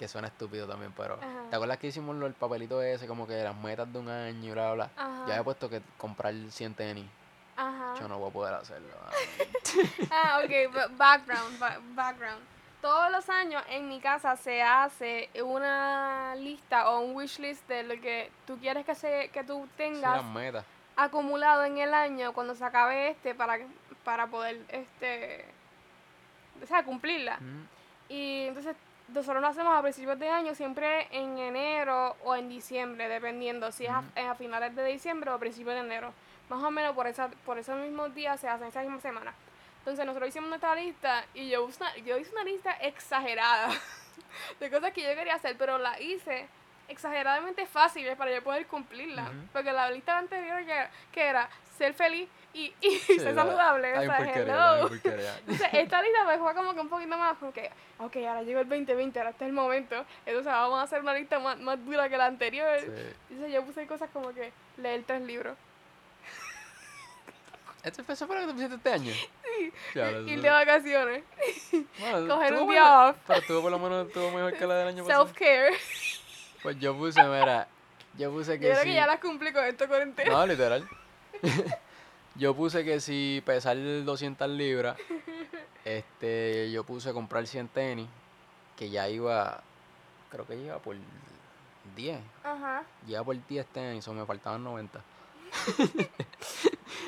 que 0.00 0.08
suena 0.08 0.28
estúpido 0.28 0.66
también, 0.66 0.92
pero 0.96 1.14
Ajá. 1.14 1.50
¿te 1.50 1.56
acuerdas 1.56 1.76
que 1.76 1.88
hicimos 1.88 2.16
el 2.22 2.32
papelito 2.32 2.80
ese, 2.82 3.06
como 3.06 3.26
que 3.26 3.42
las 3.44 3.54
metas 3.54 3.92
de 3.92 3.98
un 3.98 4.08
año 4.08 4.54
bla, 4.54 4.72
bla, 4.72 4.74
bla? 4.86 4.90
Ajá. 4.96 5.16
Yo 5.26 5.32
había 5.32 5.44
puesto 5.44 5.68
que 5.68 5.82
comprar 5.98 6.32
100 6.48 6.74
tenis 6.74 7.06
Ajá. 7.56 7.94
Yo 8.00 8.08
no 8.08 8.18
voy 8.18 8.30
a 8.30 8.32
poder 8.32 8.54
hacerlo. 8.54 8.88
Ah, 10.10 10.40
ok, 10.42 10.74
ba- 10.74 10.88
background, 10.96 11.58
ba- 11.58 11.78
background. 11.94 12.40
Todos 12.80 13.12
los 13.12 13.28
años 13.28 13.62
en 13.68 13.86
mi 13.90 14.00
casa 14.00 14.34
se 14.36 14.62
hace 14.62 15.28
una 15.44 16.34
lista 16.36 16.88
o 16.90 17.00
un 17.00 17.14
wish 17.14 17.38
list 17.38 17.68
de 17.68 17.82
lo 17.82 18.00
que 18.00 18.30
tú 18.46 18.56
quieres 18.58 18.86
que, 18.86 18.94
se, 18.94 19.28
que 19.28 19.44
tú 19.44 19.64
Sí, 19.66 19.70
tengas 19.76 20.16
las 20.16 20.24
metas. 20.24 20.64
acumulado 20.96 21.64
en 21.64 21.76
el 21.76 21.92
año 21.92 22.32
cuando 22.32 22.54
se 22.54 22.64
acabe 22.64 23.10
este 23.10 23.34
para, 23.34 23.58
para 24.04 24.26
poder, 24.28 24.62
este, 24.70 25.44
o 26.62 26.66
sea, 26.66 26.82
cumplirla. 26.82 27.36
Mm, 27.38 27.66
Y 28.08 28.46
entonces 28.48 28.74
nosotros 29.12 29.40
lo 29.42 29.48
hacemos 29.48 29.76
a 29.76 29.82
principios 29.82 30.18
de 30.18 30.28
año, 30.28 30.54
siempre 30.54 31.08
en 31.10 31.38
enero 31.38 32.16
o 32.24 32.34
en 32.36 32.48
diciembre, 32.48 33.08
dependiendo 33.08 33.70
si 33.72 33.84
es 33.84 33.90
a, 33.90 34.00
Ujú. 34.00 34.08
es 34.14 34.26
a 34.26 34.34
finales 34.34 34.74
de 34.74 34.84
diciembre 34.84 35.30
o 35.30 35.34
a 35.34 35.38
principios 35.38 35.74
de 35.74 35.80
enero. 35.80 36.12
Más 36.48 36.62
o 36.62 36.70
menos 36.70 36.94
por, 36.94 37.06
esa, 37.06 37.28
por 37.46 37.58
esos 37.58 37.76
mismos 37.78 38.14
días 38.14 38.40
se 38.40 38.48
hacen 38.48 38.68
esa 38.68 38.80
misma 38.82 39.00
semana. 39.00 39.32
Entonces 39.78 40.04
nosotros 40.04 40.28
hicimos 40.28 40.48
nuestra 40.48 40.74
lista 40.74 41.24
y 41.34 41.48
yo, 41.48 41.64
una- 41.64 41.96
yo 41.98 42.18
hice 42.18 42.32
una 42.32 42.44
lista 42.44 42.72
exagerada 42.72 43.68
de 44.60 44.70
cosas 44.70 44.92
que 44.92 45.02
yo 45.02 45.14
quería 45.14 45.34
hacer, 45.34 45.56
pero 45.56 45.78
la 45.78 46.00
hice 46.00 46.48
exageradamente 46.88 47.66
fáciles 47.66 48.16
para 48.16 48.32
yo 48.32 48.42
poder 48.42 48.66
cumplirla. 48.66 49.22
Ujú. 49.22 49.32
Porque 49.52 49.72
la 49.72 49.90
lista 49.90 50.18
anterior 50.18 50.64
que, 50.66 50.86
que 51.12 51.22
era 51.28 51.48
ser 51.78 51.94
feliz 51.94 52.28
y, 52.52 52.74
y 52.80 52.90
sí, 52.98 53.18
ser 53.18 53.34
saludable. 53.34 53.92
o 53.98 54.02
sea, 54.02 54.32
hello. 54.34 54.90
Entonces, 54.92 55.68
esta 55.72 56.02
lista 56.02 56.24
me 56.26 56.38
fue 56.38 56.54
como 56.54 56.74
que 56.74 56.80
un 56.80 56.88
poquito 56.88 57.16
más, 57.16 57.38
como 57.38 57.52
que, 57.52 57.70
ok, 57.98 58.16
ahora 58.16 58.42
llegó 58.42 58.60
el 58.60 58.68
2020, 58.68 59.18
ahora 59.18 59.30
este 59.30 59.44
es 59.44 59.48
el 59.48 59.54
momento. 59.54 60.04
Entonces, 60.26 60.52
vamos 60.52 60.78
a 60.78 60.82
hacer 60.82 61.00
una 61.00 61.14
lista 61.14 61.38
más, 61.38 61.58
más 61.58 61.84
dura 61.84 62.08
que 62.08 62.16
la 62.16 62.26
anterior. 62.26 62.78
Sí. 62.80 62.86
Entonces, 63.30 63.54
yo 63.54 63.64
puse 63.64 63.86
cosas 63.86 64.10
como 64.12 64.32
que 64.32 64.52
leer 64.76 65.02
tres 65.06 65.22
libros, 65.22 65.56
¿Este 67.82 68.02
fue 68.02 68.14
eso 68.14 68.26
fue 68.26 68.36
lo 68.36 68.42
que 68.42 68.46
te 68.48 68.52
pusiste 68.52 68.74
este 68.76 68.92
año? 68.92 69.12
Sí. 69.12 69.72
ir 70.26 70.42
de 70.42 70.50
vacaciones, 70.50 71.24
Bueno, 71.98 72.34
coger 72.34 72.54
un 72.54 72.68
día 72.68 73.08
off. 73.08 73.16
Pero 73.26 73.40
estuvo 73.40 73.62
por 73.62 73.70
lo 73.70 73.78
menos 73.78 74.06
estuvo 74.06 74.30
mejor 74.30 74.52
que 74.54 74.66
la 74.66 74.74
del 74.74 74.88
año 74.88 75.04
pasado. 75.04 75.26
self-care. 75.26 75.74
Pues 76.62 76.78
yo 76.78 76.94
puse, 76.94 77.22
mira, 77.22 77.66
yo 78.18 78.30
puse 78.30 78.54
Yo 78.54 78.60
que 78.60 78.66
creo 78.68 78.82
sí. 78.82 78.88
que 78.88 78.94
ya 78.94 79.06
las 79.06 79.18
cumplí 79.18 79.52
con 79.52 79.64
esto 79.64 79.88
cuarentena. 79.88 80.30
No, 80.30 80.46
literal. 80.46 80.86
Yo 82.34 82.54
puse 82.54 82.84
que 82.84 83.00
si 83.00 83.42
pesar 83.44 83.76
200 83.76 84.48
libras, 84.50 84.96
este, 85.84 86.70
yo 86.70 86.84
puse 86.84 87.12
comprar 87.12 87.46
100 87.46 87.68
tenis, 87.68 88.08
que 88.76 88.90
ya 88.90 89.08
iba, 89.08 89.62
creo 90.30 90.46
que 90.46 90.56
iba 90.56 90.78
por 90.78 90.96
10, 91.96 92.20
Ajá. 92.44 92.82
iba 93.06 93.22
por 93.24 93.36
10 93.46 93.66
tenis, 93.66 94.06
o 94.08 94.14
me 94.14 94.24
faltaban 94.26 94.62
90. 94.64 95.00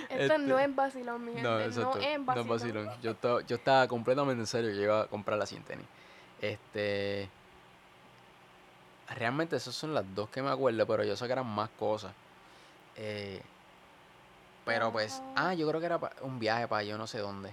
Esto 0.08 0.38
no 0.38 0.58
Este, 0.58 0.64
es 0.70 0.76
vacilón, 0.76 1.24
mi 1.24 1.32
gente. 1.32 1.42
No, 1.42 1.50
No, 1.58 1.60
exacto, 1.60 1.98
es 1.98 2.18
no 2.18 2.24
vacilón. 2.24 2.38
es 2.44 2.48
vacilón. 2.48 2.90
Yo 3.02 3.10
estaba, 3.12 3.40
yo 3.42 3.56
estaba 3.56 3.88
completamente 3.88 4.40
en 4.40 4.46
serio, 4.46 4.70
yo 4.72 4.82
iba 4.82 5.00
a 5.02 5.06
comprar 5.06 5.38
las 5.38 5.48
100 5.48 5.62
tenis. 5.62 5.86
Este, 6.40 7.28
realmente 9.08 9.56
esas 9.56 9.74
son 9.74 9.94
las 9.94 10.04
dos 10.14 10.28
que 10.30 10.42
me 10.42 10.50
acuerdo, 10.50 10.86
pero 10.86 11.04
yo 11.04 11.16
sé 11.16 11.26
que 11.26 11.32
eran 11.32 11.46
más 11.46 11.70
cosas. 11.78 12.12
Eh, 12.96 13.40
pero 14.64 14.92
pues, 14.92 15.22
ah, 15.34 15.54
yo 15.54 15.68
creo 15.68 15.80
que 15.80 15.86
era 15.86 15.98
un 16.22 16.38
viaje 16.38 16.68
para 16.68 16.82
yo 16.82 16.96
no 16.98 17.06
sé 17.06 17.18
dónde. 17.18 17.52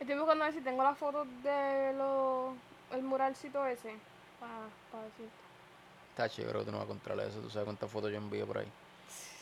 Estoy 0.00 0.16
buscando 0.16 0.44
a 0.44 0.48
ver 0.48 0.54
si 0.54 0.60
tengo 0.62 0.82
las 0.82 0.98
fotos 0.98 1.26
de 1.44 1.92
lo, 1.96 2.54
el 2.92 3.02
muralcito 3.02 3.64
ese. 3.66 3.94
Para, 4.40 4.66
para 4.90 5.04
decirte. 5.04 5.30
Tacho, 6.16 6.42
yo 6.42 6.48
creo 6.48 6.60
que 6.60 6.66
tú 6.66 6.72
no 6.72 6.78
vas 6.78 6.86
a 6.86 6.88
controlar 6.88 7.28
eso, 7.28 7.38
tú 7.40 7.48
sabes 7.50 7.66
cuántas 7.66 7.90
fotos 7.90 8.10
yo 8.10 8.18
envío 8.18 8.46
por 8.46 8.58
ahí. 8.58 8.68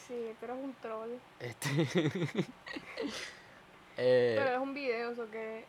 Sí, 0.06 0.34
pero 0.40 0.54
es 0.54 0.60
un 0.62 0.74
troll. 0.74 1.10
Este. 1.38 1.68
eh, 3.96 4.34
Pero 4.38 4.50
es 4.50 4.58
un 4.58 4.74
video, 4.74 5.12
eso 5.12 5.30
que 5.30 5.64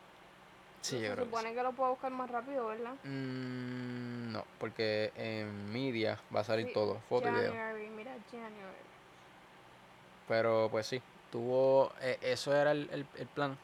sí, 0.82 0.98
se 0.98 1.02
yo 1.02 1.12
creo 1.12 1.24
que 1.24 1.30
supone 1.30 1.48
sí. 1.50 1.54
que 1.54 1.62
lo 1.62 1.72
puedo 1.72 1.90
buscar 1.90 2.10
más 2.12 2.30
rápido, 2.30 2.66
¿verdad? 2.66 2.92
Mm, 3.04 4.32
no, 4.32 4.44
porque 4.58 5.12
en 5.16 5.72
media 5.72 6.20
va 6.34 6.40
a 6.40 6.44
salir 6.44 6.66
Sí, 6.66 6.72
todo, 6.74 7.00
foto 7.08 7.28
y 7.28 7.32
video. 7.32 7.52
Mira, 7.96 8.14
January. 8.30 8.91
Pero 10.32 10.68
pues 10.70 10.86
sí, 10.86 11.02
tuvo. 11.30 11.92
eh, 12.00 12.18
eso 12.22 12.56
era 12.56 12.70
el, 12.72 12.88
el, 12.90 13.06
el 13.18 13.26
plan 13.26 13.58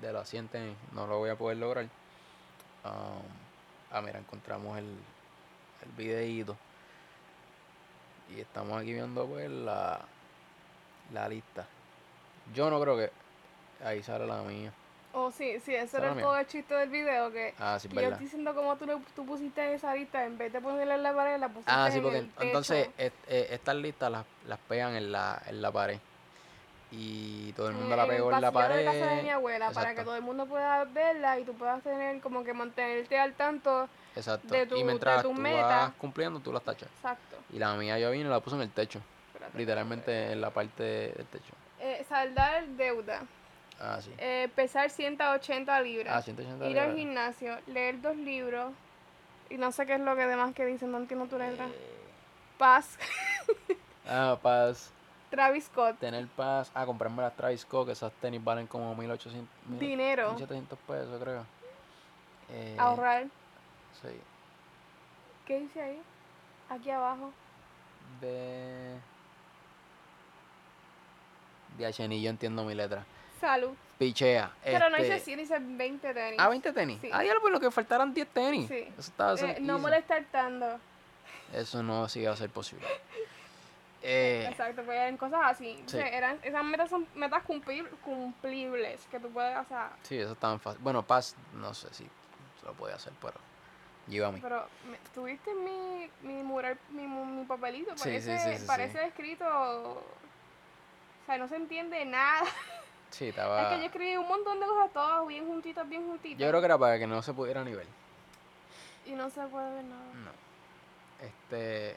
de 0.00 0.12
la 0.12 0.24
100 0.24 0.46
tenis. 0.46 0.76
No 0.92 1.08
lo 1.08 1.18
voy 1.18 1.30
a 1.30 1.34
poder 1.36 1.56
lograr. 1.56 1.82
Um, 2.84 3.26
ah, 3.90 4.00
mira, 4.02 4.20
encontramos 4.20 4.78
el, 4.78 4.84
el 4.84 5.92
videíto. 5.96 6.56
Y 8.32 8.40
estamos 8.40 8.80
aquí 8.80 8.92
viendo 8.92 9.26
pues 9.26 9.50
la, 9.50 9.98
la 11.12 11.28
lista. 11.28 11.66
Yo 12.54 12.70
no 12.70 12.80
creo 12.80 12.96
que. 12.96 13.10
Ahí 13.84 14.00
sale 14.04 14.28
la 14.28 14.42
mía. 14.42 14.72
Oh, 15.18 15.30
sí, 15.30 15.58
sí, 15.64 15.74
eso 15.74 15.96
era 15.96 16.14
todo 16.14 16.36
el 16.36 16.46
chiste 16.46 16.74
del 16.74 16.90
video, 16.90 17.32
que, 17.32 17.54
Ah, 17.58 17.78
sí, 17.80 17.88
que 17.88 18.02
yo 18.02 18.10
diciendo 18.18 18.54
como 18.54 18.76
tú, 18.76 18.86
tú 19.14 19.24
pusiste 19.24 19.72
esa 19.72 19.94
lista, 19.94 20.24
en 20.26 20.36
vez 20.36 20.52
de 20.52 20.60
ponerla 20.60 20.96
en 20.96 21.02
la 21.02 21.14
pared, 21.14 21.38
la 21.40 21.48
pusiste 21.48 21.72
Ah, 21.74 21.88
sí, 21.90 21.96
en 21.96 22.02
porque 22.02 22.18
el 22.18 22.30
entonces 22.40 22.88
eh, 22.98 23.10
estas 23.50 23.76
listas 23.76 24.10
las, 24.12 24.26
las 24.46 24.58
pegan 24.68 24.94
en 24.94 25.10
la, 25.12 25.40
en 25.46 25.62
la 25.62 25.72
pared. 25.72 25.98
Y 26.92 27.52
todo 27.52 27.68
el 27.68 27.74
mundo 27.74 27.96
la 27.96 28.06
pegó 28.06 28.30
en 28.32 28.40
la 28.40 28.52
pared. 28.52 28.76
de 28.76 28.84
casa 28.84 29.06
de 29.16 29.22
mi 29.22 29.30
abuela, 29.30 29.70
para 29.70 29.94
que 29.94 30.02
todo 30.04 30.16
el 30.16 30.22
mundo 30.22 30.44
pueda 30.46 30.84
verla 30.84 31.38
y 31.40 31.44
tú 31.44 31.54
puedas 31.54 31.82
tener, 31.82 32.20
como 32.20 32.44
que 32.44 32.52
mantenerte 32.52 33.18
al 33.18 33.32
tanto. 33.32 33.88
Exacto. 34.14 34.48
de 34.48 34.66
tu- 34.66 34.76
y 34.76 34.78
de 34.80 34.84
mientras 34.84 35.22
tu 35.22 35.28
tú 35.34 35.40
meta. 35.40 35.66
vas 35.66 35.92
cumpliendo, 35.98 36.40
tú 36.40 36.52
las 36.52 36.62
tachas. 36.62 36.88
Exacto. 36.96 37.36
Y 37.52 37.58
la 37.58 37.74
mía 37.74 37.98
yo 37.98 38.10
vine 38.10 38.24
y 38.24 38.28
la 38.28 38.40
puse 38.40 38.56
en 38.56 38.62
el 38.62 38.70
techo. 38.70 39.00
Espérate. 39.32 39.58
Literalmente 39.58 40.32
en 40.32 40.40
la 40.40 40.50
parte 40.50 40.82
del 40.82 41.26
techo. 41.26 41.52
Eh, 41.80 42.04
saldar 42.08 42.66
deuda, 42.68 43.22
Ah, 43.80 44.00
sí. 44.00 44.10
eh, 44.18 44.48
pesar 44.54 44.88
180 44.90 45.80
libras, 45.82 46.14
Ah, 46.16 46.22
180 46.22 46.66
ir 46.68 46.78
al 46.78 46.94
gimnasio, 46.96 47.58
leer 47.66 48.00
dos 48.00 48.16
libros, 48.16 48.72
y 49.50 49.58
no 49.58 49.70
sé 49.72 49.84
qué 49.86 49.94
es 49.94 50.00
lo 50.00 50.16
que 50.16 50.26
demás 50.26 50.54
que 50.54 50.64
dicen, 50.64 50.90
no 50.90 50.98
entiendo 50.98 51.26
tu 51.26 51.38
letra. 51.38 51.66
Eh, 51.66 51.92
Paz, 52.58 52.98
ah, 54.08 54.38
paz. 54.42 54.90
Travis 55.28 55.64
Scott, 55.64 55.98
Tener 55.98 56.26
paz. 56.28 56.70
Ah, 56.72 56.86
comprarme 56.86 57.20
las 57.22 57.34
Travis 57.36 57.60
Scott, 57.62 57.86
que 57.86 57.92
esas 57.92 58.12
tenis 58.14 58.42
valen 58.42 58.66
como 58.66 58.94
1800. 58.94 59.46
mil- 59.68 59.78
dinero, 59.78 60.30
1700 60.30 60.78
pesos, 60.86 61.20
creo. 61.22 61.44
Eh, 62.48 62.76
ahorrar. 62.78 63.24
Sí. 64.00 64.08
¿Qué 65.44 65.60
dice 65.60 65.82
ahí? 65.82 66.00
Aquí 66.70 66.90
abajo. 66.90 67.32
De. 68.20 68.96
De 71.76 71.86
H, 71.86 72.08
ni 72.08 72.22
yo 72.22 72.30
entiendo 72.30 72.64
mi 72.64 72.74
letra. 72.74 73.04
Salud. 73.40 73.74
Pichea. 73.98 74.50
Pero 74.62 74.90
no 74.90 74.98
dice 74.98 75.18
100, 75.20 75.38
dice 75.38 75.58
20 75.58 76.14
tenis. 76.14 76.38
Ah, 76.38 76.48
20 76.48 76.72
tenis. 76.72 76.98
Sí. 77.00 77.10
Ah, 77.12 77.24
ya 77.24 77.34
por 77.40 77.50
lo 77.50 77.60
que 77.60 77.70
faltaran 77.70 78.12
10 78.12 78.28
tenis. 78.28 78.68
Sí. 78.68 78.88
Eso 78.98 79.10
estaba 79.10 79.34
Eh, 79.34 79.58
no 79.60 79.78
molestar 79.78 80.24
tanto. 80.30 80.78
Eso 81.52 81.82
no 81.82 82.08
sí 82.08 82.24
va 82.24 82.32
a 82.32 82.36
ser 82.36 82.50
posible. 82.50 82.86
Eh, 84.08 84.46
Exacto, 84.48 84.82
pues 84.84 84.96
eran 84.96 85.16
cosas 85.16 85.40
así. 85.42 85.82
Sí. 85.86 85.98
Eran, 85.98 86.38
esas 86.44 86.62
metas 86.62 86.88
son 86.88 87.08
metas 87.16 87.42
cumplir, 87.42 87.88
cumplibles 88.04 89.00
que 89.10 89.18
tú 89.18 89.28
puedes 89.30 89.56
hacer. 89.56 89.78
sí, 90.02 90.16
eso 90.16 90.32
estaba 90.32 90.56
fácil. 90.60 90.80
Bueno, 90.80 91.02
Paz, 91.02 91.34
no 91.54 91.74
sé 91.74 91.88
si 91.92 92.04
se 92.60 92.66
lo 92.66 92.72
puede 92.74 92.94
hacer, 92.94 93.12
pero 93.20 93.34
mí. 94.06 94.38
Pero, 94.40 94.66
¿tuviste 95.12 95.52
mi, 95.54 96.08
mi 96.22 96.42
mural, 96.42 96.78
mi, 96.90 97.06
mi 97.06 97.44
papelito? 97.44 97.94
Parece, 97.96 98.38
sí, 98.38 98.50
sí, 98.50 98.58
sí. 98.58 98.64
parece 98.66 99.04
escrito... 99.06 99.44
O 99.44 100.02
sea, 101.26 101.38
no 101.38 101.48
se 101.48 101.56
entiende 101.56 102.04
nada. 102.04 102.44
Sí, 103.10 103.24
Es 103.24 103.30
estaba. 103.30 103.68
que 103.70 103.78
yo 103.78 103.84
escribí 103.86 104.16
un 104.16 104.28
montón 104.28 104.60
de 104.60 104.66
cosas 104.66 104.92
todas 104.92 105.26
bien 105.26 105.46
juntitas, 105.46 105.88
bien 105.88 106.06
juntitas. 106.06 106.38
Yo 106.38 106.48
creo 106.48 106.60
que 106.60 106.66
era 106.66 106.78
para 106.78 106.98
que 106.98 107.06
no 107.06 107.22
se 107.22 107.32
pudiera 107.32 107.64
nivel. 107.64 107.86
Y 109.06 109.12
no 109.12 109.30
se 109.30 109.40
puede 109.46 109.72
ver 109.74 109.84
nada. 109.84 110.04
No. 110.14 111.26
Este. 111.26 111.96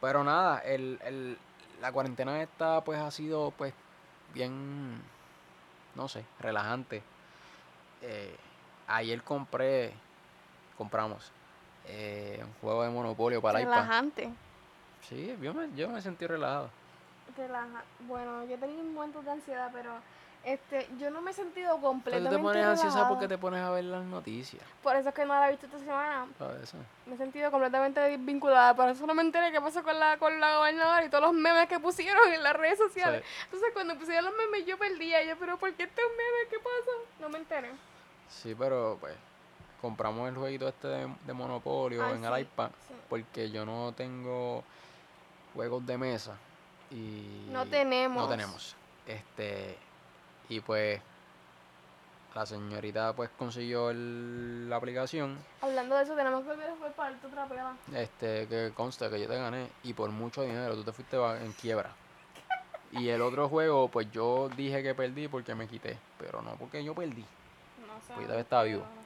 Pero 0.00 0.24
nada, 0.24 0.58
el, 0.60 0.98
el, 1.04 1.38
la 1.80 1.92
cuarentena 1.92 2.42
esta 2.42 2.82
pues 2.82 2.98
ha 2.98 3.10
sido 3.10 3.52
pues 3.52 3.72
bien, 4.34 5.00
no 5.94 6.08
sé, 6.08 6.24
relajante. 6.40 7.02
Eh, 8.00 8.36
ayer 8.88 9.22
compré, 9.22 9.92
compramos 10.76 11.30
eh, 11.86 12.40
un 12.42 12.52
juego 12.60 12.82
de 12.82 12.90
Monopolio 12.90 13.40
para 13.42 13.58
el 13.60 13.64
iPad. 13.66 13.74
Relajante. 13.74 14.30
Sí, 15.02 15.36
yo 15.40 15.54
me, 15.54 15.68
yo 15.76 15.88
me 15.88 16.00
sentí 16.00 16.26
relajado. 16.26 16.70
Relaja. 17.36 17.82
Bueno, 18.00 18.44
yo 18.44 18.58
tenía 18.58 18.80
un 18.80 18.94
momento 18.94 19.22
de 19.22 19.30
ansiedad, 19.30 19.70
pero 19.72 19.90
este, 20.44 20.88
yo 20.98 21.08
no 21.10 21.22
me 21.22 21.30
he 21.30 21.34
sentido 21.34 21.76
Pero 21.76 21.80
completamente 21.88 22.30
tú 22.30 22.36
te 22.36 22.42
pones 22.42 22.66
ansiosa 22.66 23.08
porque 23.08 23.28
te 23.28 23.38
pones 23.38 23.60
a 23.62 23.70
ver 23.70 23.84
las 23.84 24.04
noticias. 24.04 24.62
Por 24.82 24.96
eso 24.96 25.08
es 25.10 25.14
que 25.14 25.24
no 25.24 25.34
la 25.34 25.46
he 25.48 25.50
visto 25.52 25.66
esta 25.66 25.78
semana. 25.78 26.26
¿sabes? 26.38 26.62
Eso. 26.64 26.76
Me 27.06 27.14
he 27.14 27.16
sentido 27.18 27.50
completamente 27.50 28.16
vinculada. 28.16 28.74
Por 28.74 28.88
eso 28.88 29.06
no 29.06 29.14
me 29.14 29.22
enteré 29.22 29.52
qué 29.52 29.60
pasó 29.60 29.82
con 29.82 29.98
la, 29.98 30.16
con 30.18 30.40
la 30.40 30.56
gobernadora 30.56 31.04
y 31.04 31.08
todos 31.08 31.24
los 31.24 31.32
memes 31.32 31.68
que 31.68 31.78
pusieron 31.78 32.32
en 32.32 32.42
las 32.42 32.54
redes 32.54 32.78
sociales. 32.78 33.24
Entonces, 33.44 33.70
cuando 33.72 33.96
pusieron 33.96 34.24
los 34.24 34.34
memes, 34.36 34.66
yo 34.66 34.76
perdía. 34.78 35.22
Yo, 35.22 35.36
pero 35.38 35.56
¿por 35.58 35.72
qué 35.74 35.84
estos 35.84 36.04
memes? 36.10 36.48
¿Qué 36.50 36.58
pasa? 36.58 36.98
No 37.20 37.28
me 37.28 37.38
enteré. 37.38 37.70
Sí, 38.28 38.54
pero 38.56 38.96
pues 39.00 39.14
compramos 39.80 40.28
el 40.28 40.36
jueguito 40.36 40.66
este 40.68 40.88
de, 40.88 41.14
de 41.26 41.32
Monopolio 41.32 42.04
Ah, 42.04 42.12
en 42.12 42.24
el 42.24 42.34
sí, 42.34 42.40
iPad 42.40 42.70
sí. 42.88 42.94
porque 43.08 43.50
yo 43.50 43.66
no 43.66 43.92
tengo 43.96 44.62
juegos 45.54 45.84
de 45.86 45.98
mesa 45.98 46.36
y 46.92 47.48
No 47.50 47.66
tenemos. 47.66 48.22
no 48.22 48.28
tenemos. 48.28 48.76
Este, 49.06 49.76
y 50.48 50.60
pues 50.60 51.00
la 52.34 52.46
señorita 52.46 53.12
pues 53.14 53.30
consiguió 53.38 53.90
el- 53.90 54.68
la 54.70 54.76
aplicación. 54.76 55.38
Hablando 55.60 55.96
de 55.96 56.04
eso, 56.04 56.14
tenemos 56.14 56.42
que 56.42 56.48
volver 56.48 56.68
después 56.70 56.92
para 56.94 57.10
darte 57.10 57.26
otra 57.26 57.46
pela. 57.46 57.72
Este, 57.94 58.46
que 58.48 58.72
consta 58.74 59.10
que 59.10 59.20
yo 59.20 59.28
te 59.28 59.36
gané 59.36 59.68
y 59.82 59.92
por 59.92 60.10
mucho 60.10 60.42
dinero 60.42 60.74
tú 60.74 60.84
te 60.84 60.92
fuiste 60.92 61.16
en 61.16 61.52
quiebra. 61.52 61.90
Y 62.92 63.08
el 63.08 63.22
otro 63.22 63.48
juego, 63.48 63.88
pues 63.88 64.10
yo 64.12 64.48
dije 64.56 64.82
que 64.82 64.94
perdí 64.94 65.28
porque 65.28 65.54
me 65.54 65.66
quité, 65.66 65.98
pero 66.18 66.42
no 66.42 66.54
porque 66.56 66.84
yo 66.84 66.94
perdí. 66.94 67.24
No 67.86 68.00
sé. 68.06 68.12
Pues 68.14 68.26
todavía 68.26 68.42
estaba 68.42 68.62
vivo. 68.64 68.82
No. 68.82 69.02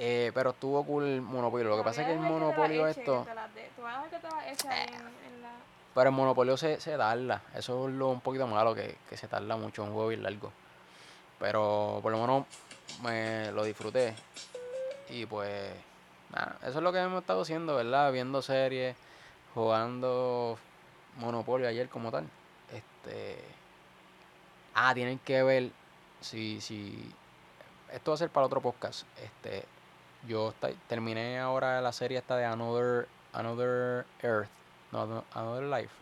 Eh, 0.00 0.30
pero 0.32 0.50
estuvo 0.50 0.84
cool 0.84 1.04
el 1.04 1.20
Monopolio. 1.20 1.68
Lo 1.70 1.76
que 1.78 1.82
pasa 1.82 2.02
es 2.02 2.06
que 2.06 2.12
el 2.14 2.20
eche, 2.20 3.00
esto, 3.00 3.24
que 3.24 3.30
te 3.30 3.34
la 3.34 3.48
dé. 3.48 3.70
Tú 3.74 3.82
vas 3.82 3.96
a 3.98 4.02
dejar 4.04 4.10
que 4.20 4.28
te 4.28 4.34
la 4.34 4.52
eche 4.52 4.68
ahí 4.68 4.86
en, 4.86 4.94
en 4.94 5.02
la... 5.04 5.10
pero 5.98 6.10
el 6.10 6.14
Monopolio 6.16 6.56
se, 6.56 6.78
se 6.78 6.96
tarda. 6.96 7.42
Eso 7.56 7.88
es 7.88 7.94
lo 7.94 8.10
un 8.10 8.20
poquito 8.20 8.46
malo, 8.46 8.72
que, 8.72 8.96
que 9.10 9.16
se 9.16 9.26
tarda 9.26 9.56
mucho, 9.56 9.82
un 9.82 9.92
juego 9.92 10.10
bien 10.10 10.22
largo. 10.22 10.52
Pero 11.40 11.98
por 12.00 12.12
lo 12.12 12.18
menos 12.18 12.46
me 13.02 13.50
lo 13.50 13.64
disfruté. 13.64 14.14
Y 15.10 15.26
pues, 15.26 15.72
nada, 16.30 16.56
eso 16.60 16.78
es 16.78 16.84
lo 16.84 16.92
que 16.92 17.00
hemos 17.00 17.20
estado 17.22 17.42
haciendo, 17.42 17.74
¿verdad? 17.74 18.12
Viendo 18.12 18.42
series, 18.42 18.94
jugando 19.54 20.56
Monopolio 21.16 21.66
ayer 21.66 21.88
como 21.88 22.12
tal. 22.12 22.28
Este. 22.72 23.42
Ah, 24.74 24.94
tienen 24.94 25.18
que 25.18 25.42
ver 25.42 25.72
si, 26.20 26.60
si. 26.60 27.12
Esto 27.92 28.12
va 28.12 28.14
a 28.14 28.18
ser 28.18 28.30
para 28.30 28.46
otro 28.46 28.60
podcast. 28.60 29.04
Este. 29.20 29.64
Yo 30.28 30.54
terminé 30.86 31.40
ahora 31.40 31.80
la 31.80 31.92
serie 31.92 32.18
esta 32.18 32.36
de 32.36 32.44
Another, 32.44 33.08
Another 33.32 34.06
Earth. 34.22 34.57
No, 34.92 35.06
no, 35.06 35.24
Another 35.34 35.64
Life. 35.64 35.94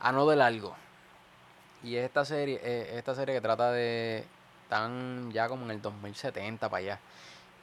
Another 0.00 0.40
algo. 0.40 0.74
Y 1.82 1.96
es 1.96 2.04
esta 2.04 2.24
serie, 2.24 2.60
eh, 2.62 2.96
esta 2.96 3.14
serie 3.14 3.34
que 3.34 3.40
trata 3.40 3.70
de. 3.72 4.24
Están 4.64 5.30
ya 5.32 5.48
como 5.48 5.64
en 5.66 5.72
el 5.72 5.82
2070 5.82 6.68
para 6.68 6.78
allá. 6.78 7.00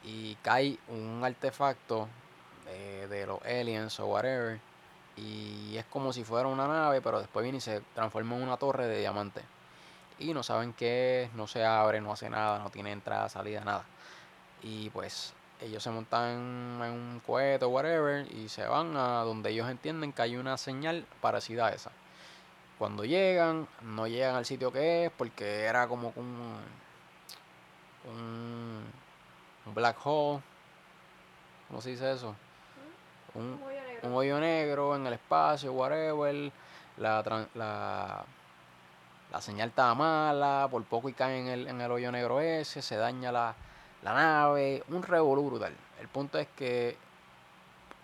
Y 0.04 0.36
cae 0.36 0.78
un 0.88 1.22
artefacto 1.24 2.08
de, 2.66 3.08
de 3.08 3.26
los 3.26 3.42
aliens 3.42 3.98
o 4.00 4.06
whatever. 4.06 4.60
Y 5.16 5.76
es 5.76 5.84
como 5.86 6.12
si 6.12 6.24
fuera 6.24 6.48
una 6.48 6.66
nave, 6.68 7.00
pero 7.02 7.20
después 7.20 7.42
viene 7.42 7.58
y 7.58 7.60
se 7.60 7.80
transforma 7.94 8.36
en 8.36 8.42
una 8.42 8.56
torre 8.56 8.86
de 8.86 9.00
diamante. 9.00 9.42
Y 10.18 10.32
no 10.32 10.42
saben 10.42 10.72
qué 10.72 11.24
es, 11.24 11.32
no 11.34 11.46
se 11.46 11.64
abre, 11.64 12.00
no 12.00 12.12
hace 12.12 12.30
nada, 12.30 12.60
no 12.60 12.70
tiene 12.70 12.92
entrada, 12.92 13.28
salida, 13.28 13.64
nada. 13.64 13.84
Y 14.62 14.90
pues 14.90 15.34
ellos 15.62 15.82
se 15.82 15.90
montan 15.90 16.80
en 16.82 16.92
un 16.92 17.22
cohete 17.24 17.64
o 17.64 17.68
whatever 17.68 18.26
y 18.32 18.48
se 18.48 18.66
van 18.66 18.96
a 18.96 19.22
donde 19.22 19.50
ellos 19.50 19.68
entienden 19.70 20.12
que 20.12 20.22
hay 20.22 20.36
una 20.36 20.56
señal 20.56 21.06
parecida 21.20 21.66
a 21.66 21.70
esa. 21.70 21.92
Cuando 22.78 23.04
llegan, 23.04 23.68
no 23.82 24.06
llegan 24.08 24.34
al 24.34 24.44
sitio 24.44 24.72
que 24.72 25.06
es 25.06 25.12
porque 25.12 25.64
era 25.64 25.86
como 25.86 26.12
un, 26.16 26.56
un, 28.04 28.84
un 29.66 29.74
black 29.74 29.96
hole. 30.04 30.42
¿Cómo 31.68 31.80
se 31.80 31.90
dice 31.90 32.12
eso? 32.12 32.34
Un, 33.34 33.42
Un 33.54 33.62
hoyo 33.62 33.80
negro. 33.82 34.08
un 34.08 34.14
hoyo 34.14 34.40
negro 34.40 34.96
en 34.96 35.06
el 35.06 35.12
espacio, 35.14 35.72
whatever. 35.72 36.50
La, 36.98 37.46
la, 37.54 38.24
la 39.30 39.40
señal 39.40 39.70
estaba 39.70 39.94
mala, 39.94 40.68
por 40.70 40.84
poco 40.84 41.08
y 41.08 41.14
cae 41.14 41.40
en 41.40 41.46
el, 41.46 41.68
en 41.68 41.80
el 41.80 41.90
hoyo 41.90 42.12
negro 42.12 42.40
ese, 42.40 42.82
se 42.82 42.96
daña 42.96 43.32
la, 43.32 43.54
la 44.02 44.14
nave, 44.14 44.82
un 44.88 45.02
revolú 45.02 45.48
brutal. 45.48 45.74
El 46.00 46.08
punto 46.08 46.38
es 46.38 46.48
que 46.56 46.96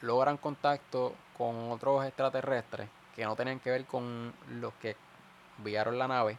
logran 0.01 0.37
contacto 0.37 1.15
con 1.37 1.71
otros 1.71 2.05
extraterrestres 2.05 2.89
que 3.15 3.25
no 3.25 3.35
tenían 3.35 3.59
que 3.59 3.71
ver 3.71 3.85
con 3.85 4.33
los 4.61 4.73
que 4.75 4.97
enviaron 5.59 5.99
la 5.99 6.07
nave, 6.07 6.39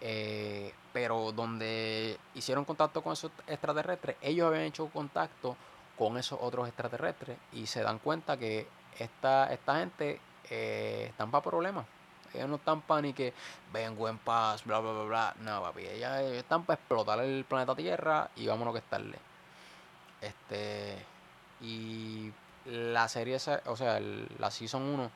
eh, 0.00 0.72
pero 0.92 1.32
donde 1.32 2.18
hicieron 2.34 2.64
contacto 2.64 3.02
con 3.02 3.12
esos 3.12 3.30
extraterrestres, 3.46 4.16
ellos 4.22 4.48
habían 4.48 4.64
hecho 4.64 4.88
contacto 4.88 5.56
con 5.98 6.16
esos 6.16 6.38
otros 6.40 6.66
extraterrestres 6.66 7.36
y 7.52 7.66
se 7.66 7.82
dan 7.82 7.98
cuenta 7.98 8.38
que 8.38 8.66
esta, 8.98 9.52
esta 9.52 9.80
gente 9.80 10.18
eh, 10.48 11.06
están 11.10 11.30
para 11.30 11.44
problemas. 11.44 11.84
Ellos 12.34 12.48
no 12.48 12.56
están 12.56 12.80
para 12.82 13.02
ni 13.02 13.12
que 13.12 13.32
vengo 13.72 14.08
en 14.08 14.18
paz, 14.18 14.64
bla, 14.64 14.78
bla, 14.80 14.92
bla, 14.92 15.02
bla. 15.04 15.34
No, 15.40 15.62
papi, 15.62 15.82
ellas 15.86 16.20
ellos 16.20 16.38
están 16.38 16.64
para 16.64 16.78
explotar 16.80 17.20
el 17.20 17.44
planeta 17.44 17.74
Tierra 17.74 18.30
y 18.36 18.46
vámonos 18.46 18.72
que 18.74 18.78
estarle. 18.80 19.18
Este. 20.20 20.96
Y 21.60 22.32
la 22.66 23.08
serie, 23.08 23.38
se- 23.38 23.60
o 23.66 23.76
sea, 23.76 24.00
la 24.00 24.50
Season 24.50 24.82
1 24.82 25.10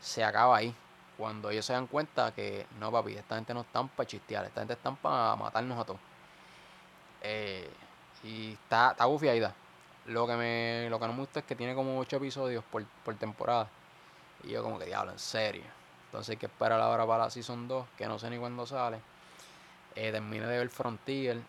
se 0.00 0.24
acaba 0.24 0.56
ahí. 0.56 0.74
Cuando 1.16 1.50
ellos 1.50 1.64
se 1.66 1.72
dan 1.74 1.86
cuenta 1.86 2.32
que 2.34 2.66
no, 2.80 2.90
papi, 2.90 3.14
esta 3.16 3.36
gente 3.36 3.54
no 3.54 3.60
están 3.62 3.88
para 3.88 4.06
chistear, 4.06 4.44
esta 4.46 4.60
gente 4.62 4.74
están 4.74 4.96
para 4.96 5.36
matarnos 5.36 5.78
a 5.78 5.84
todos. 5.84 6.00
Eh, 7.22 7.70
y 8.24 8.52
está, 8.52 8.92
está 8.92 9.06
bufiadita. 9.06 9.54
Lo 10.06 10.26
que 10.26 10.34
me, 10.36 10.88
lo 10.90 10.98
que 10.98 11.06
no 11.06 11.12
me 11.12 11.20
gusta 11.20 11.40
es 11.40 11.46
que 11.46 11.54
tiene 11.54 11.74
como 11.74 11.98
8 11.98 12.16
episodios 12.16 12.64
por, 12.64 12.84
por 13.04 13.14
temporada. 13.16 13.68
Y 14.44 14.50
yo 14.50 14.62
como 14.62 14.78
que 14.78 14.86
diablo, 14.86 15.12
en 15.12 15.18
serio. 15.18 15.62
Entonces 16.12 16.34
hay 16.34 16.36
que 16.36 16.44
esperar 16.44 16.78
ahora 16.78 17.06
para 17.06 17.24
la 17.24 17.30
Season 17.30 17.66
2, 17.66 17.86
que 17.96 18.06
no 18.06 18.18
sé 18.18 18.28
ni 18.28 18.36
cuándo 18.36 18.66
sale. 18.66 19.00
Eh, 19.94 20.12
terminé 20.12 20.46
de 20.46 20.58
ver 20.58 20.68
Frontier, 20.68 21.40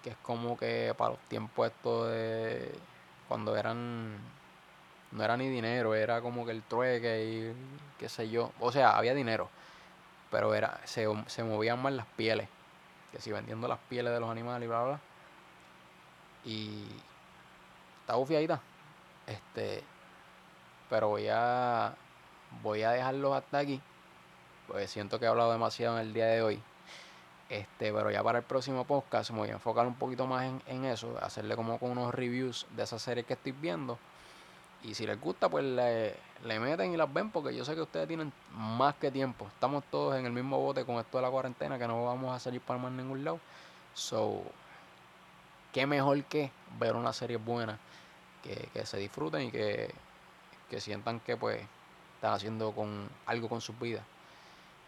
que 0.00 0.10
es 0.10 0.16
como 0.22 0.56
que 0.56 0.94
para 0.96 1.10
los 1.10 1.18
tiempos 1.22 1.66
estos 1.66 2.08
de 2.08 2.72
cuando 3.26 3.56
eran 3.56 4.16
no 5.10 5.24
era 5.24 5.36
ni 5.36 5.48
dinero, 5.48 5.96
era 5.96 6.20
como 6.20 6.46
que 6.46 6.52
el 6.52 6.62
trueque 6.62 7.24
y 7.24 7.98
qué 7.98 8.08
sé 8.08 8.30
yo. 8.30 8.52
O 8.60 8.70
sea, 8.70 8.96
había 8.96 9.12
dinero, 9.12 9.50
pero 10.30 10.54
era 10.54 10.80
se, 10.84 11.08
se 11.26 11.42
movían 11.42 11.82
más 11.82 11.92
las 11.92 12.06
pieles. 12.06 12.48
Que 13.10 13.20
si 13.20 13.32
vendiendo 13.32 13.66
las 13.66 13.80
pieles 13.88 14.12
de 14.12 14.20
los 14.20 14.30
animales 14.30 14.66
y 14.66 14.68
bla, 14.68 14.82
bla, 14.82 14.88
bla. 14.90 15.00
Y 16.44 16.84
está 18.02 18.14
bufiadita. 18.14 18.60
Este, 19.26 19.82
pero 20.88 21.08
voy 21.08 21.26
a 21.28 21.92
voy 22.62 22.84
a 22.84 22.92
dejarlos 22.92 23.34
hasta 23.34 23.58
aquí. 23.58 23.80
Pues 24.68 24.90
siento 24.90 25.18
que 25.18 25.26
he 25.26 25.28
hablado 25.28 25.52
demasiado 25.52 25.98
en 25.98 26.06
el 26.06 26.12
día 26.12 26.26
de 26.26 26.42
hoy. 26.42 26.62
Este, 27.48 27.92
pero 27.92 28.10
ya 28.10 28.22
para 28.22 28.38
el 28.38 28.44
próximo 28.44 28.84
podcast 28.84 29.30
me 29.30 29.38
voy 29.38 29.50
a 29.50 29.52
enfocar 29.52 29.86
un 29.86 29.94
poquito 29.94 30.26
más 30.26 30.44
en, 30.44 30.62
en 30.66 30.86
eso, 30.86 31.18
hacerle 31.20 31.54
como 31.54 31.78
con 31.78 31.90
unos 31.90 32.14
reviews 32.14 32.66
de 32.74 32.82
esa 32.82 32.98
serie 32.98 33.24
que 33.24 33.34
estoy 33.34 33.52
viendo. 33.52 33.98
Y 34.82 34.94
si 34.94 35.06
les 35.06 35.20
gusta, 35.20 35.48
pues 35.48 35.64
le, 35.64 36.16
le 36.44 36.58
meten 36.58 36.92
y 36.92 36.96
las 36.96 37.12
ven, 37.12 37.30
porque 37.30 37.54
yo 37.54 37.64
sé 37.64 37.74
que 37.74 37.82
ustedes 37.82 38.08
tienen 38.08 38.32
más 38.54 38.94
que 38.96 39.10
tiempo. 39.10 39.46
Estamos 39.48 39.84
todos 39.90 40.16
en 40.16 40.26
el 40.26 40.32
mismo 40.32 40.58
bote 40.58 40.84
con 40.84 40.96
esto 40.96 41.18
de 41.18 41.22
la 41.22 41.30
cuarentena, 41.30 41.78
que 41.78 41.86
no 41.86 42.04
vamos 42.04 42.34
a 42.34 42.40
salir 42.40 42.60
para 42.60 42.80
más 42.80 42.90
ningún 42.90 43.22
lado. 43.22 43.38
So, 43.94 44.42
qué 45.72 45.86
mejor 45.86 46.24
que 46.24 46.50
ver 46.78 46.96
una 46.96 47.12
serie 47.12 47.36
buena, 47.36 47.78
que, 48.42 48.68
que 48.72 48.86
se 48.86 48.96
disfruten 48.96 49.42
y 49.42 49.50
que, 49.50 49.92
que 50.70 50.80
sientan 50.80 51.20
que 51.20 51.36
pues 51.36 51.60
están 52.14 52.32
haciendo 52.32 52.72
con 52.72 53.08
algo 53.26 53.48
con 53.48 53.60
sus 53.60 53.78
vidas. 53.78 54.04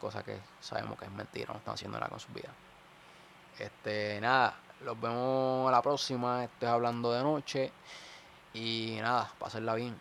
Cosa 0.04 0.22
que 0.22 0.38
sabemos 0.60 0.98
que 0.98 1.06
es 1.06 1.10
mentira, 1.10 1.46
no 1.50 1.58
están 1.60 1.72
haciendo 1.72 1.98
nada 1.98 2.10
con 2.10 2.20
sus 2.20 2.34
vidas. 2.34 2.52
Este, 3.58 4.20
nada, 4.20 4.54
los 4.84 5.00
vemos 5.00 5.66
a 5.66 5.72
la 5.72 5.80
próxima. 5.80 6.44
Estoy 6.44 6.68
hablando 6.68 7.10
de 7.10 7.22
noche. 7.22 7.72
Y 8.52 8.98
nada, 9.00 9.32
pasarla 9.38 9.74
bien. 9.76 9.98